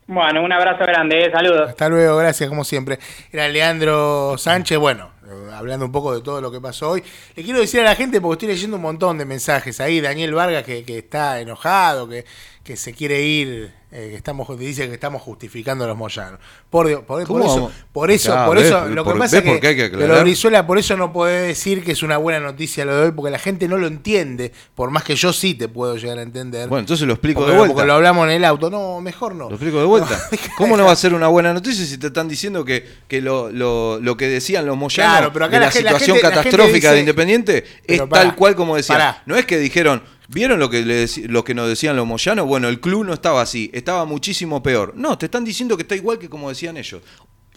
Bueno, 0.06 0.42
un 0.42 0.50
abrazo 0.50 0.84
grande, 0.86 1.26
eh, 1.26 1.30
saludos. 1.30 1.68
Hasta 1.68 1.88
luego, 1.90 2.16
gracias 2.16 2.48
como 2.48 2.64
siempre. 2.64 2.98
Era 3.30 3.46
Leandro 3.46 4.38
Sánchez, 4.38 4.78
bueno, 4.78 5.10
hablando 5.52 5.84
un 5.84 5.92
poco 5.92 6.14
de 6.14 6.22
todo 6.22 6.40
lo 6.40 6.50
que 6.50 6.62
pasó 6.62 6.92
hoy. 6.92 7.04
Le 7.36 7.42
quiero 7.42 7.60
decir 7.60 7.80
a 7.80 7.84
la 7.84 7.94
gente, 7.94 8.18
porque 8.18 8.46
estoy 8.46 8.48
leyendo 8.48 8.76
un 8.76 8.82
montón 8.82 9.18
de 9.18 9.26
mensajes 9.26 9.82
ahí, 9.82 10.00
Daniel 10.00 10.32
Vargas 10.32 10.64
que, 10.64 10.82
que 10.82 10.96
está 10.96 11.38
enojado, 11.40 12.08
que, 12.08 12.24
que 12.68 12.76
se 12.76 12.92
quiere 12.92 13.22
ir, 13.22 13.72
eh, 13.90 14.08
que 14.10 14.16
estamos, 14.16 14.46
dice 14.58 14.86
que 14.88 14.92
estamos 14.92 15.22
justificando 15.22 15.84
a 15.84 15.86
los 15.86 15.96
moyanos. 15.96 16.38
Por, 16.68 16.86
Dios, 16.86 17.00
por, 17.00 17.20
por 17.20 17.26
¿Cómo 17.26 17.44
eso, 17.46 17.72
por 17.94 18.10
eso, 18.10 18.36
por 18.44 18.58
ves, 18.58 18.66
eso, 18.66 18.84
lo 18.90 19.02
que 19.06 19.14
pasa 19.14 19.38
es 19.38 19.42
que 19.42 19.58
que, 19.58 19.88
de 19.88 20.20
Brizuela, 20.22 20.66
por 20.66 20.76
eso 20.76 20.94
no 20.98 21.10
puede 21.10 21.46
decir 21.46 21.82
que 21.82 21.92
es 21.92 22.02
una 22.02 22.18
buena 22.18 22.40
noticia 22.40 22.84
lo 22.84 22.94
de 22.94 23.06
hoy, 23.06 23.12
porque 23.12 23.30
la 23.30 23.38
gente 23.38 23.68
no 23.68 23.78
lo 23.78 23.86
entiende, 23.86 24.52
por 24.74 24.90
más 24.90 25.02
que 25.02 25.16
yo 25.16 25.32
sí 25.32 25.54
te 25.54 25.66
puedo 25.66 25.96
llegar 25.96 26.18
a 26.18 26.22
entender. 26.22 26.68
Bueno, 26.68 26.80
entonces 26.80 27.06
lo 27.06 27.14
explico 27.14 27.40
porque, 27.40 27.52
de 27.52 27.56
vuelta. 27.58 27.74
porque 27.74 27.86
lo 27.86 27.94
hablamos 27.94 28.26
en 28.26 28.32
el 28.32 28.44
auto. 28.44 28.68
No, 28.68 29.00
mejor 29.00 29.34
no. 29.34 29.48
Lo 29.48 29.54
explico 29.54 29.78
de 29.78 29.86
vuelta. 29.86 30.20
¿Cómo 30.58 30.76
no 30.76 30.84
va 30.84 30.92
a 30.92 30.96
ser 30.96 31.14
una 31.14 31.28
buena 31.28 31.54
noticia 31.54 31.86
si 31.86 31.96
te 31.96 32.08
están 32.08 32.28
diciendo 32.28 32.66
que, 32.66 32.86
que 33.08 33.22
lo, 33.22 33.50
lo, 33.50 33.98
lo 33.98 34.16
que 34.18 34.28
decían 34.28 34.66
los 34.66 34.76
moyanos 34.76 35.10
Claro, 35.16 35.32
pero 35.32 35.46
acá 35.46 35.54
de 35.54 35.60
la 35.60 35.66
la, 35.68 35.72
gen- 35.72 35.84
la 35.84 35.90
situación 35.92 36.16
gente- 36.18 36.28
la 36.28 36.42
gente 36.42 36.50
catastrófica 36.50 36.88
dice- 36.88 36.94
de 36.94 37.00
Independiente 37.00 37.56
es 37.58 37.64
Pero 37.86 38.08
pará, 38.10 38.22
tal 38.24 38.36
cual 38.36 38.54
como 38.54 38.76
decían? 38.76 38.98
pará. 38.98 39.22
No 39.24 39.34
es 39.34 39.46
que 39.46 39.56
dijeron, 39.56 40.02
¿vieron 40.28 40.58
lo 40.60 40.70
que, 40.70 40.82
le 40.84 41.06
lo 41.28 41.44
que 41.44 41.54
nos 41.54 41.68
decían 41.68 41.96
los 41.96 42.06
moyanos? 42.06 42.46
Bueno, 42.46 42.68
el 42.68 42.80
club 42.80 43.04
no 43.04 43.12
estaba 43.12 43.42
así, 43.42 43.70
estaba 43.74 44.04
muchísimo 44.04 44.62
peor. 44.62 44.92
No, 44.96 45.18
te 45.18 45.26
están 45.26 45.44
diciendo 45.44 45.76
que 45.76 45.82
está 45.82 45.96
igual 45.96 46.18
que 46.18 46.28
como 46.28 46.48
decían 46.48 46.76
ellos. 46.76 47.02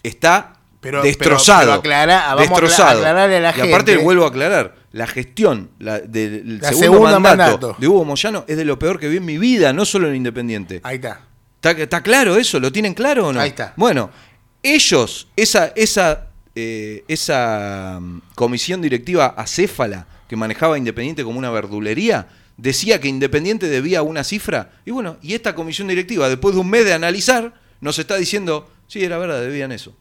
Está 0.02 0.54
Pero- 0.80 1.02
destrozado. 1.02 1.80
pero- 1.80 1.82
pero 1.82 1.94
aclara- 1.94 2.34
vamos 2.34 2.40
a 2.40 2.44
acla- 2.44 2.60
destrozado. 2.60 3.06
a 3.06 3.12
la 3.26 3.54
y 3.56 3.60
aparte 3.60 3.96
vuelvo 3.98 4.24
a 4.24 4.28
aclarar, 4.28 4.74
la 4.92 5.06
gestión 5.06 5.70
la, 5.78 6.00
del 6.00 6.58
La 6.60 6.68
segundo 6.68 6.80
segunda 6.96 7.18
mandato, 7.20 7.52
mandato. 7.52 7.76
de 7.78 7.88
Hugo 7.88 8.04
Moyano 8.04 8.44
es 8.48 8.56
de 8.56 8.64
lo 8.64 8.78
peor 8.78 8.98
que 8.98 9.08
vi 9.08 9.18
en 9.18 9.24
mi 9.24 9.38
vida, 9.38 9.72
no 9.72 9.84
solo 9.84 10.08
en 10.08 10.16
Independiente. 10.16 10.80
Ahí 10.82 10.96
está. 10.96 11.20
¿Está, 11.56 11.70
está 11.70 12.02
claro 12.02 12.36
eso? 12.36 12.58
¿Lo 12.58 12.72
tienen 12.72 12.92
claro 12.94 13.28
o 13.28 13.32
no? 13.32 13.40
Ahí 13.40 13.50
está. 13.50 13.72
Bueno, 13.76 14.10
ellos, 14.62 15.28
esa, 15.36 15.72
esa, 15.76 16.26
eh, 16.54 17.04
esa 17.08 17.98
mm, 18.00 18.20
comisión 18.34 18.82
directiva 18.82 19.26
acéfala 19.36 20.06
que 20.28 20.36
manejaba 20.36 20.76
Independiente 20.78 21.22
como 21.24 21.38
una 21.38 21.50
verdulería, 21.50 22.26
decía 22.56 23.00
que 23.00 23.08
Independiente 23.08 23.68
debía 23.68 24.02
una 24.02 24.24
cifra. 24.24 24.72
Y 24.84 24.90
bueno, 24.90 25.16
y 25.22 25.34
esta 25.34 25.54
comisión 25.54 25.88
directiva, 25.88 26.28
después 26.28 26.54
de 26.54 26.60
un 26.60 26.70
mes 26.70 26.84
de 26.84 26.92
analizar, 26.92 27.54
nos 27.80 27.98
está 27.98 28.16
diciendo, 28.16 28.70
sí, 28.86 29.02
era 29.04 29.18
verdad, 29.18 29.40
debían 29.40 29.72
eso. 29.72 29.94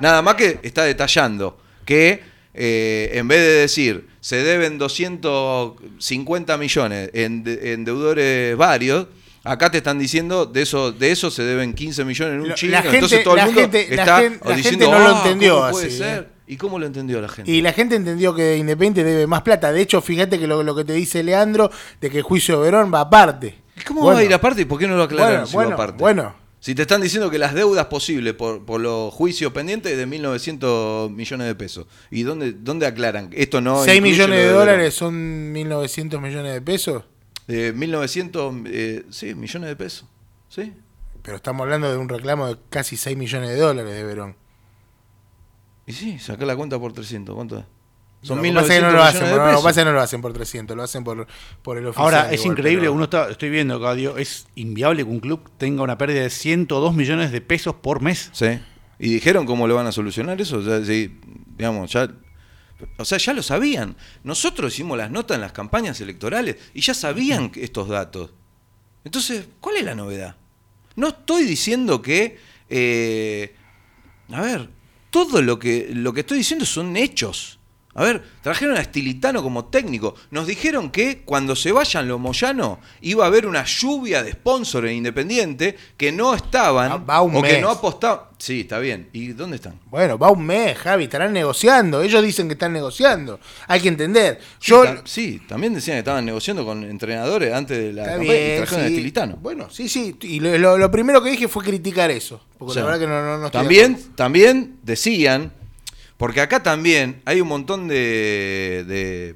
Nada 0.00 0.22
más 0.22 0.34
que 0.36 0.58
está 0.62 0.84
detallando 0.84 1.58
que 1.84 2.20
eh, 2.54 3.10
en 3.14 3.28
vez 3.28 3.40
de 3.40 3.52
decir 3.52 4.06
se 4.20 4.36
deben 4.42 4.78
250 4.78 6.56
millones 6.56 7.10
en, 7.14 7.44
de- 7.44 7.72
en 7.72 7.84
deudores 7.84 8.56
varios, 8.56 9.06
acá 9.44 9.70
te 9.70 9.78
están 9.78 9.98
diciendo 9.98 10.46
de 10.46 10.62
eso, 10.62 10.92
de 10.92 11.10
eso 11.10 11.30
se 11.30 11.42
deben 11.42 11.72
15 11.74 12.04
millones 12.04 12.34
en 12.34 12.40
un 12.40 12.54
chino. 12.54 12.72
Entonces 12.96 13.24
todo 13.24 13.36
el 13.36 13.44
mundo 13.46 13.60
gente- 13.60 13.86
la 13.96 14.02
está 14.02 14.20
la 14.48 14.56
diciendo, 14.56 14.86
gente 14.86 14.86
no 14.90 14.98
lo 14.98 15.16
"Ah, 15.16 15.22
entendió 15.24 15.56
¿cómo 15.56 15.70
puede 15.70 15.86
así, 15.86 15.98
ser?". 15.98 16.28
¿Y 16.52 16.56
cómo 16.56 16.78
lo 16.78 16.86
entendió 16.86 17.20
la 17.20 17.28
gente? 17.28 17.50
Y 17.50 17.62
la 17.62 17.72
gente 17.72 17.96
entendió 17.96 18.34
que 18.34 18.56
Independiente 18.58 19.04
debe 19.04 19.26
más 19.26 19.42
plata. 19.42 19.72
De 19.72 19.80
hecho, 19.80 20.00
fíjate 20.00 20.38
que 20.38 20.46
lo, 20.46 20.62
lo 20.62 20.74
que 20.76 20.84
te 20.84 20.92
dice 20.92 21.22
Leandro, 21.22 21.70
de 22.00 22.10
que 22.10 22.18
el 22.18 22.22
juicio 22.22 22.58
de 22.58 22.64
Verón 22.70 22.92
va 22.92 23.00
aparte. 23.00 23.54
¿Y 23.76 23.80
¿Cómo 23.84 24.02
Bueno. 24.02 24.16
va 24.16 24.20
a 24.20 24.24
ir 24.24 24.34
aparte 24.34 24.60
y 24.62 24.64
por 24.66 24.78
qué 24.78 24.86
no 24.86 24.96
lo 24.96 25.04
aclaran 25.04 25.30
Bueno, 25.32 25.46
si 25.46 25.56
va 25.56 25.62
bueno, 25.62 25.74
aparte? 25.74 26.00
bueno. 26.00 26.34
Si 26.60 26.74
te 26.76 26.82
están 26.82 27.00
diciendo 27.00 27.28
que 27.30 27.38
las 27.38 27.54
deudas 27.54 27.86
posibles 27.86 28.34
por, 28.34 28.64
por 28.64 28.80
los 28.80 29.12
juicios 29.12 29.52
pendientes 29.52 29.90
es 29.92 29.98
de 29.98 30.06
1.900 30.06 31.10
millones 31.10 31.46
de 31.48 31.54
pesos. 31.56 31.86
¿Y 32.10 32.22
dónde, 32.22 32.52
dónde 32.52 32.86
aclaran? 32.86 33.30
Esto 33.32 33.60
no 33.60 33.82
6 33.82 33.96
incluye 33.96 34.12
millones 34.12 34.36
lo 34.38 34.42
de 34.42 34.46
de 34.48 34.52
dólares 34.52 34.94
son 34.94 35.52
1.900 35.54 36.20
millones 36.20 36.52
de 36.52 36.60
pesos. 36.62 37.02
Eh, 37.48 37.72
1.900, 37.74 38.62
eh, 38.68 39.04
sí, 39.10 39.34
millones 39.34 39.70
de 39.70 39.76
pesos. 39.76 40.04
¿Sí? 40.48 40.72
Pero 41.22 41.36
estamos 41.36 41.62
hablando 41.62 41.90
de 41.90 41.96
un 41.96 42.08
reclamo 42.08 42.46
de 42.46 42.56
casi 42.70 42.96
6 42.96 43.16
millones 43.16 43.50
de 43.50 43.56
dólares 43.56 43.92
de 43.94 44.04
Verón. 44.04 44.36
Y 45.86 45.92
sí, 45.92 46.18
saca 46.18 46.44
la 46.46 46.56
cuenta 46.56 46.78
por 46.78 46.92
300. 46.92 47.34
¿Cuánto 47.34 47.58
es? 47.58 47.64
Son 48.22 48.40
que 48.40 48.52
1.900 48.52 48.54
pasa 48.54 48.74
es 48.74 48.78
que 48.78 48.80
no 48.86 48.92
lo 48.92 49.02
hacen, 49.02 49.20
no, 49.22 49.26
lo 49.26 49.72
que 49.72 49.84
no 49.84 49.92
lo 49.92 50.00
hacen 50.00 50.22
por 50.22 50.32
300, 50.32 50.76
lo 50.76 50.82
hacen 50.84 51.02
por, 51.02 51.26
por 51.60 51.76
el 51.76 51.86
oficial. 51.86 52.04
Ahora, 52.04 52.32
es 52.32 52.40
igual, 52.42 52.56
increíble, 52.58 52.82
pero- 52.82 52.92
uno 52.92 53.04
está, 53.04 53.28
estoy 53.30 53.50
viendo, 53.50 53.80
Claudio, 53.80 54.16
es 54.16 54.46
inviable 54.54 55.02
que 55.04 55.10
un 55.10 55.18
club 55.18 55.50
tenga 55.58 55.82
una 55.82 55.98
pérdida 55.98 56.22
de 56.22 56.30
102 56.30 56.94
millones 56.94 57.32
de 57.32 57.40
pesos 57.40 57.74
por 57.74 58.00
mes. 58.00 58.30
Sí. 58.32 58.60
¿Y 59.00 59.14
dijeron 59.14 59.44
cómo 59.44 59.66
lo 59.66 59.74
van 59.74 59.88
a 59.88 59.92
solucionar 59.92 60.40
eso? 60.40 60.58
O 60.58 60.62
sea, 60.62 60.78
digamos, 60.78 61.90
ya... 61.92 62.08
O 62.98 63.04
sea, 63.04 63.18
ya 63.18 63.32
lo 63.32 63.42
sabían. 63.42 63.96
Nosotros 64.22 64.72
hicimos 64.72 64.96
las 64.98 65.10
notas 65.10 65.34
en 65.36 65.40
las 65.40 65.52
campañas 65.52 66.00
electorales 66.00 66.56
y 66.74 66.80
ya 66.80 66.94
sabían 66.94 67.50
estos 67.56 67.88
datos. 67.88 68.30
Entonces, 69.04 69.48
¿cuál 69.60 69.76
es 69.78 69.84
la 69.84 69.96
novedad? 69.96 70.36
No 70.94 71.08
estoy 71.08 71.42
diciendo 71.44 72.00
que... 72.02 72.38
eh, 72.68 73.54
a 74.32 74.40
ver, 74.42 74.68
todo 75.12 75.42
lo 75.42 75.58
que, 75.58 75.90
lo 75.92 76.12
que 76.12 76.20
estoy 76.20 76.38
diciendo 76.38 76.64
son 76.64 76.96
hechos. 76.96 77.60
A 77.94 78.02
ver, 78.04 78.22
trajeron 78.42 78.76
a 78.76 78.80
Estilitano 78.80 79.42
como 79.42 79.66
técnico. 79.66 80.14
Nos 80.30 80.46
dijeron 80.46 80.90
que 80.90 81.22
cuando 81.26 81.54
se 81.54 81.72
vayan 81.72 82.08
los 82.08 82.18
Moyano 82.18 82.80
iba 83.02 83.24
a 83.24 83.26
haber 83.26 83.46
una 83.46 83.64
lluvia 83.64 84.22
de 84.22 84.32
sponsors 84.32 84.88
en 84.88 84.94
Independiente 84.96 85.76
que 85.98 86.10
no 86.10 86.34
estaban 86.34 86.90
Va- 86.90 86.96
va 86.96 87.20
un 87.20 87.36
o 87.36 87.42
que 87.42 87.60
no 87.60 87.68
apostaban. 87.70 88.32
Sí, 88.38 88.62
está 88.62 88.78
bien. 88.80 89.08
¿Y 89.12 89.28
dónde 89.34 89.56
están? 89.56 89.78
Bueno, 89.86 90.18
va 90.18 90.30
un 90.32 90.44
mes, 90.44 90.76
Javi, 90.78 91.04
estarán 91.04 91.32
negociando. 91.32 92.02
Ellos 92.02 92.22
dicen 92.24 92.48
que 92.48 92.54
están 92.54 92.72
negociando. 92.72 93.38
Hay 93.68 93.80
que 93.80 93.88
entender. 93.88 94.40
Yo, 94.60 94.82
Sí, 94.82 94.88
ta- 94.88 95.02
sí, 95.04 95.42
también 95.46 95.74
decían 95.74 95.96
que 95.96 95.98
estaban 96.00 96.24
negociando 96.24 96.64
con 96.64 96.82
entrenadores 96.84 97.52
antes 97.54 97.76
de 97.78 97.92
la 97.92 98.04
campaña 98.06 98.34
y 98.34 98.56
a. 98.58 98.86
Estilitano. 98.86 99.36
Bueno, 99.40 99.68
sí, 99.70 99.88
sí. 99.88 100.16
Y 100.22 100.40
lo, 100.40 100.56
lo- 100.58 100.78
lo 100.78 100.90
primero 100.90 101.22
que 101.22 101.30
dije 101.30 101.46
fue 101.46 101.62
criticar 101.62 102.10
eso. 102.10 102.40
Porque 102.58 102.70
O 102.70 102.74
sea, 102.74 102.82
la 102.84 102.90
verdad 102.92 103.00
que 103.00 103.06
no, 103.06 103.22
no, 103.22 103.38
no 103.38 103.46
estoy 103.46 103.60
también, 103.60 103.98
también 104.16 104.76
decían, 104.82 105.52
porque 106.22 106.40
acá 106.40 106.62
también 106.62 107.20
hay 107.24 107.40
un 107.40 107.48
montón 107.48 107.88
de, 107.88 108.84
de, 108.86 109.34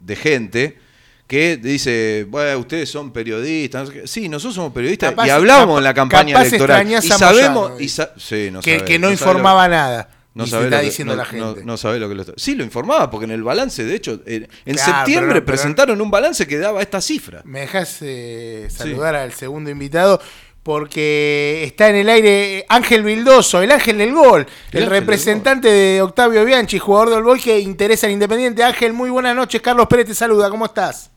de 0.00 0.14
gente 0.16 0.78
que 1.26 1.56
dice, 1.56 2.24
bueno, 2.28 2.56
ustedes 2.60 2.88
son 2.88 3.12
periodistas. 3.12 3.80
no 3.88 3.92
sé 3.92 4.00
qué". 4.02 4.06
Sí, 4.06 4.28
nosotros 4.28 4.54
somos 4.54 4.72
periodistas 4.72 5.10
Capaz- 5.10 5.26
y 5.26 5.30
hablábamos 5.30 5.70
capa- 5.74 5.78
en 5.78 5.84
la 5.84 5.94
campaña 5.94 6.40
electoral. 6.40 6.88
Y 6.88 7.02
sabemos, 7.08 7.62
Moyano, 7.70 7.80
y 7.80 7.88
sa- 7.88 8.12
sí, 8.16 8.48
no 8.52 8.60
que, 8.60 8.70
sabés, 8.76 8.82
que 8.84 8.98
no, 9.00 9.10
informaba 9.10 9.66
nada. 9.66 10.08
No 10.34 10.46
sabe 10.46 10.64
está 10.66 10.76
lo 10.76 10.80
que- 10.82 10.86
diciendo 10.86 11.14
no- 11.14 11.18
la 11.18 11.24
gente. 11.24 11.64
No, 11.64 11.76
sabe 11.76 11.98
lo 11.98 12.08
que 12.08 12.14
lo 12.14 12.22
está. 12.22 12.34
Sí, 12.36 12.54
lo 12.54 12.62
informaba, 12.62 13.10
porque 13.10 13.24
en 13.24 13.30
el 13.32 13.42
balance, 13.42 13.82
de 13.84 13.94
hecho, 13.96 14.20
en, 14.24 14.48
en 14.66 14.74
Claro, 14.76 14.92
septiembre 14.92 15.14
pero 15.14 15.26
no- 15.26 15.32
pero- 15.32 15.44
presentaron 15.46 16.00
un 16.00 16.10
balance 16.12 16.46
que 16.46 16.58
daba 16.58 16.80
esta 16.80 17.00
cifra. 17.00 17.42
Me 17.44 17.60
dejas 17.60 17.98
eh, 18.02 18.68
saludar 18.70 19.16
al 19.16 19.32
segundo 19.32 19.68
invitado 19.70 20.20
porque 20.64 21.62
está 21.64 21.90
en 21.90 21.96
el 21.96 22.08
aire 22.08 22.64
Ángel 22.68 23.04
Vildoso, 23.04 23.62
el 23.62 23.70
ángel 23.70 23.98
del 23.98 24.12
gol, 24.12 24.46
El 24.72 24.86
representante 24.86 25.68
de 25.68 26.02
Octavio 26.02 26.44
Bianchi, 26.44 26.78
jugador 26.78 27.10
del 27.10 27.22
gol 27.22 27.38
que 27.38 27.60
interesa 27.60 28.06
al 28.06 28.14
Independiente. 28.14 28.64
Ángel, 28.64 28.94
muy 28.94 29.10
buenas 29.10 29.36
noches. 29.36 29.60
Carlos 29.60 29.86
Pérez 29.86 30.06
te 30.06 30.14
saluda, 30.14 30.48
¿cómo 30.50 30.64
estás? 30.64 31.14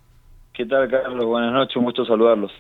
¿Qué 0.54 0.66
tal, 0.66 0.90
Carlos? 0.90 1.26
Buenas 1.26 1.54
noches, 1.54 1.78
un 1.78 1.86
gusto 1.86 2.06
saludarlos. 2.06 2.52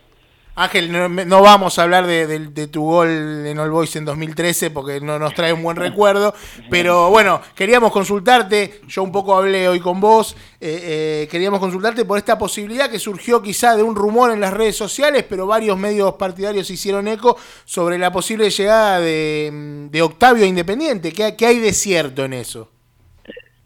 Ángel, 0.60 0.92
no, 0.92 1.08
no 1.08 1.42
vamos 1.44 1.78
a 1.78 1.84
hablar 1.84 2.08
de, 2.08 2.68
tu 2.68 2.82
gol 2.84 3.08
en 3.46 3.60
All 3.60 3.70
Boys 3.70 3.96
en 3.96 4.06
2013 4.06 4.72
porque 4.72 5.00
no 5.00 5.20
nos 5.20 5.36
trae 5.36 5.54
un 5.54 5.62
buen 5.62 5.78
recuerdo, 5.78 6.34
pero 6.72 7.12
bueno, 7.12 7.40
queríamos 7.54 7.92
consultarte, 7.92 8.82
yo 8.88 9.04
un 9.04 9.12
poco 9.12 9.38
hablé 9.38 9.70
hoy 9.70 9.80
con 9.80 10.00
vos, 10.00 10.36
eh, 10.60 10.80
eh, 10.82 11.28
queríamos 11.30 11.60
consultarte 11.60 12.06
por 12.06 12.18
esta 12.18 12.40
posibilidad 12.40 12.90
que 12.90 12.98
surgió 12.98 13.40
quizá 13.40 13.76
de 13.76 13.84
un 13.84 13.96
rumor 13.96 14.32
en 14.32 14.42
las 14.42 14.52
redes 14.52 14.76
sociales, 14.76 15.26
pero 15.30 15.46
varios 15.46 15.78
medios 15.78 16.16
partidarios 16.16 16.72
hicieron 16.72 17.08
eco 17.08 17.38
sobre 17.64 18.00
la 18.00 18.12
posible 18.12 18.50
llegada 18.50 19.00
de, 19.00 20.02
Octavio 20.02 20.44
a 20.44 20.48
Independiente. 20.48 21.12
¿Qué, 21.12 21.36
qué 21.36 21.46
hay 21.46 21.60
de 21.60 21.72
cierto 21.72 22.26
en 22.26 22.34
eso? 22.34 22.72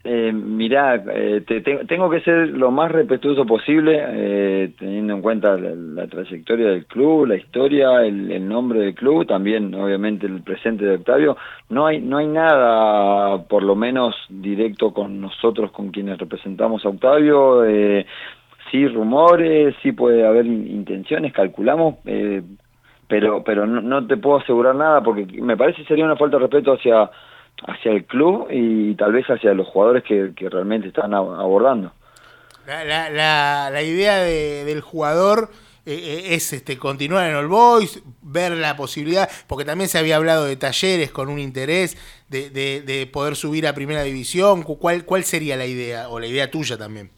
Eh, 0.04 0.32
mirá, 0.32 0.96
eh, 1.14 1.42
te- 1.46 1.60
te- 1.60 1.84
tengo 1.84 2.10
que 2.10 2.20
ser 2.22 2.48
lo 2.48 2.72
más 2.72 2.90
respetuoso 2.90 3.46
posible, 3.46 4.02
eh, 4.04 4.72
teniendo 4.76 5.14
en 5.14 5.22
cuenta 5.22 5.56
la, 5.56 6.08
trayectoria 6.08 6.70
del 6.70 6.86
club, 6.86 7.26
la 7.26 7.36
historia, 7.36 8.04
el, 8.04 8.32
el 8.32 8.48
nombre 8.48 8.80
del 8.80 8.94
club, 8.96 9.26
también 9.28 9.72
obviamente 9.74 10.26
el 10.26 10.42
presente 10.42 10.84
de 10.84 10.96
Octavio. 10.96 11.36
No 11.70 11.86
hay, 11.86 12.00
no 12.00 12.16
hay 12.18 12.26
nada, 12.26 13.44
por 13.44 13.62
lo 13.62 13.76
menos 13.76 14.16
directo 14.28 14.92
con 14.92 15.20
nosotros, 15.20 15.70
con 15.70 15.90
quienes 15.92 16.18
representamos 16.18 16.84
a 16.84 16.88
Octavio. 16.88 17.64
Eh, 17.64 18.04
sí, 18.72 18.88
rumores, 18.88 19.76
sí 19.84 19.92
puede 19.92 20.26
haber 20.26 20.46
in- 20.46 20.66
intenciones, 20.68 21.32
calculamos. 21.32 21.96
Eh, 22.06 22.42
pero 23.06 23.44
pero 23.44 23.66
no, 23.66 23.80
no 23.82 24.06
te 24.06 24.16
puedo 24.16 24.38
asegurar 24.38 24.74
nada 24.74 25.02
porque 25.02 25.26
me 25.40 25.56
parece 25.56 25.84
sería 25.84 26.04
una 26.04 26.16
falta 26.16 26.38
de 26.38 26.42
respeto 26.44 26.72
hacia 26.72 27.10
hacia 27.66 27.92
el 27.92 28.04
club 28.04 28.48
y 28.50 28.94
tal 28.94 29.12
vez 29.12 29.26
hacia 29.26 29.54
los 29.54 29.66
jugadores 29.68 30.02
que, 30.04 30.32
que 30.36 30.48
realmente 30.48 30.88
están 30.88 31.12
ab- 31.12 31.38
abordando. 31.38 31.92
La, 32.66 32.84
la- 32.84 33.10
la- 33.10 33.70
la 33.72 33.82
idea 33.82 34.18
de- 34.18 34.64
del 34.64 34.80
jugador 34.80 35.48
eh, 35.84 35.94
eh, 35.94 36.34
es 36.34 36.52
este 36.52 36.78
continuar 36.78 37.28
en 37.28 37.34
All 37.34 37.48
Boys, 37.48 38.02
ver 38.22 38.52
la 38.52 38.76
posibilidad, 38.76 39.28
porque 39.48 39.64
también 39.64 39.88
se 39.88 39.98
había 39.98 40.14
hablado 40.16 40.44
de 40.44 40.54
talleres 40.56 41.10
con 41.10 41.28
un 41.28 41.40
interés 41.40 41.96
de, 42.28 42.50
de- 42.50 42.82
de 42.82 43.06
poder 43.08 43.34
subir 43.34 43.66
a 43.66 43.74
primera 43.74 44.02
división. 44.04 44.62
Cu- 44.62 44.78
¿Cuál, 44.78 45.04
¿Cuál 45.04 45.24
sería 45.24 45.56
la 45.56 45.66
idea? 45.66 46.08
O 46.08 46.20
la 46.20 46.26
idea 46.28 46.50
tuya 46.50 46.78
también. 46.78 47.10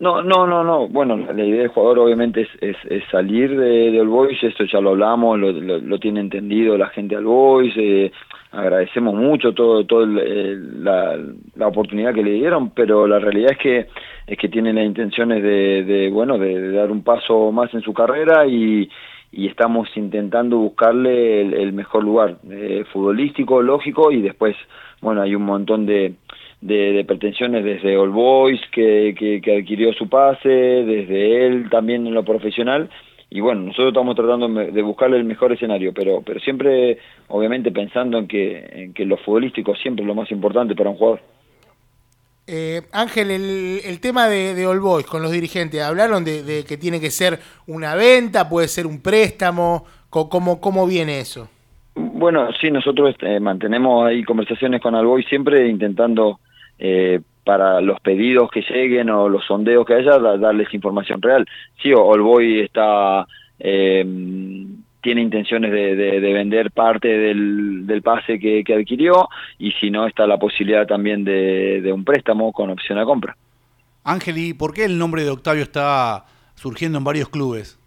No, 0.00 0.22
no, 0.22 0.46
no, 0.46 0.62
no. 0.62 0.86
Bueno, 0.88 1.16
la 1.16 1.44
idea 1.44 1.60
del 1.62 1.68
jugador 1.68 1.98
obviamente 2.00 2.42
es, 2.42 2.48
es, 2.60 2.76
es 2.88 3.02
salir 3.10 3.50
de, 3.58 3.90
de 3.92 4.00
All 4.00 4.06
Boys, 4.08 4.38
esto 4.42 4.64
ya 4.64 4.80
lo 4.80 4.90
hablamos, 4.90 5.38
lo, 5.40 5.50
lo, 5.52 5.78
lo 5.78 5.98
tiene 5.98 6.20
entendido 6.20 6.76
la 6.78 6.88
gente 6.90 7.14
de 7.14 7.18
All 7.18 7.24
Boys, 7.24 7.74
eh, 7.76 8.12
agradecemos 8.50 9.14
mucho 9.14 9.52
todo, 9.52 9.84
todo 9.84 10.04
el- 10.04 10.82
la, 10.84 11.18
la 11.56 11.66
oportunidad 11.66 12.14
que 12.14 12.22
le 12.22 12.32
dieron, 12.32 12.70
pero 12.70 13.06
la 13.06 13.18
realidad 13.18 13.52
es 13.52 13.58
que 13.58 13.86
es 14.26 14.36
que 14.38 14.48
tiene 14.48 14.72
las 14.74 14.84
intenciones 14.84 15.42
de, 15.42 15.84
de 15.84 16.10
bueno, 16.10 16.36
de, 16.38 16.72
dar 16.72 16.90
un 16.90 17.02
paso 17.02 17.50
más 17.50 17.72
en 17.72 17.80
su 17.80 17.94
carrera 17.94 18.46
y, 18.46 18.88
y 19.32 19.46
estamos 19.46 19.88
intentando 19.96 20.58
buscarle 20.58 21.40
el, 21.42 21.54
el 21.54 21.72
mejor 21.72 22.04
lugar, 22.04 22.36
eh, 22.50 22.84
futbolístico, 22.92 23.62
lógico, 23.62 24.12
y 24.12 24.20
después, 24.20 24.54
bueno, 25.00 25.22
hay 25.22 25.34
un 25.34 25.44
montón 25.44 25.86
de, 25.86 26.14
de, 26.60 26.92
de 26.92 27.04
pretensiones 27.06 27.64
desde 27.64 27.96
All 27.96 28.10
Boys 28.10 28.60
que, 28.72 29.14
que 29.42 29.56
adquirió 29.58 29.94
su 29.94 30.08
pase, 30.10 30.48
desde 30.50 31.46
él 31.46 31.70
también 31.70 32.06
en 32.06 32.12
lo 32.14 32.22
profesional, 32.24 32.90
y 33.30 33.40
bueno, 33.40 33.62
nosotros 33.62 33.88
estamos 33.88 34.16
tratando 34.16 34.48
de 34.48 34.82
buscarle 34.82 35.18
el 35.18 35.24
mejor 35.24 35.52
escenario, 35.52 35.92
pero, 35.92 36.22
pero 36.22 36.40
siempre, 36.40 36.98
obviamente, 37.28 37.70
pensando 37.70 38.18
en 38.18 38.26
que, 38.26 38.66
en 38.72 38.94
que 38.94 39.04
lo 39.04 39.18
futbolístico 39.18 39.74
siempre 39.76 40.02
es 40.02 40.06
lo 40.06 40.14
más 40.14 40.30
importante 40.30 40.74
para 40.74 40.90
un 40.90 40.96
jugador. 40.96 41.20
Eh, 42.46 42.80
Ángel, 42.92 43.30
el, 43.30 43.80
el 43.84 44.00
tema 44.00 44.26
de, 44.26 44.54
de 44.54 44.66
All 44.66 44.80
Boys 44.80 45.04
con 45.04 45.20
los 45.20 45.30
dirigentes, 45.30 45.82
¿hablaron 45.82 46.24
de, 46.24 46.42
de 46.42 46.64
que 46.64 46.78
tiene 46.78 46.98
que 46.98 47.10
ser 47.10 47.38
una 47.66 47.94
venta, 47.94 48.48
puede 48.48 48.68
ser 48.68 48.86
un 48.86 49.02
préstamo? 49.02 49.84
¿Cómo, 50.08 50.58
cómo 50.58 50.86
viene 50.86 51.20
eso? 51.20 51.50
Bueno, 51.94 52.48
sí, 52.58 52.70
nosotros 52.70 53.14
eh, 53.20 53.38
mantenemos 53.40 54.06
ahí 54.06 54.24
conversaciones 54.24 54.80
con 54.80 54.94
Alboy 54.94 55.22
siempre 55.24 55.68
intentando 55.68 56.40
eh, 56.78 57.20
para 57.48 57.80
los 57.80 57.98
pedidos 58.00 58.50
que 58.50 58.60
lleguen 58.60 59.08
o 59.08 59.26
los 59.26 59.42
sondeos 59.46 59.86
que 59.86 59.94
haya, 59.94 60.18
da- 60.18 60.36
darles 60.36 60.74
información 60.74 61.22
real. 61.22 61.46
Sí, 61.82 61.90
Olboy 61.94 62.60
está 62.60 63.26
eh, 63.58 64.04
tiene 65.00 65.22
intenciones 65.22 65.70
de, 65.72 65.96
de- 65.96 66.20
de 66.20 66.32
vender 66.34 66.70
parte 66.72 67.08
del, 67.08 67.84
pase 68.02 68.38
que, 68.38 68.62
que 68.62 68.74
adquirió 68.74 69.28
y 69.58 69.70
si 69.80 69.90
no 69.90 70.06
está 70.06 70.26
la 70.26 70.36
posibilidad 70.36 70.86
también 70.86 71.24
de, 71.24 71.80
de 71.80 71.90
un 71.90 72.04
préstamo 72.04 72.52
con 72.52 72.68
opción 72.68 72.98
a 72.98 73.06
compra. 73.06 73.34
Ángel, 74.04 74.36
¿y 74.36 74.52
por 74.52 74.74
qué 74.74 74.84
el 74.84 74.98
nombre 74.98 75.22
de 75.24 75.30
Octavio 75.30 75.62
está 75.62 76.26
surgiendo 76.54 76.98
en 76.98 77.04
varios 77.04 77.30
clubes? 77.30 77.77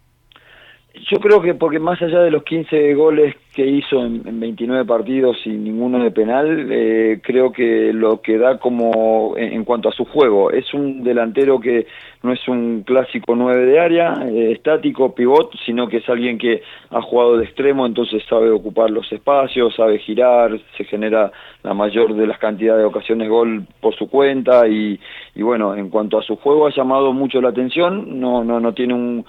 Yo 0.93 1.19
creo 1.19 1.41
que 1.41 1.53
porque 1.53 1.79
más 1.79 2.01
allá 2.01 2.19
de 2.19 2.31
los 2.31 2.43
15 2.43 2.93
goles 2.95 3.35
que 3.53 3.65
hizo 3.65 4.03
en, 4.03 4.27
en 4.27 4.39
29 4.41 4.83
partidos 4.83 5.37
y 5.45 5.49
ninguno 5.49 6.03
de 6.03 6.11
penal, 6.11 6.67
eh, 6.69 7.21
creo 7.23 7.51
que 7.53 7.93
lo 7.93 8.21
que 8.21 8.37
da 8.37 8.59
como 8.59 9.35
en, 9.37 9.63
cuanto 9.63 9.87
a 9.87 9.93
su 9.93 10.03
juego, 10.03 10.51
es 10.51 10.73
un 10.73 11.01
delantero 11.03 11.61
que 11.61 11.87
no 12.23 12.33
es 12.33 12.45
un 12.47 12.83
clásico 12.83 13.35
9 13.35 13.65
de 13.65 13.79
área, 13.79 14.25
eh, 14.27 14.51
estático, 14.51 15.15
pivot, 15.15 15.53
sino 15.65 15.87
que 15.87 15.97
es 15.97 16.09
alguien 16.09 16.37
que 16.37 16.61
ha 16.89 17.01
jugado 17.01 17.37
de 17.37 17.45
extremo, 17.45 17.85
entonces 17.85 18.23
sabe 18.27 18.49
ocupar 18.49 18.89
los 18.89 19.09
espacios, 19.13 19.75
sabe 19.75 19.97
girar, 19.99 20.59
se 20.75 20.83
genera 20.83 21.31
la 21.63 21.73
mayor 21.73 22.15
de 22.15 22.27
las 22.27 22.37
cantidades 22.37 22.81
de 22.81 22.87
ocasiones 22.87 23.29
gol 23.29 23.65
por 23.79 23.95
su 23.95 24.09
cuenta 24.09 24.67
y, 24.67 24.99
y 25.33 25.43
bueno, 25.43 25.75
en 25.75 25.89
cuanto 25.89 26.17
a 26.17 26.23
su 26.23 26.35
juego 26.35 26.67
ha 26.67 26.75
llamado 26.75 27.13
mucho 27.13 27.39
la 27.41 27.49
atención, 27.49 28.19
no, 28.19 28.43
no, 28.43 28.59
no 28.59 28.73
tiene 28.73 28.93
un, 28.93 29.25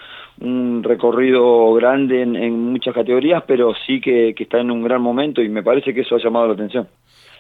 recorrido 0.82 1.72
grande 1.74 2.22
en, 2.22 2.72
muchas 2.72 2.94
categorías, 2.94 3.44
pero 3.46 3.72
sí 3.86 4.00
que, 4.00 4.34
que 4.36 4.42
está 4.42 4.58
en 4.58 4.70
un 4.70 4.82
gran 4.82 5.00
momento 5.00 5.40
y 5.40 5.48
me 5.48 5.62
parece 5.62 5.94
que 5.94 6.00
eso 6.00 6.16
ha 6.16 6.22
llamado 6.22 6.48
la 6.48 6.54
atención. 6.54 6.88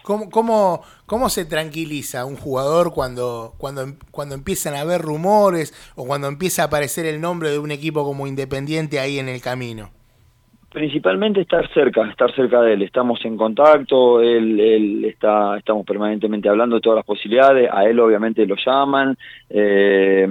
¿Cómo, 0.02 0.30
cómo, 0.30 0.82
cómo 1.06 1.28
se 1.28 1.44
tranquiliza 1.44 2.24
un 2.24 2.36
jugador 2.36 2.92
cuando, 2.92 3.54
cuando, 3.58 3.86
cuando 4.10 4.34
empiezan 4.34 4.74
a 4.74 4.80
haber 4.80 5.00
rumores 5.00 5.72
o 5.96 6.06
cuando 6.06 6.28
empieza 6.28 6.62
a 6.62 6.66
aparecer 6.66 7.06
el 7.06 7.20
nombre 7.20 7.50
de 7.50 7.58
un 7.58 7.70
equipo 7.70 8.04
como 8.04 8.26
Independiente 8.26 8.98
ahí 8.98 9.18
en 9.18 9.28
el 9.28 9.40
camino? 9.40 9.90
Principalmente 10.72 11.42
estar 11.42 11.68
cerca, 11.74 12.08
estar 12.08 12.34
cerca 12.34 12.62
de 12.62 12.72
él. 12.72 12.82
Estamos 12.82 13.22
en 13.26 13.36
contacto, 13.36 14.22
él, 14.22 14.58
él 14.58 15.04
está, 15.04 15.58
estamos 15.58 15.84
permanentemente 15.84 16.48
hablando 16.48 16.76
de 16.76 16.80
todas 16.80 16.96
las 16.96 17.04
posibilidades. 17.04 17.68
A 17.70 17.84
él 17.84 18.00
obviamente 18.00 18.46
lo 18.46 18.56
llaman 18.56 19.14
eh, 19.50 20.26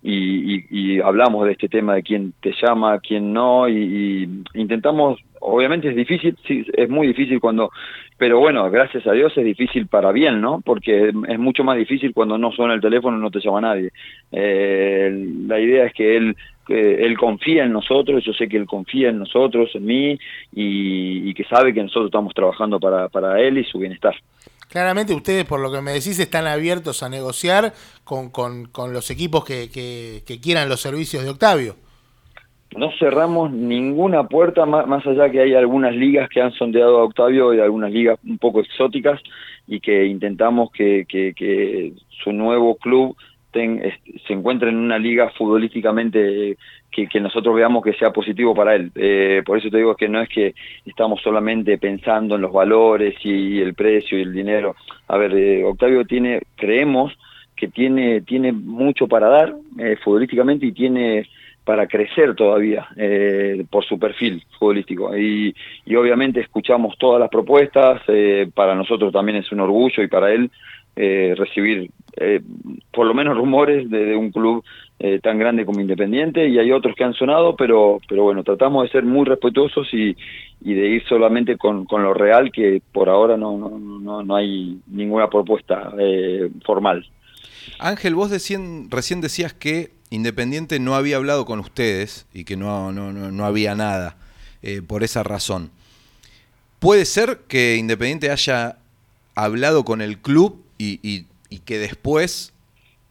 y, 0.00 0.54
y- 0.54 0.64
y 0.70 1.00
hablamos 1.00 1.44
de 1.44 1.52
este 1.52 1.68
tema 1.68 1.94
de 1.96 2.04
quién 2.04 2.34
te 2.40 2.54
llama, 2.62 3.00
quién 3.00 3.32
no 3.32 3.68
y, 3.68 4.28
y 4.54 4.60
intentamos. 4.60 5.18
Obviamente 5.40 5.88
es 5.88 5.96
difícil, 5.96 6.36
sí, 6.46 6.64
es 6.72 6.88
muy 6.88 7.06
difícil 7.06 7.40
cuando, 7.40 7.70
pero 8.16 8.38
bueno, 8.38 8.70
gracias 8.70 9.06
a 9.06 9.12
Dios 9.12 9.32
es 9.36 9.44
difícil 9.44 9.86
para 9.86 10.12
bien, 10.12 10.40
¿no? 10.40 10.60
Porque 10.64 11.08
es 11.28 11.38
mucho 11.38 11.64
más 11.64 11.76
difícil 11.76 12.12
cuando 12.12 12.38
no 12.38 12.52
suena 12.52 12.74
el 12.74 12.80
teléfono 12.80 13.16
y 13.16 13.20
no 13.20 13.30
te 13.30 13.40
llama 13.40 13.60
nadie. 13.60 13.90
Eh, 14.32 15.26
la 15.46 15.60
idea 15.60 15.86
es 15.86 15.92
que 15.92 16.16
él 16.16 16.36
él 16.68 17.16
confía 17.16 17.64
en 17.64 17.72
nosotros, 17.72 18.22
yo 18.24 18.34
sé 18.34 18.46
que 18.46 18.58
él 18.58 18.66
confía 18.66 19.08
en 19.08 19.18
nosotros, 19.18 19.70
en 19.74 19.86
mí, 19.86 20.18
y, 20.52 21.30
y 21.30 21.32
que 21.32 21.44
sabe 21.44 21.72
que 21.72 21.82
nosotros 21.82 22.06
estamos 22.06 22.34
trabajando 22.34 22.78
para, 22.78 23.08
para 23.08 23.40
él 23.40 23.56
y 23.56 23.64
su 23.64 23.78
bienestar. 23.78 24.14
Claramente 24.68 25.14
ustedes, 25.14 25.46
por 25.46 25.60
lo 25.60 25.72
que 25.72 25.80
me 25.80 25.92
decís, 25.92 26.18
están 26.20 26.46
abiertos 26.46 27.02
a 27.02 27.08
negociar 27.08 27.72
con, 28.04 28.28
con, 28.28 28.66
con 28.66 28.92
los 28.92 29.10
equipos 29.10 29.46
que 29.46 30.40
quieran 30.42 30.68
los 30.68 30.80
servicios 30.80 31.24
de 31.24 31.30
Octavio. 31.30 31.76
No 32.76 32.90
cerramos 32.98 33.50
ninguna 33.50 34.24
puerta, 34.28 34.66
más, 34.66 35.06
allá 35.06 35.30
que 35.30 35.40
hay 35.40 35.54
algunas 35.54 35.94
ligas 35.94 36.28
que 36.28 36.42
han 36.42 36.52
sondeado 36.52 36.98
a 36.98 37.04
Octavio 37.04 37.54
y 37.54 37.60
algunas 37.60 37.90
ligas 37.90 38.18
un 38.26 38.38
poco 38.38 38.60
exóticas 38.60 39.20
y 39.66 39.80
que 39.80 40.04
intentamos 40.04 40.70
que, 40.72 41.06
que, 41.08 41.92
su 42.22 42.32
nuevo 42.32 42.76
club 42.76 43.16
ten- 43.52 43.82
se 44.26 44.32
encuentre 44.34 44.68
en 44.68 44.76
una 44.76 44.98
liga 44.98 45.30
futbolísticamente 45.30 46.58
que, 46.90 47.06
que 47.06 47.20
nosotros 47.20 47.54
veamos 47.54 47.82
que 47.82 47.94
sea 47.94 48.12
positivo 48.12 48.54
para 48.54 48.74
él. 48.74 48.90
Eh, 48.94 49.42
por 49.46 49.56
eso 49.58 49.70
te 49.70 49.78
digo 49.78 49.94
que 49.96 50.08
no 50.08 50.20
es 50.20 50.28
que 50.28 50.54
estamos 50.84 51.22
solamente 51.22 51.78
pensando 51.78 52.34
en 52.34 52.42
los 52.42 52.52
valores 52.52 53.14
y 53.24 53.60
el 53.60 53.74
precio 53.74 54.18
y 54.18 54.22
el 54.22 54.32
dinero. 54.32 54.76
A 55.08 55.16
ver, 55.16 55.34
eh, 55.34 55.64
Octavio 55.64 56.04
tiene, 56.04 56.42
creemos 56.56 57.16
que 57.56 57.68
tiene, 57.68 58.20
tiene 58.20 58.52
mucho 58.52 59.08
para 59.08 59.28
dar 59.28 59.54
eh, 59.78 59.96
futbolísticamente 60.04 60.66
y 60.66 60.72
tiene 60.72 61.26
para 61.68 61.86
crecer 61.86 62.34
todavía 62.34 62.88
eh, 62.96 63.62
por 63.68 63.84
su 63.84 63.98
perfil 63.98 64.42
futbolístico. 64.58 65.14
Y, 65.14 65.54
y 65.84 65.94
obviamente 65.96 66.40
escuchamos 66.40 66.96
todas 66.96 67.20
las 67.20 67.28
propuestas, 67.28 68.00
eh, 68.08 68.48
para 68.54 68.74
nosotros 68.74 69.12
también 69.12 69.36
es 69.36 69.52
un 69.52 69.60
orgullo 69.60 70.02
y 70.02 70.08
para 70.08 70.32
él 70.32 70.50
eh, 70.96 71.34
recibir 71.36 71.90
eh, 72.16 72.40
por 72.90 73.06
lo 73.06 73.12
menos 73.12 73.36
rumores 73.36 73.90
de, 73.90 74.16
un 74.16 74.30
club 74.32 74.64
eh, 74.98 75.20
tan 75.22 75.38
grande 75.38 75.66
como 75.66 75.82
Independiente 75.82 76.48
y 76.48 76.58
hay 76.58 76.72
otros 76.72 76.94
que 76.96 77.04
han 77.04 77.12
sonado, 77.12 77.54
pero, 77.54 78.00
pero 78.08 78.22
bueno, 78.22 78.42
tratamos 78.42 78.84
de 78.84 78.88
ser 78.92 79.04
muy 79.04 79.26
respetuosos 79.26 79.92
y, 79.92 80.16
y 80.62 80.72
de 80.72 80.86
ir 80.88 81.04
solamente 81.06 81.58
con, 81.58 81.84
con 81.84 82.02
lo 82.02 82.14
real, 82.14 82.50
que 82.50 82.80
por 82.92 83.10
ahora 83.10 83.36
no, 83.36 83.58
no, 83.58 83.78
no, 83.78 84.22
no 84.22 84.34
hay 84.36 84.78
ninguna 84.86 85.28
propuesta 85.28 85.92
eh, 86.00 86.48
formal. 86.64 87.04
Ángel, 87.78 88.14
vos 88.14 88.30
decían- 88.30 88.88
recién 88.90 89.20
decías 89.20 89.52
que 89.52 89.97
Independiente 90.10 90.78
no 90.80 90.94
había 90.94 91.16
hablado 91.16 91.44
con 91.44 91.58
ustedes 91.60 92.26
y 92.32 92.44
que 92.44 92.56
no, 92.56 92.92
no, 92.92 93.12
no, 93.12 93.30
no 93.30 93.44
había 93.44 93.74
nada 93.74 94.16
eh, 94.62 94.80
por 94.86 95.02
esa 95.02 95.22
razón. 95.22 95.70
¿Puede 96.78 97.04
ser 97.04 97.40
que 97.48 97.76
Independiente 97.76 98.30
haya 98.30 98.76
hablado 99.34 99.84
con 99.84 100.00
el 100.00 100.18
club 100.18 100.62
y, 100.78 100.98
y- 101.02 101.26
y 101.50 101.58
que 101.60 101.78
después 101.78 102.52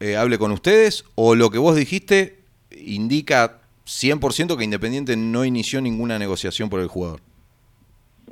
eh, 0.00 0.16
hable 0.16 0.38
con 0.38 0.52
ustedes? 0.52 1.04
¿O 1.14 1.34
lo 1.34 1.50
que 1.50 1.58
vos 1.58 1.76
dijiste 1.76 2.38
indica 2.70 3.58
100% 3.86 4.56
que 4.56 4.64
Independiente 4.64 5.16
no 5.16 5.44
inició 5.44 5.80
ninguna 5.80 6.18
negociación 6.18 6.68
por 6.70 6.80
el 6.80 6.86
jugador? 6.88 7.20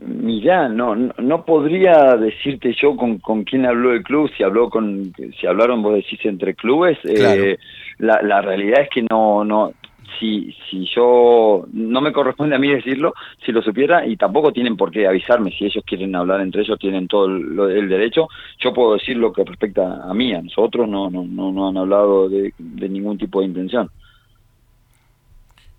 Mirá, 0.04 0.68
no, 0.68 0.94
no, 0.94 1.14
no 1.18 1.44
podría 1.46 2.16
decirte 2.16 2.74
yo 2.80 2.94
con, 2.96 3.18
con 3.18 3.44
quién 3.44 3.64
habló 3.64 3.92
el 3.92 4.02
club, 4.02 4.30
si 4.36 4.42
habló 4.42 4.68
con, 4.68 5.14
si 5.40 5.46
hablaron 5.46 5.82
vos 5.82 5.94
decís 5.94 6.20
entre 6.24 6.54
clubes, 6.54 6.98
Claro. 7.02 7.42
eh, 7.42 7.58
la, 7.98 8.20
la 8.22 8.40
realidad 8.42 8.82
es 8.82 8.88
que 8.90 9.02
no, 9.02 9.44
no, 9.44 9.72
si, 10.18 10.54
si 10.70 10.86
yo, 10.94 11.66
no 11.72 12.00
me 12.00 12.12
corresponde 12.12 12.56
a 12.56 12.58
mí 12.58 12.68
decirlo, 12.68 13.12
si 13.44 13.52
lo 13.52 13.60
supiera, 13.62 14.06
y 14.06 14.16
tampoco 14.16 14.52
tienen 14.52 14.76
por 14.76 14.90
qué 14.90 15.06
avisarme, 15.06 15.50
si 15.50 15.64
ellos 15.66 15.82
quieren 15.86 16.14
hablar 16.14 16.40
entre 16.40 16.62
ellos, 16.62 16.78
tienen 16.78 17.08
todo 17.08 17.26
el, 17.26 17.58
el 17.76 17.88
derecho, 17.88 18.28
yo 18.58 18.72
puedo 18.72 18.94
decir 18.94 19.16
lo 19.16 19.32
que 19.32 19.44
respecta 19.44 20.02
a 20.08 20.14
mí, 20.14 20.32
a 20.32 20.42
nosotros 20.42 20.88
no, 20.88 21.10
no, 21.10 21.24
no, 21.24 21.52
no 21.52 21.68
han 21.68 21.76
hablado 21.76 22.28
de, 22.28 22.54
de 22.58 22.88
ningún 22.88 23.18
tipo 23.18 23.40
de 23.40 23.46
intención. 23.46 23.90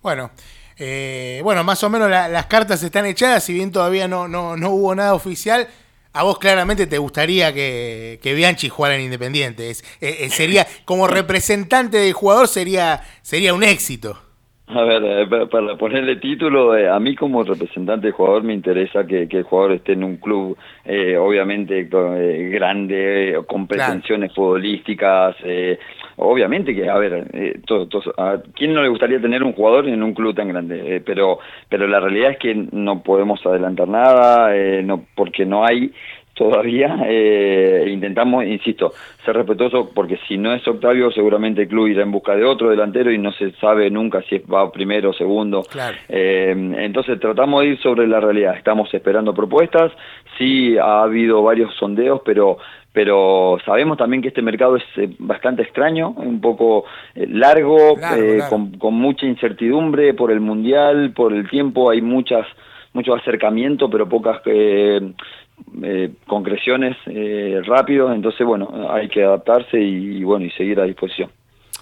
Bueno, 0.01 0.31
eh, 0.77 1.41
bueno, 1.43 1.63
más 1.63 1.83
o 1.83 1.89
menos 1.89 2.09
la- 2.09 2.27
las 2.29 2.45
cartas 2.45 2.81
están 2.83 3.05
echadas, 3.05 3.43
si 3.43 3.53
bien 3.53 3.71
todavía 3.71 4.07
no, 4.07 4.27
no, 4.27 4.55
no 4.55 4.69
hubo 4.71 4.93
nada 4.95 5.13
oficial. 5.13 5.67
A 6.13 6.23
vos 6.23 6.39
claramente 6.39 6.87
te 6.87 6.97
gustaría 6.97 7.53
que, 7.53 8.19
que 8.23 8.33
Bianchi 8.33 8.69
jugara 8.69 8.95
en 8.95 9.01
Independiente. 9.01 9.69
Es- 9.69 9.83
eh, 10.01 10.17
eh, 10.21 10.29
sería, 10.29 10.65
como 10.85 11.07
representante 11.07 11.97
del 11.97 12.13
jugador, 12.13 12.47
sería, 12.47 13.01
sería 13.21 13.53
un 13.53 13.63
éxito. 13.63 14.17
A 14.69 14.81
ver, 14.83 15.01
eh, 15.05 15.27
pa- 15.27 15.45
para 15.47 15.77
ponerle 15.77 16.17
título, 16.17 16.75
eh, 16.75 16.89
a 16.89 16.99
mí 16.99 17.15
como 17.15 17.41
representante 17.43 18.07
del 18.07 18.13
jugador 18.13 18.43
me 18.43 18.53
interesa 18.53 19.07
que, 19.07 19.25
que 19.29 19.37
el 19.37 19.43
jugador 19.43 19.71
esté 19.73 19.93
en 19.93 20.03
un 20.03 20.17
club, 20.17 20.57
eh, 20.83 21.15
obviamente 21.15 21.87
eh, 21.89 22.49
grande, 22.51 23.39
con 23.47 23.65
pretensiones 23.65 24.33
futbolísticas. 24.35 25.37
eh, 25.45 25.79
obviamente 26.17 26.75
que, 26.75 26.89
a 26.89 26.97
ver, 26.97 27.27
eh, 27.33 27.59
todo- 27.65 27.87
a 28.17 28.37
quién 28.55 28.73
no 28.73 28.81
le 28.81 28.89
gustaría 28.89 29.21
tener 29.21 29.43
un 29.43 29.53
jugador 29.53 29.87
en 29.87 30.03
un 30.03 30.13
club 30.13 30.35
tan 30.35 30.49
grande? 30.49 30.97
Eh, 30.97 31.01
pero, 31.05 31.39
pero 31.69 31.87
la 31.87 31.99
realidad 31.99 32.31
es 32.31 32.37
que 32.37 32.53
no 32.71 33.01
podemos 33.03 33.43
adelantar 33.45 33.87
nada, 33.87 34.55
eh, 34.55 34.83
no, 34.83 35.05
porque 35.15 35.45
no 35.45 35.65
hay 35.65 35.91
todavía 36.37 36.99
eh, 37.05 37.89
intentamos, 37.91 38.45
insisto, 38.45 38.93
ser 39.25 39.35
respetuosos 39.35 39.89
porque 39.93 40.19
si 40.27 40.37
no 40.37 40.53
es 40.53 40.65
Octavio 40.67 41.11
seguramente 41.11 41.63
el 41.63 41.67
club 41.67 41.87
irá 41.87 42.03
en 42.03 42.11
busca 42.11 42.35
de 42.35 42.45
otro 42.45 42.69
delantero 42.69 43.11
y 43.11 43.17
no 43.17 43.31
se 43.31 43.51
sabe 43.53 43.89
nunca 43.89 44.21
si 44.29 44.37
va 44.39 44.71
primero 44.71 45.09
o 45.09 45.13
segundo. 45.13 45.63
Claro. 45.63 45.97
Eh, 46.07 46.53
entonces 46.77 47.19
tratamos 47.19 47.63
de 47.63 47.69
ir 47.69 47.81
sobre 47.81 48.07
la 48.07 48.19
realidad, 48.19 48.55
estamos 48.55 48.93
esperando 48.93 49.33
propuestas, 49.33 49.91
sí 50.37 50.77
ha 50.77 51.01
habido 51.01 51.41
varios 51.41 51.73
sondeos, 51.75 52.21
pero 52.23 52.57
pero 52.93 53.57
sabemos 53.63 53.95
también 53.97 54.23
que 54.23 54.29
este 54.29 54.41
mercado 54.41 54.75
es 54.75 54.83
eh, 54.95 55.09
bastante 55.19 55.61
extraño, 55.61 56.09
un 56.09 56.41
poco 56.41 56.85
largo, 57.15 57.95
eh. 58.15 58.39
Con, 58.49 58.71
con 58.79 58.95
mucha 58.95 59.25
incertidumbre 59.27 60.15
por 60.15 60.31
el 60.31 60.39
mundial, 60.39 61.13
por 61.15 61.31
el 61.31 61.47
tiempo, 61.47 61.91
hay 61.91 62.01
muchas 62.01 62.47
mucho 62.97 63.13
acercamiento, 63.13 63.89
pero 63.89 64.09
pocas 64.09 64.41
eh, 64.45 65.13
eh, 65.83 66.11
concreciones 66.25 66.95
eh, 67.07 67.61
rápidos, 67.65 68.13
entonces 68.13 68.45
bueno, 68.45 68.87
hay 68.89 69.07
que 69.09 69.23
adaptarse 69.23 69.79
y, 69.79 70.23
bueno 70.23 70.45
y 70.45 70.51
seguir 70.51 70.79
a 70.79 70.83
disposición. 70.83 71.29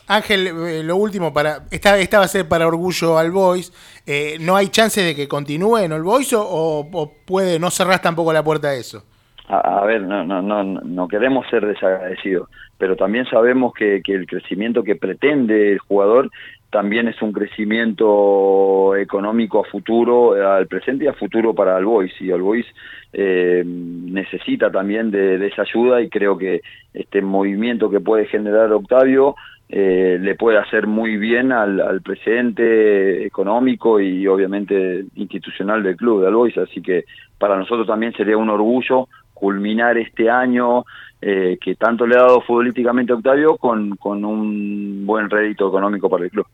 Ángel, 0.07 0.47
eh, 0.47 0.83
lo 0.83 0.97
último, 0.97 1.33
para 1.33 1.63
esta, 1.71 1.97
esta 1.97 2.19
va 2.19 2.25
a 2.25 2.27
ser 2.27 2.47
para 2.47 2.67
Orgullo 2.67 3.17
al 3.17 3.31
Boys. 3.31 3.73
Eh, 4.05 4.37
¿No 4.39 4.55
hay 4.55 4.67
chance 4.67 5.01
de 5.01 5.15
que 5.15 5.27
continúe 5.27 5.77
en 5.77 5.93
All 5.93 6.03
Boys 6.03 6.31
o, 6.33 6.87
o 6.91 7.11
puede 7.25 7.57
no 7.59 7.71
cerrar 7.71 8.01
tampoco 8.01 8.31
la 8.31 8.43
puerta 8.43 8.67
a 8.67 8.75
eso? 8.75 9.03
A, 9.47 9.79
a 9.79 9.85
ver, 9.85 10.01
no, 10.01 10.23
no, 10.23 10.41
no, 10.41 10.63
no 10.63 11.07
queremos 11.07 11.47
ser 11.49 11.65
desagradecidos, 11.65 12.49
pero 12.77 12.95
también 12.95 13.25
sabemos 13.25 13.73
que, 13.73 14.01
que 14.03 14.13
el 14.13 14.27
crecimiento 14.27 14.83
que 14.83 14.95
pretende 14.95 15.71
el 15.73 15.79
jugador 15.79 16.29
también 16.69 17.07
es 17.07 17.21
un 17.21 17.31
crecimiento 17.31 18.95
económico 18.95 19.61
a 19.61 19.69
futuro, 19.69 20.35
eh, 20.35 20.45
al 20.45 20.67
presente 20.67 21.05
y 21.05 21.07
a 21.07 21.13
futuro 21.13 21.53
para 21.53 21.77
el 21.77 21.85
Boys. 21.85 22.13
Y 22.19 22.31
el 22.31 22.41
Boys 22.41 22.65
eh, 23.13 23.63
necesita 23.65 24.69
también 24.71 25.11
de, 25.11 25.37
de 25.37 25.47
esa 25.47 25.61
ayuda 25.61 26.01
y 26.01 26.09
creo 26.09 26.37
que 26.37 26.61
este 26.93 27.21
movimiento 27.21 27.89
que 27.89 27.99
puede 27.99 28.25
generar 28.25 28.71
Octavio 28.73 29.35
eh, 29.67 30.19
le 30.21 30.35
puede 30.35 30.59
hacer 30.59 30.85
muy 30.85 31.17
bien 31.17 31.51
al, 31.51 31.81
al 31.81 32.01
presente 32.01 33.25
económico 33.25 33.99
y 33.99 34.27
obviamente 34.27 35.05
institucional 35.15 35.81
del 35.81 35.95
club 35.95 36.21
de 36.21 36.27
Albois, 36.27 36.55
así 36.57 36.81
que 36.83 37.05
para 37.39 37.57
nosotros 37.57 37.87
también 37.87 38.13
sería 38.13 38.37
un 38.37 38.49
orgullo 38.49 39.07
culminar 39.33 39.97
este 39.97 40.29
año 40.29 40.85
eh, 41.27 41.57
que 41.59 41.73
tanto 41.75 42.05
le 42.05 42.15
ha 42.15 42.19
dado 42.19 42.41
futbolísticamente 42.41 43.11
a 43.11 43.15
Octavio 43.15 43.57
con, 43.57 43.95
con 43.95 44.23
un 44.23 45.07
buen 45.07 45.27
rédito 45.27 45.67
económico 45.67 46.07
para 46.07 46.25
el 46.25 46.29
club. 46.29 46.45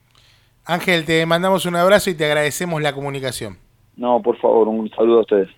Ángel, 0.63 1.03
te 1.03 1.25
mandamos 1.25 1.65
un 1.65 1.75
abrazo 1.75 2.09
y 2.09 2.13
te 2.13 2.23
agradecemos 2.23 2.81
la 2.81 2.93
comunicación. 2.93 3.57
No, 3.97 4.21
por 4.21 4.37
favor, 4.37 4.69
un 4.69 4.89
saludo 4.91 5.17
a 5.17 5.21
ustedes. 5.21 5.49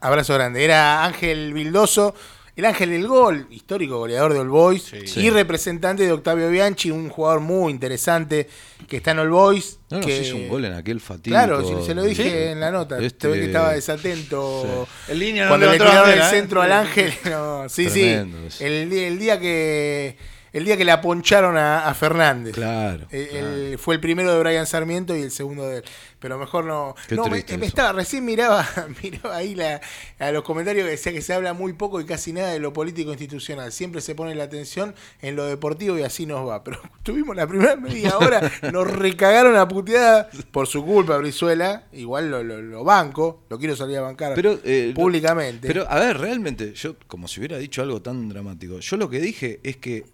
Abrazo 0.00 0.34
grande. 0.34 0.64
Era 0.64 1.04
Ángel 1.04 1.52
Vildoso, 1.52 2.14
el 2.56 2.64
Ángel 2.64 2.90
del 2.90 3.06
Gol, 3.06 3.46
histórico 3.50 3.98
goleador 3.98 4.32
de 4.32 4.38
All 4.40 4.48
Boys 4.48 4.90
y 5.16 5.28
representante 5.30 6.02
de 6.04 6.12
Octavio 6.12 6.48
Bianchi, 6.48 6.90
un 6.90 7.10
jugador 7.10 7.40
muy 7.40 7.70
interesante 7.70 8.48
que 8.88 8.96
está 8.96 9.10
en 9.10 9.18
All 9.18 9.30
Boys. 9.30 9.78
No, 9.90 9.98
nos 9.98 10.06
que... 10.06 10.22
hizo 10.22 10.36
un 10.36 10.48
gol 10.48 10.64
en 10.64 10.72
aquel 10.72 11.00
fatídico. 11.00 11.30
Claro, 11.36 11.62
si 11.80 11.86
se 11.86 11.94
lo 11.94 12.02
dije 12.02 12.22
Sí. 12.22 12.28
en 12.52 12.60
la 12.60 12.70
nota. 12.70 12.98
Este- 12.98 13.18
Te 13.18 13.28
ve 13.28 13.40
que 13.40 13.46
estaba 13.46 13.72
desatento. 13.72 14.88
En 15.08 15.18
línea 15.18 15.44
no 15.44 15.50
Cuando 15.50 15.66
le 15.70 15.78
tiraron 15.78 16.10
el 16.10 16.18
¿eh? 16.18 16.30
centro 16.30 16.62
al 16.62 16.72
Ángel. 16.72 17.12
no, 17.30 17.68
sí, 17.68 17.86
Tremendo 17.88 18.50
sí. 18.50 18.64
El, 18.64 18.90
día- 18.90 19.06
el 19.08 19.18
día 19.18 19.38
que 19.38 20.16
el 20.56 20.64
día 20.64 20.76
que 20.76 20.84
le 20.84 20.92
aponcharon 20.92 21.56
a, 21.56 21.86
a 21.86 21.94
Fernández. 21.94 22.54
Claro. 22.54 23.06
Eh, 23.10 23.70
el- 23.72 23.78
fue 23.78 23.94
el 23.96 24.00
primero 24.00 24.32
de 24.32 24.40
Brian 24.40 24.66
Sarmiento 24.66 25.14
y 25.16 25.22
el 25.22 25.30
segundo 25.30 25.66
de 25.66 25.78
él. 25.78 25.84
Pero 26.18 26.38
mejor 26.38 26.64
no. 26.64 26.94
Qué 27.08 27.14
no, 27.14 27.26
me, 27.26 27.44
estaba, 27.66 27.92
recién 27.92 28.24
miraba, 28.24 28.66
miraba 29.02 29.36
ahí 29.36 29.54
la, 29.54 29.80
a 30.18 30.32
los 30.32 30.42
comentarios 30.44 30.84
que 30.84 30.90
decía 30.92 31.12
que 31.12 31.20
se 31.20 31.34
habla 31.34 31.52
muy 31.52 31.74
poco 31.74 32.00
y 32.00 32.06
casi 32.06 32.32
nada 32.32 32.50
de 32.52 32.58
lo 32.58 32.72
político 32.72 33.10
institucional. 33.10 33.70
Siempre 33.70 34.00
se 34.00 34.14
pone 34.14 34.34
la 34.34 34.44
atención 34.44 34.94
en 35.20 35.36
lo 35.36 35.44
deportivo 35.44 35.98
y 35.98 36.02
así 36.02 36.24
nos 36.26 36.48
va. 36.48 36.64
Pero 36.64 36.80
tuvimos 37.02 37.36
la 37.36 37.46
primera 37.46 37.76
media 37.76 38.16
hora, 38.18 38.40
nos 38.72 38.90
recagaron 38.90 39.56
a 39.56 39.68
puteada 39.68 40.28
por 40.52 40.66
su 40.66 40.84
culpa, 40.84 41.16
Brizuela. 41.18 41.84
Igual 41.92 42.30
lo, 42.30 42.42
lo- 42.42 42.62
lo 42.62 42.82
banco, 42.82 43.42
lo 43.50 43.58
quiero 43.58 43.76
salir 43.76 43.98
a 43.98 44.00
bancar 44.00 44.32
Pero, 44.34 44.58
eh, 44.64 44.92
públicamente. 44.94 45.68
Pero, 45.68 45.86
a 45.88 45.98
ver, 46.00 46.16
realmente, 46.18 46.72
yo, 46.72 46.96
como 47.06 47.28
si 47.28 47.40
hubiera 47.40 47.58
dicho 47.58 47.82
algo 47.82 48.00
tan 48.00 48.28
dramático, 48.30 48.78
yo 48.80 48.96
lo 48.96 49.10
que 49.10 49.20
dije 49.20 49.60
es 49.62 49.76
que 49.76 50.04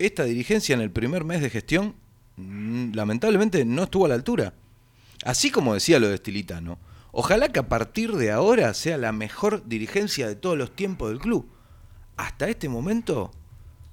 esta 0.00 0.24
dirigencia 0.24 0.74
en 0.74 0.80
el 0.80 0.90
primer 0.90 1.24
mes 1.24 1.42
de 1.42 1.50
gestión, 1.50 1.94
mm, 2.36 2.92
lamentablemente, 2.94 3.64
no 3.64 3.84
estuvo 3.84 4.06
a 4.06 4.08
la 4.08 4.14
altura. 4.14 4.54
Así 5.24 5.50
como 5.50 5.74
decía 5.74 6.00
lo 6.00 6.08
de 6.08 6.14
Estilitano, 6.14 6.78
ojalá 7.12 7.50
que 7.50 7.60
a 7.60 7.68
partir 7.68 8.12
de 8.12 8.30
ahora 8.30 8.72
sea 8.72 8.96
la 8.96 9.12
mejor 9.12 9.66
dirigencia 9.66 10.26
de 10.26 10.36
todos 10.36 10.56
los 10.56 10.74
tiempos 10.74 11.10
del 11.10 11.18
club. 11.18 11.46
Hasta 12.16 12.48
este 12.48 12.68
momento, 12.68 13.30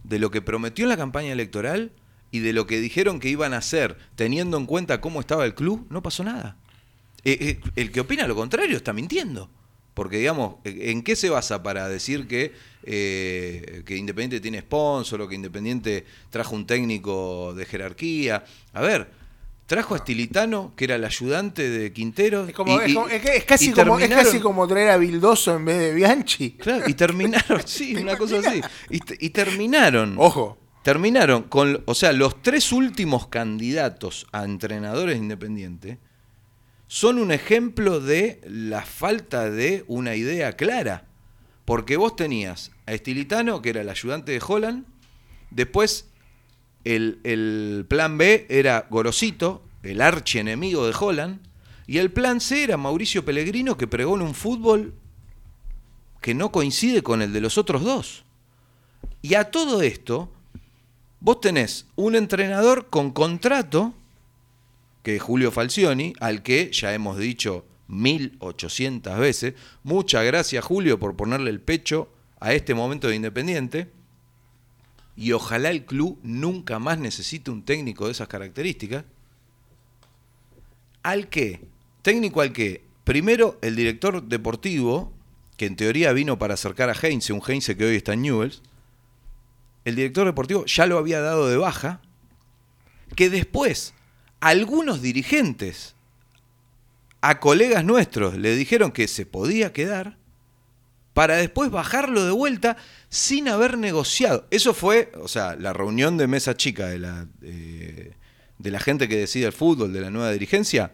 de 0.03 0.19
lo 0.19 0.31
que 0.31 0.41
prometió 0.41 0.85
en 0.85 0.89
la 0.89 0.97
campaña 0.97 1.33
electoral 1.33 1.91
y 2.31 2.39
de 2.39 2.53
lo 2.53 2.67
que 2.67 2.79
dijeron 2.79 3.19
que 3.19 3.29
iban 3.29 3.53
a 3.53 3.57
hacer, 3.57 3.97
teniendo 4.15 4.57
en 4.57 4.65
cuenta 4.65 5.01
cómo 5.01 5.19
estaba 5.19 5.45
el 5.45 5.55
club, 5.55 5.85
no 5.89 6.01
pasó 6.01 6.23
nada. 6.23 6.57
Eh, 7.25 7.37
eh, 7.41 7.59
el 7.75 7.91
que 7.91 7.99
opina 7.99 8.27
lo 8.27 8.35
contrario 8.35 8.77
está 8.77 8.93
mintiendo. 8.93 9.49
Porque, 9.97 10.17
digamos, 10.19 10.57
¿en 10.63 11.01
qué 11.01 11.15
se 11.15 11.27
basa 11.31 11.63
para 11.63 11.89
decir 11.89 12.27
que, 12.27 12.53
eh, 12.83 13.81
que 13.83 13.95
Independiente 13.97 14.39
tiene 14.39 14.59
sponsor 14.61 15.21
o 15.21 15.27
que 15.27 15.33
Independiente 15.33 16.05
trajo 16.29 16.55
un 16.55 16.67
técnico 16.67 17.55
de 17.55 17.65
jerarquía? 17.65 18.43
A 18.73 18.81
ver, 18.81 19.09
trajo 19.65 19.95
a 19.95 19.97
Estilitano, 19.97 20.71
que 20.75 20.85
era 20.85 20.95
el 20.97 21.03
ayudante 21.03 21.67
de 21.67 21.91
Quintero. 21.91 22.45
es, 22.47 22.53
como- 22.53 22.79
y- 22.79 22.85
es 22.89 22.93
como- 22.93 23.07
es 23.09 23.43
casi 23.45 23.71
como, 23.71 23.97
es 23.99 24.07
casi 24.09 24.39
como 24.39 24.67
traer 24.67 24.89
a 24.91 24.97
Vildoso 24.97 25.55
en 25.55 25.65
vez 25.65 25.79
de 25.79 25.93
Bianchi. 25.95 26.51
Claro, 26.51 26.87
y 26.87 26.93
terminaron, 26.93 27.61
sí, 27.65 27.95
una 28.03 28.15
cosa 28.19 28.37
así. 28.37 28.61
Y 29.19 29.29
terminaron. 29.31 30.15
Ojo. 30.19 30.59
Terminaron 30.83 31.43
con, 31.43 31.81
o 31.85 31.95
sea, 31.95 32.13
los 32.13 32.41
tres 32.43 32.71
últimos 32.71 33.27
candidatos 33.27 34.27
a 34.31 34.45
entrenadores 34.45 35.17
independientes 35.17 35.97
son 36.87 37.19
un 37.19 37.31
ejemplo 37.31 37.99
de 37.99 38.41
la 38.47 38.83
falta 38.83 39.49
de 39.49 39.83
una 39.87 40.15
idea 40.15 40.53
clara. 40.53 41.05
Porque 41.65 41.97
vos 41.97 42.15
tenías 42.15 42.71
a 42.85 42.93
Estilitano, 42.93 43.61
que 43.61 43.69
era 43.69 43.81
el 43.81 43.89
ayudante 43.89 44.31
de 44.31 44.41
Holland, 44.45 44.85
después 45.51 46.07
el, 46.85 47.19
el 47.23 47.85
plan 47.89 48.17
B 48.17 48.45
era 48.49 48.87
Gorosito, 48.89 49.63
el 49.83 50.01
archienemigo 50.01 50.87
de 50.87 50.95
Holland, 50.97 51.41
y 51.87 51.97
el 51.97 52.11
plan 52.11 52.41
C 52.41 52.63
era 52.63 52.77
Mauricio 52.77 53.25
Pellegrino, 53.25 53.77
que 53.77 53.87
pregona 53.87 54.23
un 54.23 54.33
fútbol 54.33 54.93
que 56.21 56.33
no 56.33 56.51
coincide 56.51 57.03
con 57.03 57.21
el 57.21 57.33
de 57.33 57.41
los 57.41 57.57
otros 57.57 57.83
dos. 57.83 58.23
Y 59.21 59.35
a 59.35 59.51
todo 59.51 59.81
esto, 59.81 60.31
vos 61.19 61.41
tenés 61.41 61.85
un 61.95 62.15
entrenador 62.15 62.89
con 62.89 63.11
contrato, 63.11 63.93
que 65.07 65.19
Julio 65.19 65.51
Falcioni, 65.51 66.11
al 66.19 66.43
que 66.43 66.69
ya 66.73 66.93
hemos 66.93 67.17
dicho 67.17 67.65
1800 67.87 69.17
veces, 69.17 69.53
muchas 69.83 70.25
gracias 70.25 70.65
Julio 70.65 70.99
por 70.99 71.15
ponerle 71.15 71.49
el 71.49 71.61
pecho 71.61 72.09
a 72.41 72.51
este 72.51 72.73
momento 72.73 73.07
de 73.07 73.15
Independiente, 73.15 73.89
y 75.15 75.31
ojalá 75.31 75.69
el 75.69 75.85
club 75.85 76.19
nunca 76.23 76.77
más 76.79 76.99
necesite 76.99 77.51
un 77.51 77.63
técnico 77.63 78.07
de 78.07 78.11
esas 78.11 78.27
características, 78.27 79.05
al 81.03 81.29
que, 81.29 81.61
técnico 82.01 82.41
al 82.41 82.51
que, 82.51 82.83
primero 83.05 83.57
el 83.61 83.77
director 83.77 84.21
deportivo, 84.21 85.13
que 85.55 85.67
en 85.67 85.77
teoría 85.77 86.11
vino 86.11 86.37
para 86.37 86.55
acercar 86.55 86.89
a 86.89 86.95
Heinze, 87.01 87.31
un 87.31 87.41
Heinze 87.47 87.77
que 87.77 87.85
hoy 87.85 87.95
está 87.95 88.11
en 88.11 88.23
Newells, 88.23 88.61
el 89.85 89.95
director 89.95 90.25
deportivo 90.25 90.65
ya 90.65 90.85
lo 90.85 90.97
había 90.97 91.21
dado 91.21 91.47
de 91.47 91.55
baja, 91.55 92.01
que 93.15 93.29
después 93.29 93.93
algunos 94.39 95.01
dirigentes 95.01 95.95
a 97.21 97.39
colegas 97.39 97.83
nuestros 97.83 98.35
le 98.37 98.55
dijeron 98.55 98.91
que 98.91 99.07
se 99.07 99.25
podía 99.25 99.73
quedar 99.73 100.17
para 101.13 101.37
después 101.37 101.71
bajarlo 101.71 102.23
de 102.25 102.31
vuelta 102.31 102.77
sin 103.09 103.47
haber 103.47 103.77
negociado. 103.77 104.45
Eso 104.51 104.75
fue, 104.75 105.11
o 105.19 105.27
sea, 105.27 105.55
la 105.55 105.73
reunión 105.73 106.15
de 106.17 106.27
mesa 106.27 106.55
chica 106.55 106.85
de 106.87 106.99
la, 106.99 107.27
eh, 107.41 108.13
de 108.59 108.71
la 108.71 108.79
gente 108.79 109.07
que 109.07 109.17
decide 109.17 109.47
el 109.47 109.51
fútbol, 109.53 109.93
de 109.93 110.01
la 110.01 110.11
nueva 110.11 110.31
dirigencia. 110.31 110.91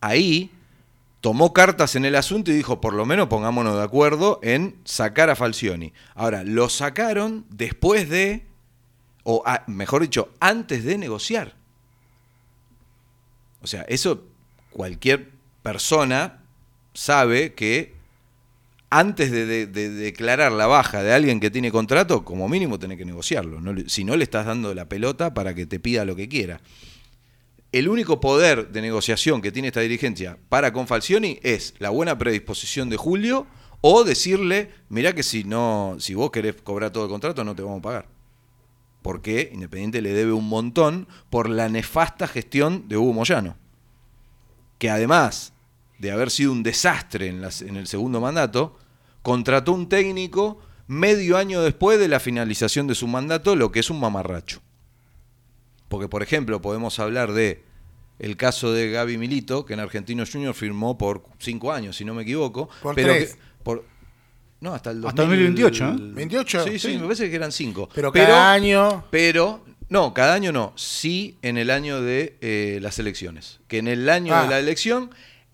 Ahí 0.00 0.50
tomó 1.20 1.52
cartas 1.52 1.94
en 1.94 2.06
el 2.06 2.16
asunto 2.16 2.50
y 2.50 2.54
dijo, 2.54 2.80
por 2.80 2.94
lo 2.94 3.04
menos 3.04 3.28
pongámonos 3.28 3.76
de 3.76 3.82
acuerdo 3.82 4.40
en 4.42 4.76
sacar 4.84 5.28
a 5.28 5.36
Falcioni. 5.36 5.92
Ahora, 6.14 6.42
lo 6.42 6.70
sacaron 6.70 7.44
después 7.50 8.08
de, 8.08 8.46
o 9.24 9.44
mejor 9.66 10.02
dicho, 10.02 10.30
antes 10.40 10.84
de 10.84 10.96
negociar. 10.96 11.54
O 13.64 13.66
sea, 13.66 13.82
eso 13.88 14.24
cualquier 14.70 15.30
persona 15.62 16.42
sabe 16.92 17.54
que 17.54 17.94
antes 18.90 19.32
de, 19.32 19.46
de- 19.46 19.66
de 19.66 19.88
declarar 19.90 20.52
la 20.52 20.66
baja 20.66 21.02
de 21.02 21.12
alguien 21.12 21.40
que 21.40 21.50
tiene 21.50 21.72
contrato, 21.72 22.24
como 22.24 22.48
mínimo 22.48 22.78
tenés 22.78 22.98
que 22.98 23.04
negociarlo. 23.04 23.60
No 23.60 23.74
si 23.88 24.04
no, 24.04 24.16
le 24.16 24.22
estás 24.24 24.46
dando 24.46 24.72
la 24.74 24.88
pelota 24.88 25.34
para 25.34 25.54
que 25.54 25.66
te 25.66 25.80
pida 25.80 26.04
lo 26.04 26.14
que 26.14 26.28
quiera. 26.28 26.60
El 27.72 27.88
único 27.88 28.20
poder 28.20 28.68
de 28.68 28.82
negociación 28.82 29.42
que 29.42 29.50
tiene 29.50 29.68
esta 29.68 29.80
dirigencia 29.80 30.38
para 30.48 30.72
con 30.72 30.86
Falcioni 30.86 31.40
es 31.42 31.74
la 31.78 31.90
buena 31.90 32.16
predisposición 32.16 32.88
de 32.88 32.96
Julio 32.96 33.48
o 33.80 34.04
decirle, 34.04 34.70
mirá 34.90 35.12
que 35.12 35.24
si 35.24 35.42
no, 35.42 35.96
si 35.98 36.14
vos 36.14 36.30
querés 36.30 36.54
cobrar 36.62 36.92
todo 36.92 37.04
el 37.04 37.10
contrato, 37.10 37.42
no 37.42 37.56
te 37.56 37.62
vamos 37.62 37.80
a 37.80 37.82
pagar. 37.82 38.13
Porque 39.04 39.50
Independiente 39.52 40.00
le 40.00 40.14
debe 40.14 40.32
un 40.32 40.48
montón 40.48 41.06
por 41.28 41.50
la 41.50 41.68
nefasta 41.68 42.26
gestión 42.26 42.88
de 42.88 42.96
Hugo 42.96 43.12
Moyano. 43.12 43.54
Que 44.78 44.88
además 44.88 45.52
de 45.98 46.10
haber 46.10 46.30
sido 46.30 46.52
un 46.52 46.62
desastre 46.62 47.28
en, 47.28 47.42
las- 47.42 47.60
en 47.60 47.76
el 47.76 47.86
segundo 47.86 48.22
mandato, 48.22 48.78
contrató 49.20 49.72
un 49.72 49.90
técnico 49.90 50.58
medio 50.86 51.36
año 51.36 51.60
después 51.60 51.98
de 52.00 52.08
la 52.08 52.18
finalización 52.18 52.86
de 52.86 52.94
su 52.94 53.06
mandato, 53.06 53.56
lo 53.56 53.70
que 53.70 53.80
es 53.80 53.90
un 53.90 54.00
mamarracho. 54.00 54.62
Porque, 55.90 56.08
por 56.08 56.22
ejemplo, 56.22 56.62
podemos 56.62 56.98
hablar 56.98 57.32
de 57.34 57.62
el 58.18 58.38
caso 58.38 58.72
de 58.72 58.90
Gaby 58.90 59.18
Milito, 59.18 59.66
que 59.66 59.74
en 59.74 59.80
Argentino 59.80 60.24
Junior 60.30 60.54
firmó 60.54 60.96
por 60.96 61.24
cinco 61.38 61.72
años, 61.72 61.96
si 61.96 62.06
no 62.06 62.14
me 62.14 62.22
equivoco. 62.22 62.70
Por 62.82 62.94
pero 62.94 63.12
tres. 63.12 63.34
que- 63.34 63.40
por- 63.62 63.84
no, 64.64 64.74
hasta 64.74 64.90
el 64.90 65.04
Hasta 65.06 65.22
2000 65.22 65.54
2028, 65.54 65.84
¿eh? 65.84 66.14
28, 66.14 66.64
Sí, 66.64 66.70
sí, 66.72 66.78
sí. 66.92 66.96
me 66.98 67.04
parece 67.04 67.30
que 67.30 67.36
eran 67.36 67.52
cinco. 67.52 67.88
Pero 67.94 68.10
cada 68.12 68.52
año- 68.52 69.04
Pero, 69.10 69.64
no, 69.88 70.12
cada 70.14 70.34
año 70.34 70.50
no. 70.50 70.72
Sí 70.76 71.38
en 71.42 71.58
el 71.58 71.70
año 71.70 72.00
de 72.02 72.36
eh, 72.40 72.78
las 72.82 72.98
elecciones. 72.98 73.60
Que 73.68 73.78
en 73.78 73.88
el 73.88 74.08
año 74.08 74.34
Ah. 74.34 74.42
de 74.44 74.48
la 74.48 74.58
elección, 74.58 75.10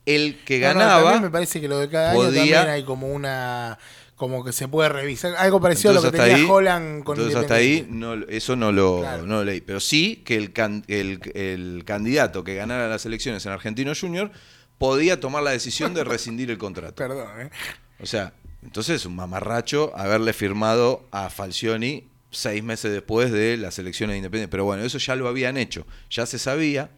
el 0.06 0.38
que 0.44 0.60
No, 0.60 0.68
no, 0.72 0.78
ganaba. 0.80 1.02
también 1.02 1.22
me 1.24 1.30
parece 1.30 1.60
que 1.60 1.68
lo 1.68 1.78
de 1.78 1.88
cada 1.90 2.12
año 2.12 2.20
podía- 2.22 2.38
también 2.56 2.68
hay 2.68 2.84
como 2.84 3.08
una 3.08 3.78
como 4.16 4.44
que 4.44 4.52
se 4.52 4.68
puede 4.68 4.90
revisar 4.90 5.34
algo 5.38 5.62
parecido 5.62 5.92
a 5.92 5.94
lo 5.94 6.02
que 6.02 6.08
hasta 6.08 6.18
tenía 6.24 6.36
ahí- 6.36 6.46
Holland 6.46 7.04
con 7.04 7.16
entonces 7.16 7.40
hasta 7.40 7.54
ahí 7.54 7.86
no, 7.88 8.12
eso 8.28 8.54
no 8.54 8.70
lo, 8.70 9.00
Claro. 9.00 9.24
no 9.26 9.36
lo 9.36 9.44
leí. 9.44 9.62
Pero 9.62 9.80
sí 9.80 10.16
que 10.26 10.36
el, 10.36 10.52
can- 10.52 10.84
el, 10.88 11.20
el 11.34 11.84
candidato 11.86 12.44
que 12.44 12.54
ganara 12.54 12.86
las 12.86 13.06
elecciones 13.06 13.46
en 13.46 13.52
Argentino 13.52 13.92
Junior 13.98 14.30
podía 14.76 15.20
tomar 15.20 15.42
la 15.42 15.52
decisión 15.52 15.94
de 15.94 16.04
rescindir 16.04 16.50
el 16.50 16.58
contrato. 16.58 16.96
Perdón, 16.96 17.28
¿eh? 17.40 17.50
O 17.98 18.04
sea, 18.04 18.34
entonces 18.62 19.04
un 19.06 19.16
mamarracho 19.16 19.92
haberle 19.96 20.32
firmado 20.32 21.06
a 21.10 21.30
Falcioni 21.30 22.04
seis 22.30 22.62
meses 22.62 22.92
después 22.92 23.32
de 23.32 23.56
las 23.56 23.78
elecciones 23.78 24.14
de 24.14 24.18
Independiente. 24.18 24.50
Pero 24.50 24.64
bueno, 24.64 24.84
eso 24.84 24.98
ya 24.98 25.16
lo 25.16 25.26
habían 25.28 25.56
hecho, 25.56 25.86
ya 26.10 26.26
se 26.26 26.38
sabía. 26.38 26.90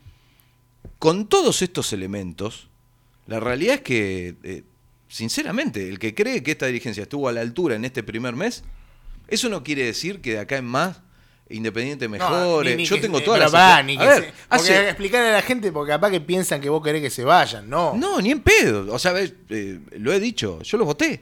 Con 0.99 1.27
todos 1.29 1.63
estos 1.63 1.93
elementos, 1.93 2.69
la 3.27 3.41
realidad 3.41 3.77
es 3.77 3.81
que, 3.83 4.35
eh, 4.43 4.63
sinceramente, 5.09 5.89
el 5.89 5.99
que 5.99 6.15
cree 6.15 6.43
que 6.43 6.51
esta 6.53 6.67
dirigencia 6.67 7.05
estuvo 7.05 7.29
a 7.29 7.33
la 7.33 7.41
altura 7.41 7.77
en 7.77 7.85
este 7.85 8.03
primer 8.03 8.35
mes, 8.35 8.65
eso 9.29 9.49
no 9.49 9.63
quiere 9.63 9.85
decir 9.85 10.21
que 10.21 10.33
de 10.33 10.39
acá 10.41 10.57
en 10.57 10.65
más 10.67 11.01
Independiente 11.49 12.07
No, 12.07 12.13
mejore. 12.13 12.71
ni- 12.71 12.77
ni 12.77 12.85
Yo 12.87 12.97
que- 12.97 13.03
tengo 13.03 13.21
todas 13.21 13.39
las... 13.41 13.53
va, 13.55 13.77
a 13.77 13.83
ni 13.83 13.99
que 13.99 14.07
ver, 14.07 14.23
se- 14.25 14.33
hace- 14.49 14.89
explicarle 14.89 15.29
a 15.29 15.33
la 15.33 15.43
gente 15.43 15.71
porque 15.71 15.91
capaz 15.93 16.11
que 16.11 16.21
piensan 16.21 16.63
que 16.63 16.71
vos 16.71 16.83
querés 16.83 17.03
que 17.03 17.11
se 17.11 17.25
vayan, 17.25 17.69
no. 17.69 17.95
No, 17.95 18.21
ni 18.23 18.31
en 18.31 18.41
pedo. 18.41 18.91
O 18.95 18.99
sea, 18.99 19.13
ves, 19.13 19.35
eh, 19.51 19.79
lo 19.99 20.13
he 20.15 20.21
dicho, 20.21 20.63
yo 20.63 20.79
los 20.79 20.87
voté. 20.87 21.21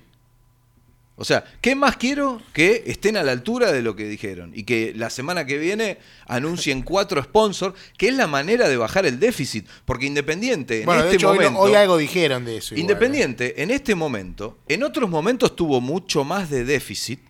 O 1.21 1.25
sea, 1.25 1.45
¿qué 1.61 1.75
más 1.75 1.99
quiero 1.99 2.41
que 2.55 2.83
estén 2.87 3.19
a 3.19 3.23
la 3.23 3.33
altura 3.33 3.73
de 3.73 3.83
lo 3.83 3.95
que 3.95 4.05
dijeron? 4.09 4.53
Y 4.55 4.63
que 4.63 4.95
la 4.97 5.11
semana 5.11 5.45
que 5.45 5.59
viene 5.59 5.99
anuncien 6.27 6.81
cuatro 6.83 7.23
sponsors, 7.23 7.75
que 7.99 8.09
es 8.09 8.15
la 8.15 8.27
manera 8.27 8.71
de 8.71 8.79
bajar 8.79 9.05
el 9.05 9.21
déficit. 9.21 9.69
Porque 9.85 10.07
Independiente 10.07 10.81
en 10.81 10.87
Bueno, 10.87 11.03
de 11.03 11.09
este 11.09 11.17
hecho 11.17 11.29
hoy, 11.29 11.37
momento. 11.37 11.61
hoy 11.61 11.75
algo 11.75 11.99
dijeron 11.99 12.47
de 12.47 12.57
eso. 12.57 12.75
igual. 12.75 12.81
Independiente 12.81 13.63
en 13.63 13.71
este 13.71 13.95
momento, 13.95 14.61
en 14.67 14.83
otros 14.83 15.11
momentos 15.11 15.55
tuvo 15.55 15.83
mucho 15.83 16.25
más 16.25 16.49
de 16.49 16.65
déficit. 16.65 17.21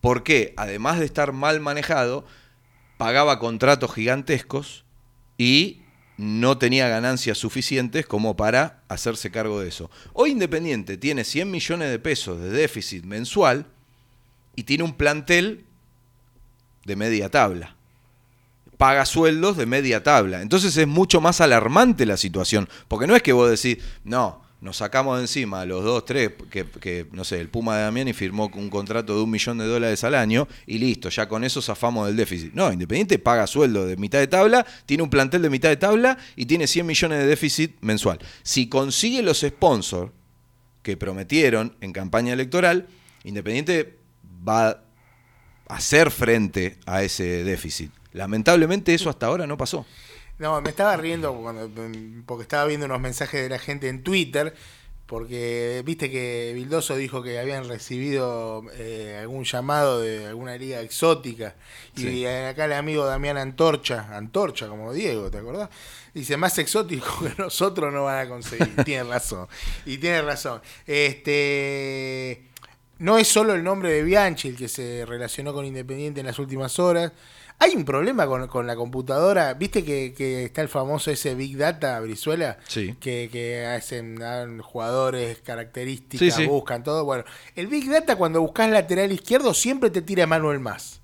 Porque 0.00 0.52
además 0.56 0.98
de 0.98 1.04
estar 1.04 1.32
mal 1.32 1.60
manejado, 1.60 2.26
pagaba 2.96 3.38
contratos 3.38 3.94
gigantescos 3.94 4.84
y 5.38 5.83
no 6.16 6.58
tenía 6.58 6.88
ganancias 6.88 7.38
suficientes 7.38 8.06
como 8.06 8.36
para 8.36 8.82
hacerse 8.88 9.30
cargo 9.30 9.60
de 9.60 9.68
eso. 9.68 9.90
Hoy 10.12 10.30
Independiente 10.30 10.96
tiene 10.96 11.24
100 11.24 11.50
millones 11.50 11.90
de 11.90 11.98
pesos 11.98 12.40
de 12.40 12.50
déficit 12.50 13.04
mensual 13.04 13.66
y 14.54 14.62
tiene 14.62 14.84
un 14.84 14.94
plantel 14.94 15.64
de 16.84 16.96
media 16.96 17.30
tabla. 17.30 17.74
Paga 18.76 19.06
sueldos 19.06 19.56
de 19.56 19.66
media 19.66 20.02
tabla. 20.02 20.42
Entonces 20.42 20.76
es 20.76 20.86
mucho 20.86 21.20
más 21.20 21.40
alarmante 21.40 22.06
la 22.06 22.16
situación. 22.16 22.68
Porque 22.88 23.06
no 23.06 23.16
es 23.16 23.22
que 23.22 23.32
vos 23.32 23.50
decís, 23.50 23.82
no, 24.04 24.43
nos 24.64 24.78
sacamos 24.78 25.18
de 25.18 25.24
encima 25.24 25.66
los 25.66 25.84
dos, 25.84 26.06
tres, 26.06 26.30
que, 26.50 27.06
no 27.12 27.22
sé, 27.22 27.38
el 27.38 27.50
Puma 27.50 27.76
de 27.76 27.82
Damiani 27.82 28.14
firmó 28.14 28.50
un 28.54 28.70
contrato 28.70 29.14
de 29.14 29.22
un 29.22 29.30
millón 29.30 29.58
de 29.58 29.66
dólares 29.66 30.02
al 30.04 30.14
año 30.14 30.48
y 30.66 30.78
listo, 30.78 31.10
ya 31.10 31.28
con 31.28 31.44
eso 31.44 31.60
zafamos 31.60 32.06
del 32.06 32.16
déficit. 32.16 32.54
No, 32.54 32.72
Independiente 32.72 33.18
paga 33.18 33.46
sueldo 33.46 33.84
de 33.84 33.98
mitad 33.98 34.20
de 34.20 34.26
tabla, 34.26 34.64
tiene 34.86 35.02
un 35.02 35.10
plantel 35.10 35.42
de 35.42 35.50
mitad 35.50 35.68
de 35.68 35.76
tabla 35.76 36.16
y 36.34 36.46
tiene 36.46 36.66
100 36.66 36.86
millones 36.86 37.18
de 37.18 37.26
déficit 37.26 37.76
mensual. 37.82 38.18
Si 38.42 38.66
consigue 38.70 39.20
los 39.20 39.40
sponsors 39.40 40.10
que 40.82 40.96
prometieron 40.96 41.76
en 41.82 41.92
campaña 41.92 42.32
electoral, 42.32 42.86
Independiente 43.22 43.98
va 44.48 44.68
a 44.70 44.80
hacer 45.68 46.10
frente 46.10 46.78
a 46.86 47.02
ese 47.02 47.44
déficit. 47.44 47.90
Lamentablemente 48.14 48.94
eso 48.94 49.10
hasta 49.10 49.26
ahora 49.26 49.46
no 49.46 49.58
pasó. 49.58 49.84
No, 50.44 50.60
me 50.60 50.68
estaba 50.68 50.94
riendo 50.98 51.34
cuando, 51.34 51.70
porque 52.26 52.42
estaba 52.42 52.66
viendo 52.66 52.84
unos 52.84 53.00
mensajes 53.00 53.40
de 53.40 53.48
la 53.48 53.58
gente 53.58 53.88
en 53.88 54.02
Twitter, 54.02 54.54
porque 55.06 55.80
viste 55.86 56.10
que 56.10 56.52
Vildoso 56.54 56.96
dijo 56.96 57.22
que 57.22 57.38
habían 57.38 57.66
recibido 57.66 58.62
eh, 58.74 59.16
algún 59.22 59.44
llamado 59.44 60.02
de 60.02 60.26
alguna 60.26 60.54
liga 60.58 60.82
exótica. 60.82 61.54
Y 61.96 62.26
acá 62.26 62.66
el 62.66 62.74
amigo 62.74 63.06
Damián 63.06 63.38
Antorcha, 63.38 64.14
Antorcha 64.14 64.68
como 64.68 64.92
Diego, 64.92 65.30
¿te 65.30 65.38
acordás? 65.38 65.70
Dice, 66.12 66.36
más 66.36 66.58
exótico 66.58 67.06
que 67.22 67.32
nosotros 67.42 67.90
no 67.90 68.04
van 68.04 68.26
a 68.26 68.28
conseguir. 68.28 68.76
tiene 68.84 69.04
razón. 69.04 69.48
Y 69.86 69.96
tiene 69.96 70.20
razón. 70.20 70.60
Este 70.86 72.50
no 72.98 73.16
es 73.16 73.28
solo 73.28 73.54
el 73.54 73.64
nombre 73.64 73.90
de 73.90 74.02
Bianchi 74.02 74.48
el 74.48 74.56
que 74.56 74.68
se 74.68 75.04
relacionó 75.06 75.54
con 75.54 75.64
Independiente 75.64 76.20
en 76.20 76.26
las 76.26 76.38
últimas 76.38 76.78
horas. 76.78 77.12
Hay 77.58 77.74
un 77.76 77.84
problema 77.84 78.26
con, 78.26 78.46
con 78.48 78.66
la 78.66 78.76
computadora. 78.76 79.54
¿Viste 79.54 79.84
que, 79.84 80.12
que 80.14 80.44
está 80.44 80.60
el 80.60 80.68
famoso 80.68 81.10
ese 81.10 81.34
Big 81.34 81.56
Data, 81.56 81.98
Brizuela? 82.00 82.58
Sí. 82.66 82.94
Que, 83.00 83.28
que 83.32 83.64
hacen 83.64 84.16
dan 84.16 84.60
jugadores, 84.60 85.38
características, 85.40 86.34
Sí, 86.36 86.42
sí. 86.42 86.46
buscan 86.48 86.82
todo. 86.82 87.04
Bueno, 87.04 87.24
el 87.56 87.68
Big 87.68 87.88
Data 87.88 88.16
cuando 88.16 88.40
buscas 88.40 88.68
lateral 88.70 89.12
izquierdo 89.12 89.54
siempre 89.54 89.90
te 89.90 90.02
tira 90.02 90.26
Manuel 90.26 90.60
Más. 90.60 91.00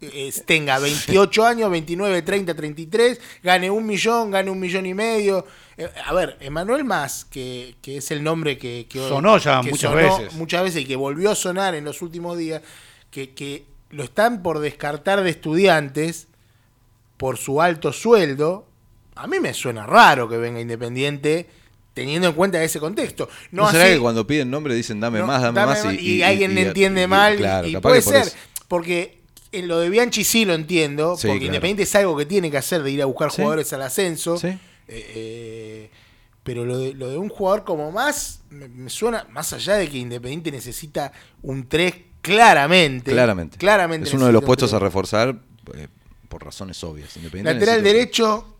Es- 0.00 0.44
tenga 0.46 0.78
28 0.78 1.44
años, 1.44 1.70
29, 1.72 2.22
30, 2.22 2.54
33, 2.54 3.20
gane 3.42 3.68
un 3.68 3.84
millón, 3.84 4.30
gane 4.30 4.48
un 4.50 4.60
millón 4.60 4.86
y 4.86 4.94
medio. 4.94 5.44
Eh, 5.76 5.88
a 6.04 6.12
ver, 6.14 6.36
Emanuel 6.40 6.84
Más, 6.84 7.24
que, 7.24 7.74
que 7.82 7.96
es 7.96 8.10
el 8.12 8.22
nombre 8.22 8.58
que, 8.58 8.86
que 8.88 9.00
Sonó 9.00 9.38
ya 9.38 9.60
que 9.62 9.70
muchas 9.70 9.90
sonó 9.90 9.96
veces. 10.20 10.34
muchas 10.34 10.62
veces 10.62 10.82
y 10.82 10.84
que 10.84 10.94
volvió 10.94 11.30
a 11.32 11.34
sonar 11.34 11.74
en 11.74 11.84
los 11.84 12.00
últimos 12.02 12.38
días, 12.38 12.62
que, 13.10 13.30
que 13.34 13.64
lo 13.90 14.04
están 14.04 14.42
por 14.42 14.58
descartar 14.60 15.22
de 15.22 15.30
estudiantes 15.30 16.28
por 17.16 17.36
su 17.38 17.60
alto 17.62 17.92
sueldo. 17.92 18.66
A 19.16 19.26
mí 19.26 19.40
me 19.40 19.54
suena 19.54 19.86
raro 19.86 20.28
que 20.28 20.36
venga 20.36 20.60
Independiente 20.60 21.48
teniendo 21.94 22.28
en 22.28 22.34
cuenta 22.34 22.62
ese 22.62 22.78
contexto. 22.78 23.28
No, 23.50 23.64
¿No 23.64 23.70
será 23.72 23.84
así- 23.84 23.94
que 23.94 24.00
cuando 24.00 24.26
piden 24.26 24.50
nombre 24.50 24.74
dicen 24.74 25.00
dame 25.00 25.18
no, 25.18 25.26
más, 25.26 25.42
dame, 25.42 25.66
más? 25.66 25.84
Y, 25.94 26.22
alguien 26.22 26.56
entiende 26.56 27.06
mal. 27.08 27.34
y- 27.34 27.38
claro, 27.38 27.66
y, 27.66 27.72
capaz 27.72 27.88
puede 27.88 28.02
por 28.02 28.12
ser. 28.12 28.22
eso. 28.28 28.36
Porque 28.68 29.18
en 29.50 29.66
lo 29.66 29.80
de 29.80 29.90
Bianchi 29.90 30.22
sí 30.22 30.44
lo 30.44 30.54
entiendo. 30.54 31.16
Sí, 31.16 31.26
porque 31.26 31.38
claro. 31.40 31.46
Independiente 31.46 31.82
es 31.84 31.94
algo 31.96 32.16
que 32.16 32.26
tiene 32.26 32.50
que 32.50 32.58
hacer 32.58 32.82
de 32.82 32.90
ir 32.92 33.02
a 33.02 33.06
buscar 33.06 33.30
Sí. 33.30 33.36
jugadores 33.36 33.72
al 33.72 33.82
ascenso. 33.82 34.36
Sí. 34.36 34.46
Eh, 34.46 34.58
eh, 34.88 35.90
pero 36.44 36.64
lo 36.64 36.78
de, 36.78 36.94
lo 36.94 37.08
de 37.10 37.18
un 37.18 37.28
jugador 37.28 37.64
como 37.64 37.90
más, 37.90 38.42
me, 38.50 38.68
me 38.68 38.88
suena, 38.90 39.26
más 39.30 39.52
allá 39.52 39.74
de 39.74 39.88
que 39.88 39.98
Independiente 39.98 40.50
necesita 40.52 41.12
un 41.42 41.68
3 41.68 41.94
claramente. 42.20 43.12
Claramente. 43.12 43.58
Claramente 43.58 44.08
es 44.08 44.14
uno 44.14 44.26
de 44.26 44.32
los 44.32 44.44
puestos 44.44 44.72
a 44.74 44.78
reforzar 44.78 45.36
eh, 45.74 45.88
por 46.28 46.44
razones 46.44 46.82
obvias. 46.84 47.16
Lateral 47.32 47.82
derecho, 47.82 48.56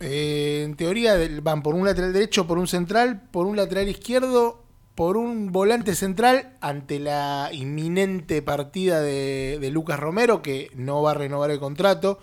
eh, 0.00 0.62
en 0.64 0.76
teoría 0.76 1.16
van 1.42 1.62
por 1.62 1.74
un 1.74 1.86
lateral 1.86 2.12
derecho, 2.12 2.46
por 2.46 2.58
un 2.58 2.66
central, 2.66 3.22
por 3.30 3.46
un 3.46 3.56
lateral 3.56 3.88
izquierdo, 3.88 4.62
por 4.94 5.16
un 5.16 5.52
volante 5.52 5.94
central 5.94 6.56
ante 6.60 6.98
la 6.98 7.50
inminente 7.52 8.42
partida 8.42 9.00
de, 9.00 9.58
de 9.60 9.70
Lucas 9.70 10.00
Romero, 10.00 10.42
que 10.42 10.70
no 10.74 11.02
va 11.02 11.12
a 11.12 11.14
renovar 11.14 11.50
el 11.50 11.58
contrato, 11.58 12.18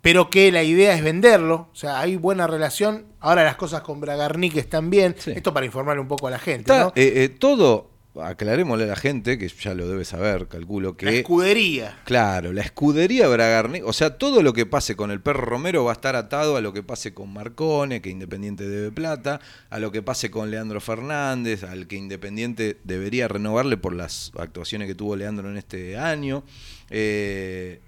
pero 0.00 0.30
que 0.30 0.52
la 0.52 0.62
idea 0.62 0.94
es 0.94 1.02
venderlo. 1.02 1.68
O 1.72 1.76
sea, 1.76 2.00
hay 2.00 2.16
buena 2.16 2.46
relación. 2.46 3.06
Ahora 3.20 3.44
las 3.44 3.56
cosas 3.56 3.82
con 3.82 4.00
Bragarnik 4.00 4.56
están 4.56 4.88
bien. 4.88 5.14
Sí. 5.18 5.32
Esto 5.32 5.52
para 5.52 5.66
informar 5.66 5.98
un 5.98 6.08
poco 6.08 6.28
a 6.28 6.30
la 6.30 6.38
gente. 6.38 6.72
Está, 6.72 6.84
¿no? 6.84 6.92
eh, 6.94 7.28
todo 7.28 7.95
aclarémosle 8.22 8.84
a 8.84 8.88
la 8.88 8.96
gente, 8.96 9.38
que 9.38 9.48
ya 9.48 9.74
lo 9.74 9.88
debe 9.88 10.04
saber, 10.04 10.48
calculo 10.48 10.90
La 10.90 10.96
que... 10.96 11.18
escudería. 11.18 11.98
Claro, 12.04 12.52
la 12.52 12.62
escudería 12.62 13.28
Bragarni, 13.28 13.80
o 13.82 13.92
sea, 13.92 14.18
todo 14.18 14.42
lo 14.42 14.52
que 14.52 14.66
pase 14.66 14.96
con 14.96 15.10
el 15.10 15.20
perro 15.20 15.44
Romero 15.44 15.84
va 15.84 15.92
a 15.92 15.94
estar 15.94 16.16
atado 16.16 16.56
a 16.56 16.60
lo 16.60 16.72
que 16.72 16.82
pase 16.82 17.14
con 17.14 17.32
Marcone, 17.32 18.00
que 18.00 18.10
Independiente 18.10 18.68
debe 18.68 18.92
plata, 18.92 19.40
a 19.70 19.78
lo 19.78 19.92
que 19.92 20.02
pase 20.02 20.30
con 20.30 20.50
Leandro 20.50 20.80
Fernández, 20.80 21.62
al 21.64 21.86
que 21.86 21.96
Independiente 21.96 22.78
debería 22.84 23.28
renovarle 23.28 23.76
por 23.76 23.94
las 23.94 24.32
actuaciones 24.38 24.88
que 24.88 24.94
tuvo 24.94 25.16
Leandro 25.16 25.50
en 25.50 25.56
este 25.56 25.96
año. 25.96 26.44
Eh, 26.90 27.80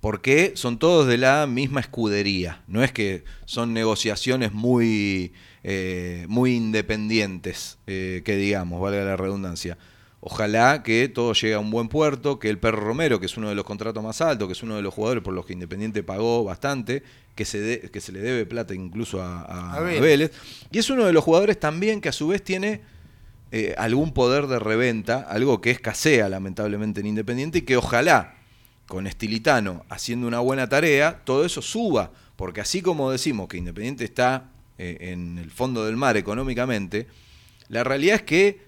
porque 0.00 0.52
son 0.56 0.80
todos 0.80 1.06
de 1.06 1.16
la 1.16 1.46
misma 1.46 1.78
escudería, 1.78 2.62
no 2.66 2.82
es 2.82 2.90
que 2.90 3.22
son 3.44 3.72
negociaciones 3.72 4.52
muy, 4.52 5.32
eh, 5.64 6.26
muy 6.28 6.54
independientes, 6.56 7.78
eh, 7.86 8.22
que 8.24 8.36
digamos, 8.36 8.80
valga 8.80 9.04
la 9.04 9.16
redundancia. 9.16 9.78
Ojalá 10.20 10.82
que 10.84 11.08
todo 11.08 11.32
llegue 11.32 11.54
a 11.54 11.58
un 11.58 11.70
buen 11.72 11.88
puerto, 11.88 12.38
que 12.38 12.48
el 12.48 12.58
Perro 12.58 12.80
Romero, 12.80 13.18
que 13.18 13.26
es 13.26 13.36
uno 13.36 13.48
de 13.48 13.56
los 13.56 13.64
contratos 13.64 14.02
más 14.04 14.20
altos, 14.20 14.46
que 14.46 14.52
es 14.52 14.62
uno 14.62 14.76
de 14.76 14.82
los 14.82 14.94
jugadores 14.94 15.22
por 15.24 15.34
los 15.34 15.44
que 15.44 15.52
Independiente 15.52 16.04
pagó 16.04 16.44
bastante, 16.44 17.02
que 17.34 17.44
se, 17.44 17.58
de- 17.60 17.90
que 17.90 18.00
se 18.00 18.12
le 18.12 18.20
debe 18.20 18.46
plata 18.46 18.72
incluso 18.72 19.20
a, 19.20 19.40
a- 19.42 19.72
A 19.72 19.76
a 19.98 20.00
Vélez. 20.00 20.32
Y 20.70 20.78
es 20.78 20.88
uno 20.90 21.06
de 21.06 21.12
los 21.12 21.24
jugadores 21.24 21.58
también 21.58 22.00
que 22.00 22.08
a 22.08 22.12
su 22.12 22.28
vez 22.28 22.42
tiene 22.44 22.82
eh, 23.50 23.74
algún 23.76 24.12
poder 24.14 24.46
de 24.46 24.60
reventa, 24.60 25.22
algo 25.28 25.60
que 25.60 25.72
escasea 25.72 26.28
lamentablemente 26.28 27.00
en 27.00 27.06
Independiente 27.06 27.58
y 27.58 27.62
que 27.62 27.76
ojalá 27.76 28.34
con 28.86 29.06
Estilitano 29.08 29.84
haciendo 29.88 30.28
una 30.28 30.38
buena 30.38 30.68
tarea, 30.68 31.20
todo 31.24 31.44
eso 31.44 31.62
suba, 31.62 32.12
porque 32.36 32.60
así 32.60 32.80
como 32.80 33.10
decimos 33.10 33.48
que 33.48 33.56
Independiente 33.56 34.04
está 34.04 34.51
en 35.00 35.38
el 35.38 35.50
fondo 35.50 35.84
del 35.84 35.96
mar 35.96 36.16
económicamente, 36.16 37.06
la 37.68 37.84
realidad 37.84 38.16
es 38.16 38.22
que 38.22 38.60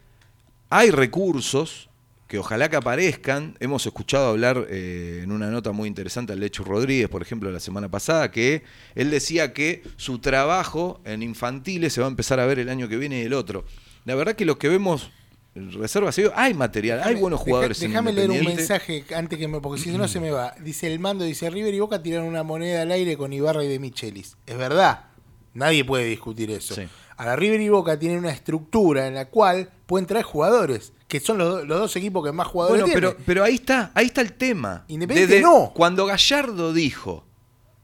hay 0.70 0.90
recursos 0.90 1.88
que 2.26 2.38
ojalá 2.38 2.68
que 2.68 2.76
aparezcan. 2.76 3.56
Hemos 3.60 3.86
escuchado 3.86 4.30
hablar 4.30 4.66
eh, 4.68 5.20
en 5.22 5.30
una 5.30 5.50
nota 5.50 5.72
muy 5.72 5.88
interesante 5.88 6.32
al 6.32 6.40
Lecho 6.40 6.64
Rodríguez, 6.64 7.08
por 7.08 7.22
ejemplo, 7.22 7.50
la 7.50 7.60
semana 7.60 7.88
pasada, 7.90 8.30
que 8.30 8.62
él 8.94 9.10
decía 9.10 9.52
que 9.52 9.82
su 9.96 10.18
trabajo 10.18 11.00
en 11.04 11.22
infantiles 11.22 11.92
se 11.92 12.00
va 12.00 12.06
a 12.06 12.10
empezar 12.10 12.40
a 12.40 12.46
ver 12.46 12.58
el 12.58 12.68
año 12.68 12.88
que 12.88 12.96
viene 12.96 13.20
y 13.20 13.22
el 13.22 13.34
otro. 13.34 13.64
La 14.04 14.14
verdad 14.14 14.34
que 14.34 14.44
los 14.44 14.56
que 14.56 14.68
vemos 14.68 15.10
reserva 15.54 16.10
hay 16.34 16.54
material, 16.54 17.00
hay 17.04 17.14
buenos 17.14 17.40
jugadores 17.40 17.78
Déjame 17.78 18.12
leer 18.12 18.30
un 18.30 18.44
mensaje 18.44 19.04
antes 19.14 19.38
que 19.38 19.46
me. 19.46 19.60
Porque 19.60 19.80
si 19.80 19.90
no 19.90 20.08
se 20.08 20.18
me 20.18 20.30
va. 20.30 20.54
Dice 20.60 20.92
el 20.92 20.98
mando: 20.98 21.24
dice 21.24 21.48
River 21.50 21.72
y 21.72 21.80
Boca 21.80 22.02
tiraron 22.02 22.26
una 22.26 22.42
moneda 22.42 22.82
al 22.82 22.90
aire 22.90 23.16
con 23.16 23.32
Ibarra 23.32 23.62
y 23.64 23.68
de 23.68 23.78
Michelis. 23.78 24.36
Es 24.46 24.56
verdad. 24.56 25.13
Nadie 25.54 25.84
puede 25.84 26.04
discutir 26.06 26.50
eso. 26.50 26.74
Sí. 26.74 26.82
Ahora, 27.16 27.36
River 27.36 27.60
y 27.60 27.68
Boca 27.68 27.98
tienen 27.98 28.18
una 28.18 28.30
estructura 28.30 29.06
en 29.06 29.14
la 29.14 29.26
cual 29.26 29.70
pueden 29.86 30.06
traer 30.06 30.24
jugadores, 30.24 30.92
que 31.06 31.20
son 31.20 31.38
los, 31.38 31.64
los 31.66 31.78
dos 31.78 31.96
equipos 31.96 32.24
que 32.24 32.32
más 32.32 32.48
jugadores 32.48 32.82
Bueno, 32.82 33.00
tienen. 33.00 33.16
pero 33.24 33.44
ahí 33.44 33.54
está, 33.54 33.92
ahí 33.94 34.06
está 34.06 34.20
el 34.20 34.32
tema. 34.32 34.84
Independiente 34.88 35.40
no. 35.40 35.72
Cuando 35.74 36.06
Gallardo 36.06 36.72
dijo, 36.72 37.24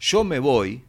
yo 0.01 0.25
me 0.25 0.41
voy, 0.41 0.83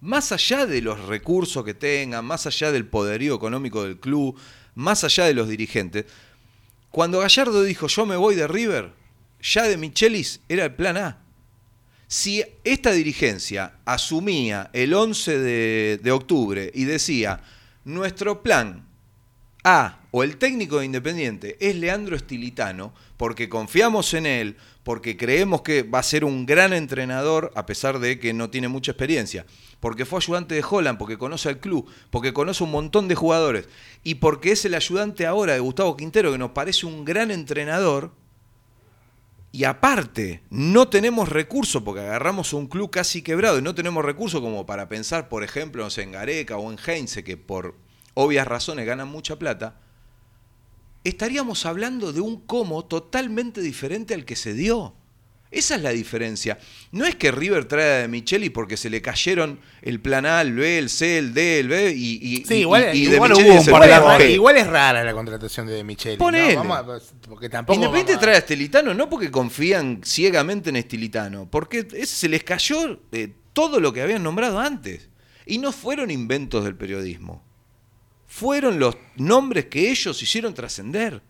más 0.00 0.32
allá 0.32 0.64
de 0.64 0.80
los 0.80 1.00
recursos 1.06 1.64
que 1.64 1.74
tengan, 1.74 2.24
más 2.24 2.46
allá 2.46 2.72
del 2.72 2.86
poderío 2.86 3.34
económico 3.34 3.82
del 3.84 3.98
club, 4.00 4.38
más 4.74 5.04
allá 5.04 5.24
de 5.26 5.34
los 5.34 5.48
dirigentes, 5.48 6.06
cuando 6.90 7.18
Gallardo 7.20 7.62
dijo, 7.62 7.88
yo 7.88 8.06
me 8.06 8.16
voy 8.16 8.36
de 8.36 8.46
River, 8.46 8.92
ya 9.42 9.64
de 9.64 9.76
Michelis 9.76 10.40
era 10.48 10.64
el 10.64 10.74
plan 10.74 10.96
A. 10.96 11.18
Si 12.16 12.44
esta 12.62 12.92
dirigencia 12.92 13.78
asumía 13.84 14.70
el 14.72 14.94
11 14.94 15.36
de, 15.36 16.00
de 16.00 16.12
octubre 16.12 16.70
y 16.72 16.84
decía, 16.84 17.40
nuestro 17.84 18.40
plan 18.40 18.86
A 19.64 19.98
o 20.12 20.22
el 20.22 20.36
técnico 20.36 20.78
de 20.78 20.84
Independiente 20.84 21.56
es 21.58 21.74
Leandro 21.74 22.14
Estilitano, 22.14 22.94
porque 23.16 23.48
confiamos 23.48 24.14
en 24.14 24.26
él, 24.26 24.56
porque 24.84 25.16
creemos 25.16 25.62
que 25.62 25.82
va 25.82 25.98
a 25.98 26.04
ser 26.04 26.24
un 26.24 26.46
gran 26.46 26.72
entrenador, 26.72 27.50
a 27.56 27.66
pesar 27.66 27.98
de 27.98 28.20
que 28.20 28.32
no 28.32 28.48
tiene 28.48 28.68
mucha 28.68 28.92
experiencia, 28.92 29.44
porque 29.80 30.04
fue 30.04 30.20
ayudante 30.20 30.54
de 30.54 30.64
Holland, 30.70 30.98
porque 30.98 31.18
conoce 31.18 31.48
al 31.48 31.58
club, 31.58 31.90
porque 32.10 32.32
conoce 32.32 32.62
un 32.62 32.70
montón 32.70 33.08
de 33.08 33.16
jugadores, 33.16 33.68
y 34.04 34.14
porque 34.14 34.52
es 34.52 34.64
el 34.64 34.74
ayudante 34.74 35.26
ahora 35.26 35.54
de 35.54 35.58
Gustavo 35.58 35.96
Quintero, 35.96 36.30
que 36.30 36.38
nos 36.38 36.52
parece 36.52 36.86
un 36.86 37.04
gran 37.04 37.32
entrenador, 37.32 38.12
y 39.54 39.62
aparte, 39.62 40.42
no 40.50 40.88
tenemos 40.88 41.28
recursos 41.28 41.80
porque 41.84 42.00
agarramos 42.00 42.52
un 42.52 42.66
club 42.66 42.90
casi 42.90 43.22
quebrado 43.22 43.60
y 43.60 43.62
no 43.62 43.72
tenemos 43.72 44.04
recursos 44.04 44.40
como 44.40 44.66
para 44.66 44.88
pensar, 44.88 45.28
por 45.28 45.44
ejemplo, 45.44 45.86
en 45.96 46.10
Gareca 46.10 46.56
o 46.56 46.72
en 46.72 46.78
Heinze, 46.84 47.22
que 47.22 47.36
por 47.36 47.76
obvias 48.14 48.48
razones 48.48 48.84
ganan 48.84 49.06
mucha 49.06 49.38
plata. 49.38 49.78
Estaríamos 51.04 51.66
hablando 51.66 52.12
de 52.12 52.20
un 52.20 52.40
cómo 52.40 52.86
totalmente 52.86 53.60
diferente 53.60 54.12
al 54.14 54.24
que 54.24 54.34
se 54.34 54.54
dio. 54.54 54.96
Esa 55.54 55.76
es 55.76 55.82
la 55.82 55.90
diferencia. 55.90 56.58
No 56.90 57.04
es 57.06 57.14
que 57.14 57.30
River 57.30 57.64
traiga 57.66 57.98
de 57.98 58.08
Micheli 58.08 58.50
porque 58.50 58.76
se 58.76 58.90
le 58.90 59.00
cayeron 59.00 59.60
el 59.82 60.00
plan 60.00 60.26
A, 60.26 60.40
el 60.40 60.52
B, 60.54 60.78
el 60.78 60.88
C, 60.90 61.18
el 61.18 61.32
D, 61.32 61.60
el 61.60 61.68
B 61.68 61.92
y, 61.96 62.18
y, 62.20 62.44
Sí, 62.44 62.54
igual, 62.56 62.94
y 62.94 63.04
igual 63.08 63.32
es. 63.32 64.30
Igual 64.30 64.56
es 64.56 64.66
rara 64.66 65.04
la 65.04 65.12
contratación 65.12 65.66
de, 65.66 65.74
de 65.74 65.84
Micheli. 65.84 66.16
¿no? 66.16 66.18
Ponele. 66.18 66.56
Vamos 66.56 66.78
a- 66.78 67.28
porque 67.28 67.48
tampoco 67.48 67.74
Independiente 67.76 68.14
a- 68.14 68.18
trae 68.20 68.34
a 68.34 68.38
Estilitano 68.38 68.92
no 68.94 69.08
porque 69.08 69.30
confían 69.30 70.00
ciegamente 70.04 70.70
en 70.70 70.76
Estilitano, 70.76 71.48
porque 71.50 71.86
se 72.04 72.28
les 72.28 72.42
cayó 72.44 73.00
eh, 73.12 73.32
todo 73.52 73.78
lo 73.80 73.92
que 73.92 74.02
habían 74.02 74.22
nombrado 74.22 74.58
antes. 74.58 75.08
Y 75.46 75.58
no 75.58 75.72
fueron 75.72 76.10
inventos 76.10 76.64
del 76.64 76.74
periodismo. 76.74 77.42
Fueron 78.26 78.78
los 78.78 78.96
nombres 79.16 79.66
que 79.66 79.90
ellos 79.90 80.20
hicieron 80.22 80.54
trascender. 80.54 81.22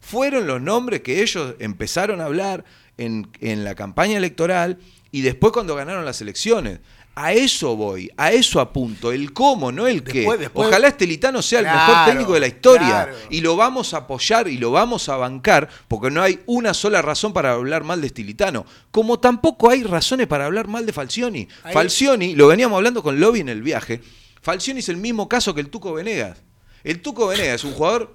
Fueron 0.00 0.46
los 0.46 0.60
nombres 0.60 1.00
que 1.00 1.22
ellos 1.22 1.54
empezaron 1.58 2.20
a 2.20 2.26
hablar 2.26 2.64
en, 2.98 3.28
en 3.40 3.64
la 3.64 3.74
campaña 3.74 4.16
electoral 4.18 4.78
y 5.10 5.20
después 5.22 5.52
cuando 5.52 5.74
ganaron 5.74 6.04
las 6.04 6.20
elecciones. 6.20 6.80
A 7.16 7.32
eso 7.32 7.76
voy, 7.76 8.10
a 8.16 8.32
eso 8.32 8.60
apunto, 8.60 9.12
el 9.12 9.32
cómo, 9.32 9.70
no 9.70 9.86
el 9.86 10.02
qué. 10.02 10.18
Después- 10.22 10.40
después- 10.40 10.66
Ojalá 10.66 10.88
Estelitano 10.88 11.42
sea 11.42 11.60
el 11.60 11.66
mejor 11.66 12.06
técnico 12.06 12.32
de 12.34 12.40
la 12.40 12.48
historia 12.48 12.88
claro. 12.88 13.14
y 13.30 13.40
lo 13.40 13.54
vamos 13.54 13.94
a 13.94 13.98
apoyar 13.98 14.48
y 14.48 14.58
lo 14.58 14.72
vamos 14.72 15.08
a 15.08 15.16
bancar 15.16 15.68
porque 15.86 16.10
no 16.10 16.20
hay 16.20 16.40
una 16.46 16.74
sola 16.74 17.02
razón 17.02 17.32
para 17.32 17.52
hablar 17.52 17.84
mal 17.84 18.00
de 18.00 18.08
Estilitano, 18.08 18.66
como 18.90 19.20
tampoco 19.20 19.70
hay 19.70 19.84
razones 19.84 20.26
para 20.26 20.46
hablar 20.46 20.66
mal 20.66 20.86
de 20.86 20.92
Falcioni. 20.92 21.46
Ahí- 21.62 21.72
Falcioni, 21.72 22.34
lo 22.34 22.48
veníamos 22.48 22.76
hablando 22.78 23.00
con 23.00 23.20
Lobby 23.20 23.38
en 23.40 23.48
el 23.48 23.62
viaje, 23.62 24.00
Falcioni 24.42 24.80
es 24.80 24.88
el 24.88 24.96
mismo 24.96 25.28
caso 25.28 25.54
que 25.54 25.60
el 25.60 25.68
Tuco 25.68 25.92
Venegas. 25.94 26.42
El 26.82 27.00
Tuco 27.00 27.28
Venegas 27.28 27.54
es 27.54 27.64
un 27.64 27.74
jugador 27.74 28.12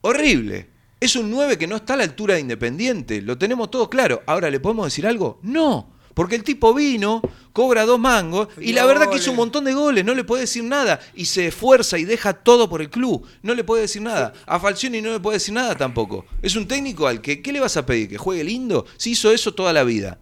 horrible. 0.00 0.68
Es 1.02 1.16
un 1.16 1.32
9 1.32 1.58
que 1.58 1.66
no 1.66 1.74
está 1.74 1.94
a 1.94 1.96
la 1.96 2.04
altura 2.04 2.34
de 2.34 2.42
Independiente, 2.42 3.22
lo 3.22 3.36
tenemos 3.36 3.72
todo 3.72 3.90
claro. 3.90 4.22
Ahora, 4.24 4.48
¿le 4.52 4.60
podemos 4.60 4.86
decir 4.86 5.04
algo? 5.04 5.40
No, 5.42 5.90
porque 6.14 6.36
el 6.36 6.44
tipo 6.44 6.72
vino, 6.72 7.20
cobra 7.52 7.84
dos 7.84 7.98
mangos 7.98 8.46
y 8.60 8.72
la 8.72 8.86
verdad 8.86 9.10
que 9.10 9.16
hizo 9.16 9.32
un 9.32 9.36
montón 9.36 9.64
de 9.64 9.74
goles, 9.74 10.04
no 10.04 10.14
le 10.14 10.22
puede 10.22 10.42
decir 10.42 10.62
nada 10.62 11.00
y 11.16 11.24
se 11.24 11.48
esfuerza 11.48 11.98
y 11.98 12.04
deja 12.04 12.34
todo 12.34 12.68
por 12.68 12.82
el 12.82 12.88
club, 12.88 13.26
no 13.42 13.52
le 13.52 13.64
puede 13.64 13.82
decir 13.82 14.00
nada. 14.00 14.32
A 14.46 14.60
Falcioni 14.60 15.02
no 15.02 15.10
le 15.10 15.18
puede 15.18 15.38
decir 15.38 15.52
nada 15.52 15.74
tampoco. 15.74 16.24
Es 16.40 16.54
un 16.54 16.68
técnico 16.68 17.08
al 17.08 17.20
que, 17.20 17.42
¿qué 17.42 17.52
le 17.52 17.58
vas 17.58 17.76
a 17.76 17.84
pedir? 17.84 18.08
¿Que 18.08 18.16
juegue 18.16 18.44
lindo? 18.44 18.86
Si 18.96 19.10
hizo 19.10 19.32
eso 19.32 19.54
toda 19.54 19.72
la 19.72 19.82
vida. 19.82 20.20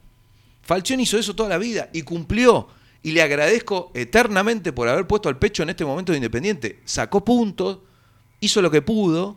Falcioni 0.63 1.03
hizo 1.03 1.19
eso 1.19 1.37
toda 1.37 1.51
la 1.51 1.59
vida 1.59 1.91
y 1.93 2.01
cumplió. 2.05 2.69
Y 3.03 3.11
le 3.11 3.21
agradezco 3.21 3.93
eternamente 3.93 4.73
por 4.73 4.89
haber 4.89 5.07
puesto 5.07 5.29
al 5.29 5.39
pecho 5.39 5.63
en 5.63 5.69
este 5.69 5.85
momento 5.85 6.13
de 6.13 6.17
Independiente. 6.17 6.81
Sacó 6.87 7.23
puntos, 7.23 7.81
hizo 8.41 8.63
lo 8.63 8.71
que 8.71 8.81
pudo 8.81 9.37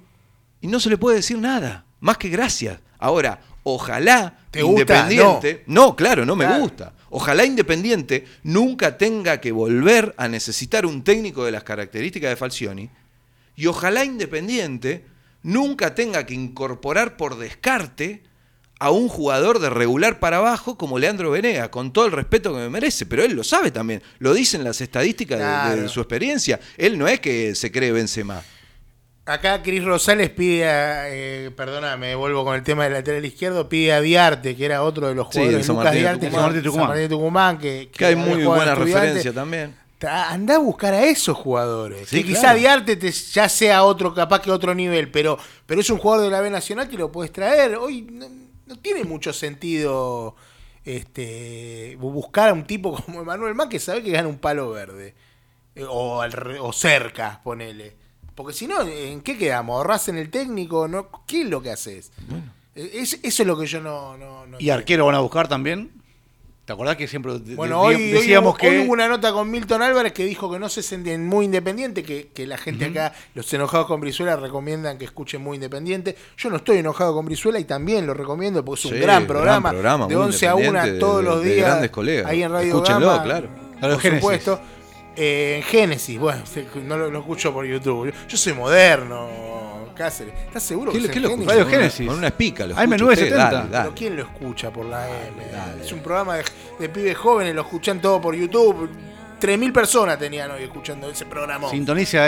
y 0.64 0.68
no 0.68 0.80
se 0.80 0.90
le 0.90 0.98
puede 0.98 1.18
decir 1.18 1.38
nada, 1.38 1.86
más 2.00 2.18
que 2.18 2.30
gracias. 2.30 2.80
Ahora, 2.98 3.40
ojalá 3.64 4.40
¿Te 4.50 4.62
gusta? 4.64 4.82
Independiente, 4.82 5.64
no. 5.68 5.96
claro, 5.96 6.26
no 6.26 6.36
me 6.36 6.46
Claro. 6.46 6.62
gusta. 6.64 6.94
Ojalá 7.10 7.46
Independiente 7.46 8.26
nunca 8.44 8.98
tenga 8.98 9.40
que 9.40 9.52
volver 9.52 10.16
a 10.18 10.28
necesitar 10.28 10.86
un 10.86 11.04
técnico 11.04 11.44
de 11.46 11.52
las 11.52 11.64
características 11.64 12.30
de 12.30 12.36
Falcioni 12.36 12.90
y 13.56 13.68
ojalá 13.68 14.04
Independiente 14.06 15.06
nunca 15.44 15.94
tenga 15.96 16.26
que 16.26 16.34
incorporar 16.34 17.18
por 17.18 17.38
descarte 17.38 18.24
a 18.80 18.90
un 18.92 19.08
jugador 19.10 19.60
de 19.60 19.70
regular 19.70 20.20
para 20.20 20.38
abajo 20.38 20.78
como 20.78 20.98
Leandro 21.00 21.32
Venega, 21.32 21.70
con 21.72 21.94
todo 21.94 22.06
el 22.06 22.12
respeto 22.12 22.52
que 22.54 22.60
me 22.60 22.70
merece, 22.70 23.06
pero 23.06 23.24
él 23.24 23.34
lo 23.34 23.44
sabe 23.44 23.72
también, 23.72 24.02
lo 24.20 24.34
dicen 24.34 24.64
las 24.64 24.82
estadísticas 24.82 25.40
de- 25.76 25.82
de, 25.84 25.90
su 25.90 26.00
experiencia, 26.02 26.60
él 26.78 26.98
no 26.98 27.08
es 27.08 27.20
que 27.20 27.56
se 27.56 27.72
cree 27.72 27.92
Benzema. 27.92 28.42
Acá 29.26 29.64
Cris 29.64 29.84
Rosales 29.86 30.30
pide, 30.32 30.68
a, 30.68 31.06
eh, 31.10 31.50
perdóname, 31.56 32.14
vuelvo 32.16 32.44
con 32.44 32.56
el 32.56 32.64
tema 32.64 32.84
del 32.84 32.94
lateral 32.94 33.24
izquierdo, 33.24 33.70
pide 33.70 33.94
a 33.94 34.02
Diarte, 34.02 34.54
que 34.58 34.66
era 34.66 34.84
otro 34.84 35.08
de 35.08 35.16
los 35.16 35.28
Sí, 35.28 35.34
jugadores, 35.40 35.58
de 35.60 35.64
San 35.64 35.76
Lucas 35.78 35.86
Martín 35.86 36.04
de 36.04 36.10
Diarte, 36.10 36.26
Tucumán. 36.26 36.32
que- 36.32 36.36
San 36.36 36.44
Martín 36.44 36.62
de 36.62 36.64
Tucumán. 36.64 36.82
San 36.84 36.88
Martín 36.90 37.04
de 37.04 37.16
Tucumán, 37.16 37.58
que, 37.58 37.90
Que 37.98 38.06
hay 38.06 38.16
muy 38.18 38.44
buena 38.44 38.76
referencia 38.76 39.34
también. 39.34 39.76
Ta- 39.98 40.30
Andá 40.32 40.56
a 40.56 40.58
buscar 40.58 40.94
a 40.94 41.06
esos 41.06 41.38
jugadores. 41.38 42.10
Sí, 42.10 42.18
que 42.22 42.28
quizá 42.28 42.42
claro. 42.42 42.60
Diarte 42.60 42.96
te- 42.98 43.12
ya 43.12 43.48
sea 43.48 43.84
otro, 43.86 44.14
capaz 44.14 44.42
que 44.42 44.52
otro 44.52 44.76
nivel, 44.76 45.10
pero, 45.10 45.38
pero 45.66 45.80
es 45.80 45.90
un 45.90 46.00
jugador 46.00 46.26
de 46.26 46.32
la 46.32 46.42
B 46.42 46.50
Nacional 46.50 46.90
que 46.90 46.98
lo 46.98 47.10
puedes 47.10 47.32
traer. 47.32 47.78
Hoy 47.78 48.02
no, 48.12 48.28
no 48.66 48.76
tiene 48.80 49.06
mucho 49.06 49.32
sentido 49.32 50.36
este 50.84 51.96
buscar 51.98 52.50
a 52.50 52.54
un 52.54 52.66
tipo 52.66 53.02
como 53.06 53.22
Emanuel 53.22 53.56
Más 53.56 53.68
que 53.68 53.80
sabe 53.80 54.04
que 54.04 54.12
gana 54.12 54.28
un 54.28 54.38
palo 54.40 54.70
verde. 54.72 55.16
Eh, 55.76 55.86
O, 55.88 56.22
al 56.22 56.34
re- 56.34 56.60
o 56.60 56.74
cerca, 56.74 57.40
ponele. 57.42 57.96
Porque 58.36 58.54
si 58.54 58.68
no, 58.68 58.82
¿en 58.82 59.22
qué 59.22 59.38
quedamos? 59.38 59.78
¿Ahorrás 59.78 60.08
en 60.10 60.18
el 60.18 60.30
técnico? 60.30 60.88
¿No? 60.88 61.08
¿Qué 61.28 61.42
es 61.42 61.48
lo 61.50 61.62
que 61.62 61.72
haces? 61.72 62.12
Eh, 62.76 62.92
es- 62.96 63.20
eso 63.22 63.44
es 63.44 63.48
lo 63.48 63.58
que 63.58 63.68
yo 63.68 63.80
no... 63.82 64.18
no, 64.18 64.46
no 64.48 64.58
¿Y 64.60 64.70
arquero 64.72 65.06
van 65.06 65.16
a 65.16 65.20
buscar 65.20 65.48
también? 65.48 65.92
¿Te 66.66 66.72
acordás 66.72 66.96
que 66.96 67.08
siempre 67.10 67.38
de- 67.40 67.56
Bueno, 67.56 67.82
de- 67.82 67.96
hoy, 67.96 68.12
decíamos 68.12 68.58
que... 68.58 68.70
hoy 68.70 68.80
hubo 68.86 68.94
una 68.94 69.08
nota 69.10 69.34
con 69.34 69.52
Milton 69.52 69.82
Álvarez 69.82 70.14
que 70.14 70.24
dijo 70.26 70.50
que 70.50 70.58
no 70.60 70.70
se 70.70 70.82
sentían 70.82 71.28
muy 71.28 71.44
independiente, 71.46 72.04
que, 72.04 72.30
que 72.34 72.48
la 72.48 72.58
gente 72.58 72.86
acá, 72.86 73.14
los 73.36 73.54
enojados 73.54 73.86
con 73.86 74.00
Brizuela, 74.00 74.38
recomiendan 74.38 74.98
que 74.98 75.04
escuchen 75.06 75.42
muy 75.44 75.56
independiente. 75.56 76.16
Yo 76.38 76.50
no 76.50 76.56
estoy 76.56 76.78
enojado 76.78 77.14
con 77.14 77.26
Brizuela 77.26 77.60
y 77.60 77.66
también 77.66 78.08
lo 78.08 78.14
recomiendo 78.14 78.64
porque 78.64 78.80
es 78.80 78.86
un 78.86 78.92
Sí, 78.94 78.98
gran 79.00 79.08
gran 79.24 79.28
programa, 79.28 79.70
programa, 79.72 80.08
de 80.08 80.16
muy 80.16 80.26
11 80.26 80.48
a 80.48 80.56
1 80.56 80.64
independiente, 80.66 81.00
todos 81.02 81.18
de- 81.18 81.24
los 81.24 81.44
de 81.44 81.54
días. 81.54 81.68
grandes 81.68 81.92
colegas. 81.92 82.26
Ahí 82.32 82.44
en 82.44 82.52
Radio 82.52 82.68
Escúchenlo, 82.74 83.08
Gama, 83.10 83.24
claro. 83.24 83.50
Claro, 83.80 83.94
por 83.96 84.02
Génesis. 84.02 84.22
supuesto. 84.22 84.62
Eh, 85.16 85.56
en 85.58 85.64
Génesis, 85.64 86.18
bueno, 86.20 86.42
no 86.86 86.98
lo, 86.98 87.10
lo 87.12 87.20
escucho 87.20 87.54
por 87.54 87.66
YouTube. 87.66 88.12
Yo, 88.28 88.38
soy 88.38 88.54
moderno, 88.54 89.28
Cáceres. 89.96 90.34
¿Estás 90.48 90.64
seguro 90.64 90.92
¿Qué, 90.92 91.02
que 91.04 91.08
qué 91.12 91.20
lo 91.20 91.30
Génesis? 91.30 91.48
Radio 91.48 91.64
Con 91.66 91.68
una- 91.72 91.78
Génesis. 91.78 92.08
Con 92.08 92.18
una 92.18 92.28
espica. 92.28 92.66
Lo 92.66 92.76
Ay, 92.76 92.84
escucha 92.86 92.88
menú 92.90 93.06
de 93.08 93.14
usted, 93.14 93.26
70. 93.26 93.52
dale, 93.52 93.70
dale. 93.70 93.84
Pero 93.84 93.96
¿quién 93.96 94.16
lo 94.16 94.22
escucha 94.24 94.72
por 94.72 94.86
la 94.88 95.08
M? 95.08 95.84
Es 95.84 95.92
un 95.92 96.00
programa 96.00 96.38
de, 96.38 96.44
de 96.80 96.90
pibes 96.90 97.16
jóvenes, 97.18 97.54
lo 97.54 97.62
escuchan 97.62 98.02
todo 98.02 98.20
por 98.20 98.36
YouTube. 98.36 98.90
3.000 99.44 99.74
personas 99.74 100.18
tenían 100.18 100.50
hoy 100.52 100.64
escuchando 100.64 101.10
ese 101.10 101.26
programa. 101.26 101.68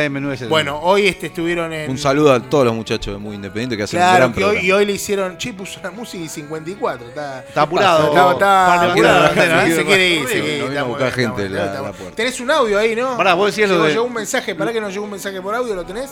Menú 0.10 0.32
ese. 0.32 0.48
Bueno, 0.48 0.80
hoy 0.82 1.08
este 1.08 1.28
estuvieron 1.28 1.72
en... 1.72 1.90
Un 1.90 1.98
saludo 1.98 2.34
a 2.34 2.40
todos 2.42 2.66
los 2.66 2.74
muchachos 2.76 3.14
de 3.14 3.20
Muy 3.20 3.36
Independiente 3.36 3.78
que 3.78 3.84
hacen 3.84 4.00
un 4.00 4.04
Claro, 4.06 4.18
gran 4.18 4.34
que 4.34 4.40
hoy, 4.40 4.44
programa. 4.46 4.68
y 4.68 4.72
hoy 4.74 4.86
le 4.86 4.92
hicieron... 4.94 5.38
Che, 5.38 5.54
puso 5.54 5.80
la 5.82 5.92
música 5.92 6.24
y 6.24 6.28
54. 6.28 7.08
Está, 7.08 7.40
Está 7.48 7.62
apurado. 7.62 8.08
Está, 8.10 8.32
está 8.34 8.66
Para 8.78 8.92
apurado, 8.92 9.26
¿eh? 9.66 9.76
se 9.76 9.86
quiere 9.86 10.10
ir, 10.10 10.22
No 10.24 10.28
se 10.28 10.42
quiere 10.42 10.58
ir. 10.76 10.84
buscar 10.84 11.12
gente 11.12 11.50
la- 11.50 11.66
la 11.74 11.92
puerta. 11.94 12.16
Tenés 12.16 12.40
un 12.40 12.52
audio 12.52 12.78
ahí, 12.80 12.96
¿no? 12.96 13.16
Pará, 13.16 13.34
vos 13.34 13.48
decías 13.48 13.70
lo 13.70 13.76
Llegó- 13.76 13.86
de- 13.86 13.92
Llegó 13.94 14.04
un 14.06 14.14
mensaje, 14.14 14.54
¿para 14.56 14.74
que 14.74 14.82
nos 14.82 14.92
llegó 14.92 15.06
un 15.06 15.12
mensaje 15.12 15.42
por 15.42 15.56
audio? 15.56 15.74
¿Lo 15.76 15.86
tenés? 15.86 16.10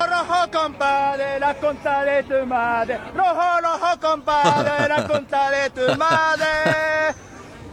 Rojo, 0.00 0.50
compadre, 0.52 1.38
la 1.38 1.54
conta 1.54 2.04
de 2.04 2.22
tu 2.24 2.46
madre. 2.46 2.98
Rojo, 3.14 3.60
rojo, 3.62 4.00
compadre, 4.00 4.88
la 4.88 5.06
conta 5.06 5.50
de 5.50 5.70
tu 5.70 5.96
madre. 5.96 6.44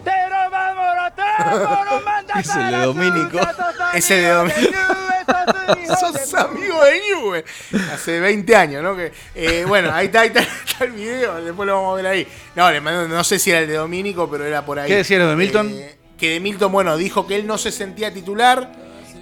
Te 0.04 0.12
robamos 0.30 0.86
los 0.96 1.16
trapos, 1.16 1.86
nos 1.92 2.04
mandas 2.06 2.38
Es 2.40 2.56
el 2.56 2.76
a 2.76 2.80
de 2.80 2.86
sos 2.86 3.96
Ese 3.96 4.16
de. 4.16 4.34
Nube, 4.34 5.88
sos 6.00 6.34
amigo 6.36 6.84
de 6.84 7.00
Newell. 7.02 7.46
Hace 7.94 8.20
20 8.20 8.56
años, 8.56 8.84
¿no? 8.84 8.96
Que, 8.96 9.12
eh, 9.36 9.66
bueno, 9.68 9.92
ahí 9.94 10.08
está, 10.08 10.22
ahí 10.22 10.28
está, 10.28 10.40
está 10.68 10.86
el 10.86 10.92
video, 10.92 11.44
después 11.44 11.68
lo 11.68 11.76
vamos 11.76 11.94
a 11.94 11.96
ver 12.02 12.08
ahí. 12.08 12.28
No, 12.56 12.72
le 12.72 12.82
mandó- 12.82 13.08
no 13.08 13.24
sé 13.24 13.40
si 13.40 13.52
era 13.52 13.60
el 13.60 13.68
de 13.68 13.76
Domínico, 13.76 14.30
pero 14.30 14.46
era 14.46 14.66
por 14.66 14.80
ahí. 14.80 14.88
¿Qué 14.88 14.98
decía 14.98 15.20
lo 15.20 15.28
de 15.30 15.36
Milton? 15.36 15.70
Eh, 15.72 15.96
que 16.18 16.32
de 16.32 16.40
Milton, 16.40 16.72
bueno, 16.72 16.98
dijo 16.98 17.26
que 17.28 17.36
él 17.36 17.48
no 17.48 17.58
se 17.58 17.72
sentía 17.72 18.14
titular 18.14 18.72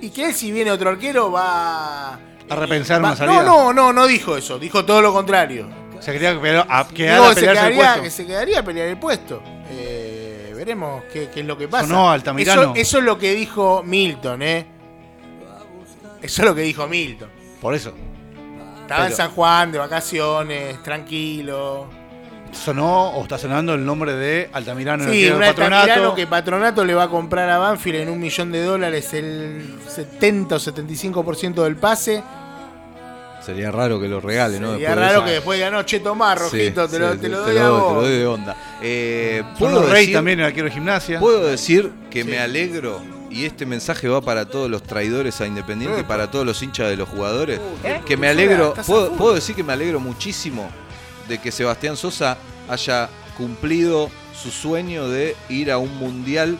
y 0.01 0.09
que 0.11 0.25
él, 0.25 0.33
si 0.33 0.51
viene 0.51 0.71
otro 0.71 0.89
arquero, 0.89 1.31
va. 1.31 2.13
A 2.49 2.55
repensar 2.55 3.03
va- 3.03 3.07
una 3.09 3.15
salida. 3.17 3.43
No, 3.43 3.73
no, 3.73 3.73
no, 3.73 3.93
no 3.93 4.07
dijo 4.07 4.37
eso, 4.37 4.57
dijo 4.59 4.85
todo 4.85 5.01
lo 5.01 5.11
contrario. 5.13 5.67
Se 5.99 6.13
quería 6.13 6.39
pero 6.39 6.63
a 6.69 6.87
que 6.87 7.07
se, 7.07 7.45
el 7.45 7.51
quedaría, 7.53 7.77
puesto. 7.77 8.01
que 8.03 8.09
se 8.11 8.25
quedaría 8.27 8.59
a 8.59 8.63
pelear 8.63 8.87
el 8.87 8.97
puesto. 8.99 9.41
Eh, 9.69 10.06
veremos 10.67 11.03
qué, 11.13 11.29
qué 11.33 11.39
es 11.39 11.45
lo 11.45 11.57
que 11.57 11.67
pasa. 11.67 11.87
Sonó 11.87 12.11
Altamirano. 12.11 12.61
Eso, 12.61 12.75
eso 12.75 12.97
es 12.97 13.03
lo 13.05 13.17
que 13.17 13.33
dijo 13.33 13.83
Milton, 13.83 14.41
¿eh? 14.41 14.65
Eso 16.21 16.41
es 16.41 16.47
lo 16.47 16.53
que 16.53 16.61
dijo 16.61 16.87
Milton. 16.87 17.29
Por 17.61 17.73
eso. 17.73 17.93
Estaba 18.81 19.07
en 19.07 19.13
San 19.13 19.31
Juan, 19.31 19.71
de 19.71 19.77
vacaciones, 19.77 20.83
tranquilo. 20.83 21.87
Sonó 22.51 23.11
o 23.11 23.23
está 23.23 23.37
sonando 23.37 23.73
el 23.73 23.85
nombre 23.85 24.13
de 24.13 24.49
Altamirano 24.51 25.03
en 25.03 25.13
el 25.13 25.33
un 25.33 25.39
patronato. 25.39 25.75
Altamirano 25.75 26.15
que 26.15 26.27
Patronato 26.27 26.85
le 26.85 26.93
va 26.93 27.03
a 27.03 27.09
comprar 27.09 27.49
a 27.49 27.57
Banfield 27.57 28.01
en 28.01 28.09
un 28.09 28.19
millón 28.19 28.51
de 28.51 28.63
dólares 28.63 29.13
el 29.13 29.77
70 29.87 30.55
o 30.55 30.59
75% 30.59 31.63
del 31.63 31.75
pase. 31.75 32.23
Sería 33.47 33.71
raro 33.71 33.99
que 33.99 34.07
lo 34.07 34.19
regale, 34.19 34.59
¿no? 34.59 34.73
Sería 34.73 34.89
Después 34.89 34.95
de 34.99 35.05
raro 35.07 35.17
esa- 35.19 35.25
que 35.25 35.31
después 35.31 35.57
diga, 35.57 35.71
no, 35.71 35.83
che, 35.83 35.99
tomá, 36.01 36.35
Rojito, 36.35 36.85
Sí, 36.85 36.91
te, 36.91 36.99
lo, 36.99 37.17
te 37.17 37.29
lo 37.29 37.43
te 37.45 37.51
doy 37.53 37.57
a 37.57 37.63
lo- 37.63 37.71
vos. 37.79 37.87
te 37.87 37.93
lo 37.95 38.01
doy 38.01 38.17
de 38.19 38.27
onda. 38.27 38.55
Eh, 38.81 39.43
¿puedo 39.57 39.83
Rey 39.83 40.01
decir- 40.07 40.13
también, 40.15 40.39
el 40.41 40.45
arquero 40.45 40.65
de 40.65 40.71
gimnasia. 40.71 41.19
Puedo 41.19 41.45
decir 41.47 41.91
que 42.11 42.23
Sí. 42.23 42.27
me 42.29 42.39
alegro 42.39 43.01
y 43.31 43.45
este 43.45 43.65
mensaje 43.65 44.07
va 44.07 44.21
para 44.21 44.45
todos 44.45 44.69
los 44.69 44.83
traidores 44.83 45.39
a 45.41 45.47
Independiente 45.47 46.01
y 46.01 46.03
para 46.03 46.29
todos 46.29 46.45
los 46.45 46.61
hinchas 46.61 46.89
de 46.89 46.97
los 46.97 47.07
jugadores. 47.09 47.59
Uh, 47.59 47.81
qué- 47.81 48.01
que 48.05 48.17
me 48.17 48.27
alegro, 48.27 48.73
puedo, 48.85 49.11
puedo 49.13 49.33
decir 49.33 49.55
que 49.55 49.63
me 49.63 49.73
alegro 49.73 49.99
muchísimo 49.99 50.69
de 51.29 51.37
que 51.39 51.51
Sebastián 51.51 51.95
Sosa 51.97 52.37
haya 52.69 53.09
cumplido 53.37 54.09
su 54.39 54.51
sueño 54.51 55.07
de 55.09 55.35
ir 55.49 55.71
a 55.71 55.77
un 55.77 55.95
mundial 55.97 56.57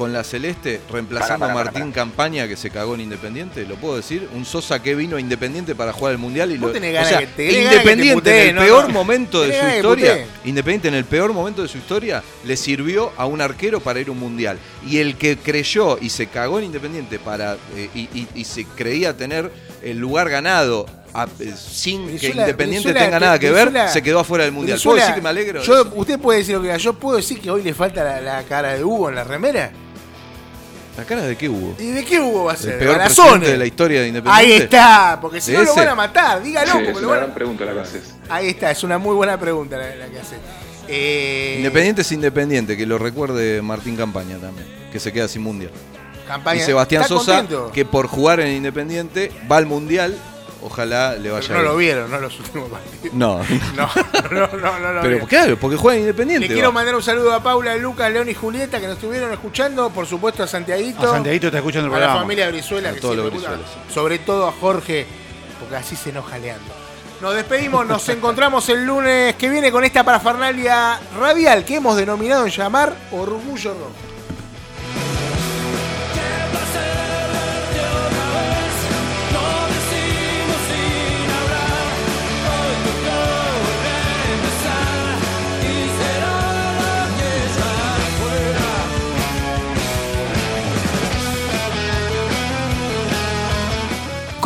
con 0.00 0.14
la 0.14 0.24
Celeste, 0.24 0.80
reemplazando 0.90 1.44
a 1.44 1.52
Martín 1.52 1.92
Campaña 1.92 2.48
que 2.48 2.56
se 2.56 2.70
cagó 2.70 2.94
en 2.94 3.02
Independiente, 3.02 3.66
¿lo 3.66 3.74
puedo 3.76 3.96
decir? 3.96 4.26
Un 4.34 4.46
Sosa 4.46 4.82
que 4.82 4.94
vino 4.94 5.18
a 5.18 5.20
Independiente 5.20 5.74
para 5.74 5.92
jugar 5.92 6.12
el 6.12 6.18
mundial 6.18 6.50
y 6.52 6.56
lo, 6.56 6.70
tenés 6.70 6.92
o 6.92 6.94
ganas 6.94 7.08
sea, 7.10 7.18
que- 7.18 7.26
tenés 7.26 7.52
ganas 7.56 7.68
que 7.68 7.74
te 7.74 7.80
Independiente 7.92 8.48
en 8.48 8.56
el 8.56 8.64
peor 8.64 8.88
No. 8.88 8.94
momento 8.94 9.42
de 9.42 9.60
su 9.60 9.76
historia. 9.76 10.24
Independiente 10.46 10.88
en 10.88 10.94
el 10.94 11.04
peor 11.04 11.34
momento 11.34 11.60
de 11.60 11.68
su 11.68 11.76
historia 11.76 12.22
le 12.46 12.56
sirvió 12.56 13.12
a 13.18 13.26
un 13.26 13.42
arquero 13.42 13.80
para 13.80 14.00
ir 14.00 14.08
a 14.08 14.12
un 14.12 14.18
mundial. 14.20 14.56
Y 14.88 15.00
el 15.00 15.16
que 15.16 15.36
creyó 15.36 15.98
y 16.00 16.08
se 16.08 16.28
cagó 16.28 16.58
en 16.60 16.64
Independiente 16.64 17.18
para 17.18 17.58
eh, 17.76 17.90
y, 17.94 18.00
y- 18.18 18.28
y 18.34 18.44
se 18.46 18.64
creía 18.64 19.14
tener 19.14 19.52
el 19.82 19.98
lugar 19.98 20.30
ganado 20.30 20.86
a- 21.12 21.24
eh, 21.40 21.52
sin 21.58 22.06
que 22.18 22.28
Independiente 22.28 22.88
Venezuela- 22.88 23.00
tenga 23.00 23.20
nada 23.20 23.38
que 23.38 23.50
ver, 23.50 23.70
se 23.90 24.00
quedó 24.02 24.20
afuera 24.20 24.44
del 24.44 24.52
mundial. 24.54 24.80
¿Puedo 24.82 24.96
decir 24.96 25.14
que 25.14 25.20
me 25.20 25.28
alegro? 25.28 25.62
Yo, 25.62 25.92
usted 25.94 26.18
puede 26.18 26.38
decir 26.38 26.54
lo 26.56 26.62
que. 26.62 26.78
Yo 26.78 26.94
puedo 26.94 27.18
decir 27.18 27.38
que 27.38 27.50
hoy 27.50 27.62
le 27.62 27.74
falta 27.74 28.02
la, 28.02 28.20
la 28.22 28.42
cara 28.44 28.72
de 28.74 28.82
Hugo 28.82 29.10
en 29.10 29.16
la 29.16 29.24
remera. 29.24 29.72
¿La 30.96 31.04
cara 31.04 31.22
de 31.22 31.36
qué 31.36 31.48
hubo? 31.48 31.74
¿Y 31.78 31.92
de 31.92 32.04
qué 32.04 32.20
Hugo 32.20 32.44
va 32.44 32.52
a 32.52 32.54
El 32.56 32.60
ser? 32.60 32.78
peor 32.78 32.92
Balazones. 32.98 33.30
presidente 33.30 33.52
de 33.52 33.58
la 33.58 33.66
historia 33.66 34.00
de 34.02 34.08
Independiente. 34.08 34.52
Ahí 34.54 34.60
está, 34.60 35.18
porque 35.20 35.40
si 35.40 35.52
¿De 35.52 35.58
no 35.58 35.64
lo 35.64 35.74
van 35.74 35.88
a 35.88 35.94
matar, 35.94 36.42
dígalo. 36.42 36.66
Sí, 36.66 36.72
porque 36.78 36.90
es 36.90 36.94
lo 36.96 37.00
una 37.00 37.08
van 37.08 37.16
a- 37.16 37.20
gran 37.22 37.34
pregunta 37.34 37.64
la 37.64 37.72
que 37.74 37.80
haces. 37.80 38.14
Ahí 38.28 38.48
está, 38.48 38.70
es 38.70 38.82
una 38.84 38.98
muy 38.98 39.14
buena 39.14 39.38
pregunta 39.38 39.76
la, 39.78 39.94
la 39.96 40.06
que 40.08 40.18
hace. 40.18 40.36
Eh, 40.88 41.54
Independiente 41.58 42.02
es 42.02 42.12
Independiente, 42.12 42.76
que 42.76 42.84
lo 42.86 42.98
recuerde 42.98 43.62
Martín 43.62 43.96
Campaña 43.96 44.36
también, 44.38 44.66
que 44.92 44.98
se 45.00 45.12
queda 45.12 45.28
sin 45.28 45.42
mundial. 45.42 45.70
Campaña. 46.26 46.60
Y 46.60 46.64
Sebastián 46.64 47.02
¿Está 47.02 47.14
Sosa, 47.14 47.36
contento? 47.38 47.70
que 47.72 47.84
por 47.84 48.06
jugar 48.06 48.40
en 48.40 48.48
Independiente 48.56 49.32
va 49.50 49.56
al 49.58 49.66
mundial, 49.66 50.16
ojalá 50.62 51.12
le 51.12 51.22
Pero 51.22 51.34
vaya 51.34 51.54
no 51.54 51.62
lo 51.62 51.76
vieron, 51.76 52.10
no 52.10 52.20
los 52.20 52.38
últimos 52.38 52.68
partidos. 52.70 53.12
No, 53.14 53.38
No, 53.74 53.88
no, 54.30 54.46
no, 54.58 54.78
no 54.78 54.92
lo 54.92 55.00
pero 55.00 55.08
vieron. 55.10 55.26
claro, 55.28 55.56
porque 55.58 55.76
juega 55.76 55.96
en 55.96 56.02
Independiente. 56.02 56.48
Le 56.48 56.54
quiero 56.54 56.72
mandar 56.72 56.94
un 56.94 57.02
saludo 57.02 57.32
a 57.34 57.42
Paula, 57.42 57.76
Lucas, 57.76 58.12
León 58.12 58.28
y 58.28 58.34
Julieta 58.34 58.80
que 58.80 58.86
nos 58.86 58.96
estuvieron 58.96 59.32
escuchando, 59.32 59.90
por 59.90 60.06
supuesto 60.06 60.42
a 60.42 60.46
Santiaguito, 60.46 61.08
A 61.10 61.14
Santiaguito 61.14 61.46
está 61.48 61.58
escuchando 61.58 61.88
el 61.88 61.94
a 61.94 61.98
la 61.98 62.04
programa. 62.06 62.20
familia 62.22 62.48
Brizuela, 62.50 62.90
A 62.90 62.92
que 62.94 63.00
todos 63.00 63.16
los 63.16 63.32
sobre 63.92 64.18
todo 64.18 64.46
a 64.48 64.52
Jorge, 64.52 65.06
porque 65.58 65.76
así 65.76 65.96
se 65.96 66.10
enoja 66.10 66.38
Leandro. 66.38 66.74
Nos 67.20 67.34
despedimos, 67.34 67.86
nos 67.86 68.08
encontramos 68.08 68.66
el 68.70 68.84
lunes 68.86 69.34
que 69.36 69.50
viene 69.50 69.70
con 69.70 69.84
esta 69.84 70.02
parafernalia 70.04 70.98
radial 71.18 71.66
que 71.66 71.76
hemos 71.76 71.94
denominado 71.96 72.46
en 72.46 72.50
llamar 72.50 72.94
Orgullo 73.12 73.74
Rojo. 73.74 73.90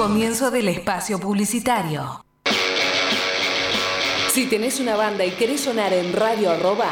Comienzo 0.05 0.50
del 0.50 0.68
espacio 0.68 1.18
publicitario. 1.18 2.22
Si 4.30 4.44
tenés 4.44 4.78
una 4.78 4.96
banda 4.96 5.24
y 5.24 5.30
querés 5.30 5.62
sonar 5.62 5.94
en 5.94 6.12
Radio 6.12 6.50
Arroba, 6.50 6.90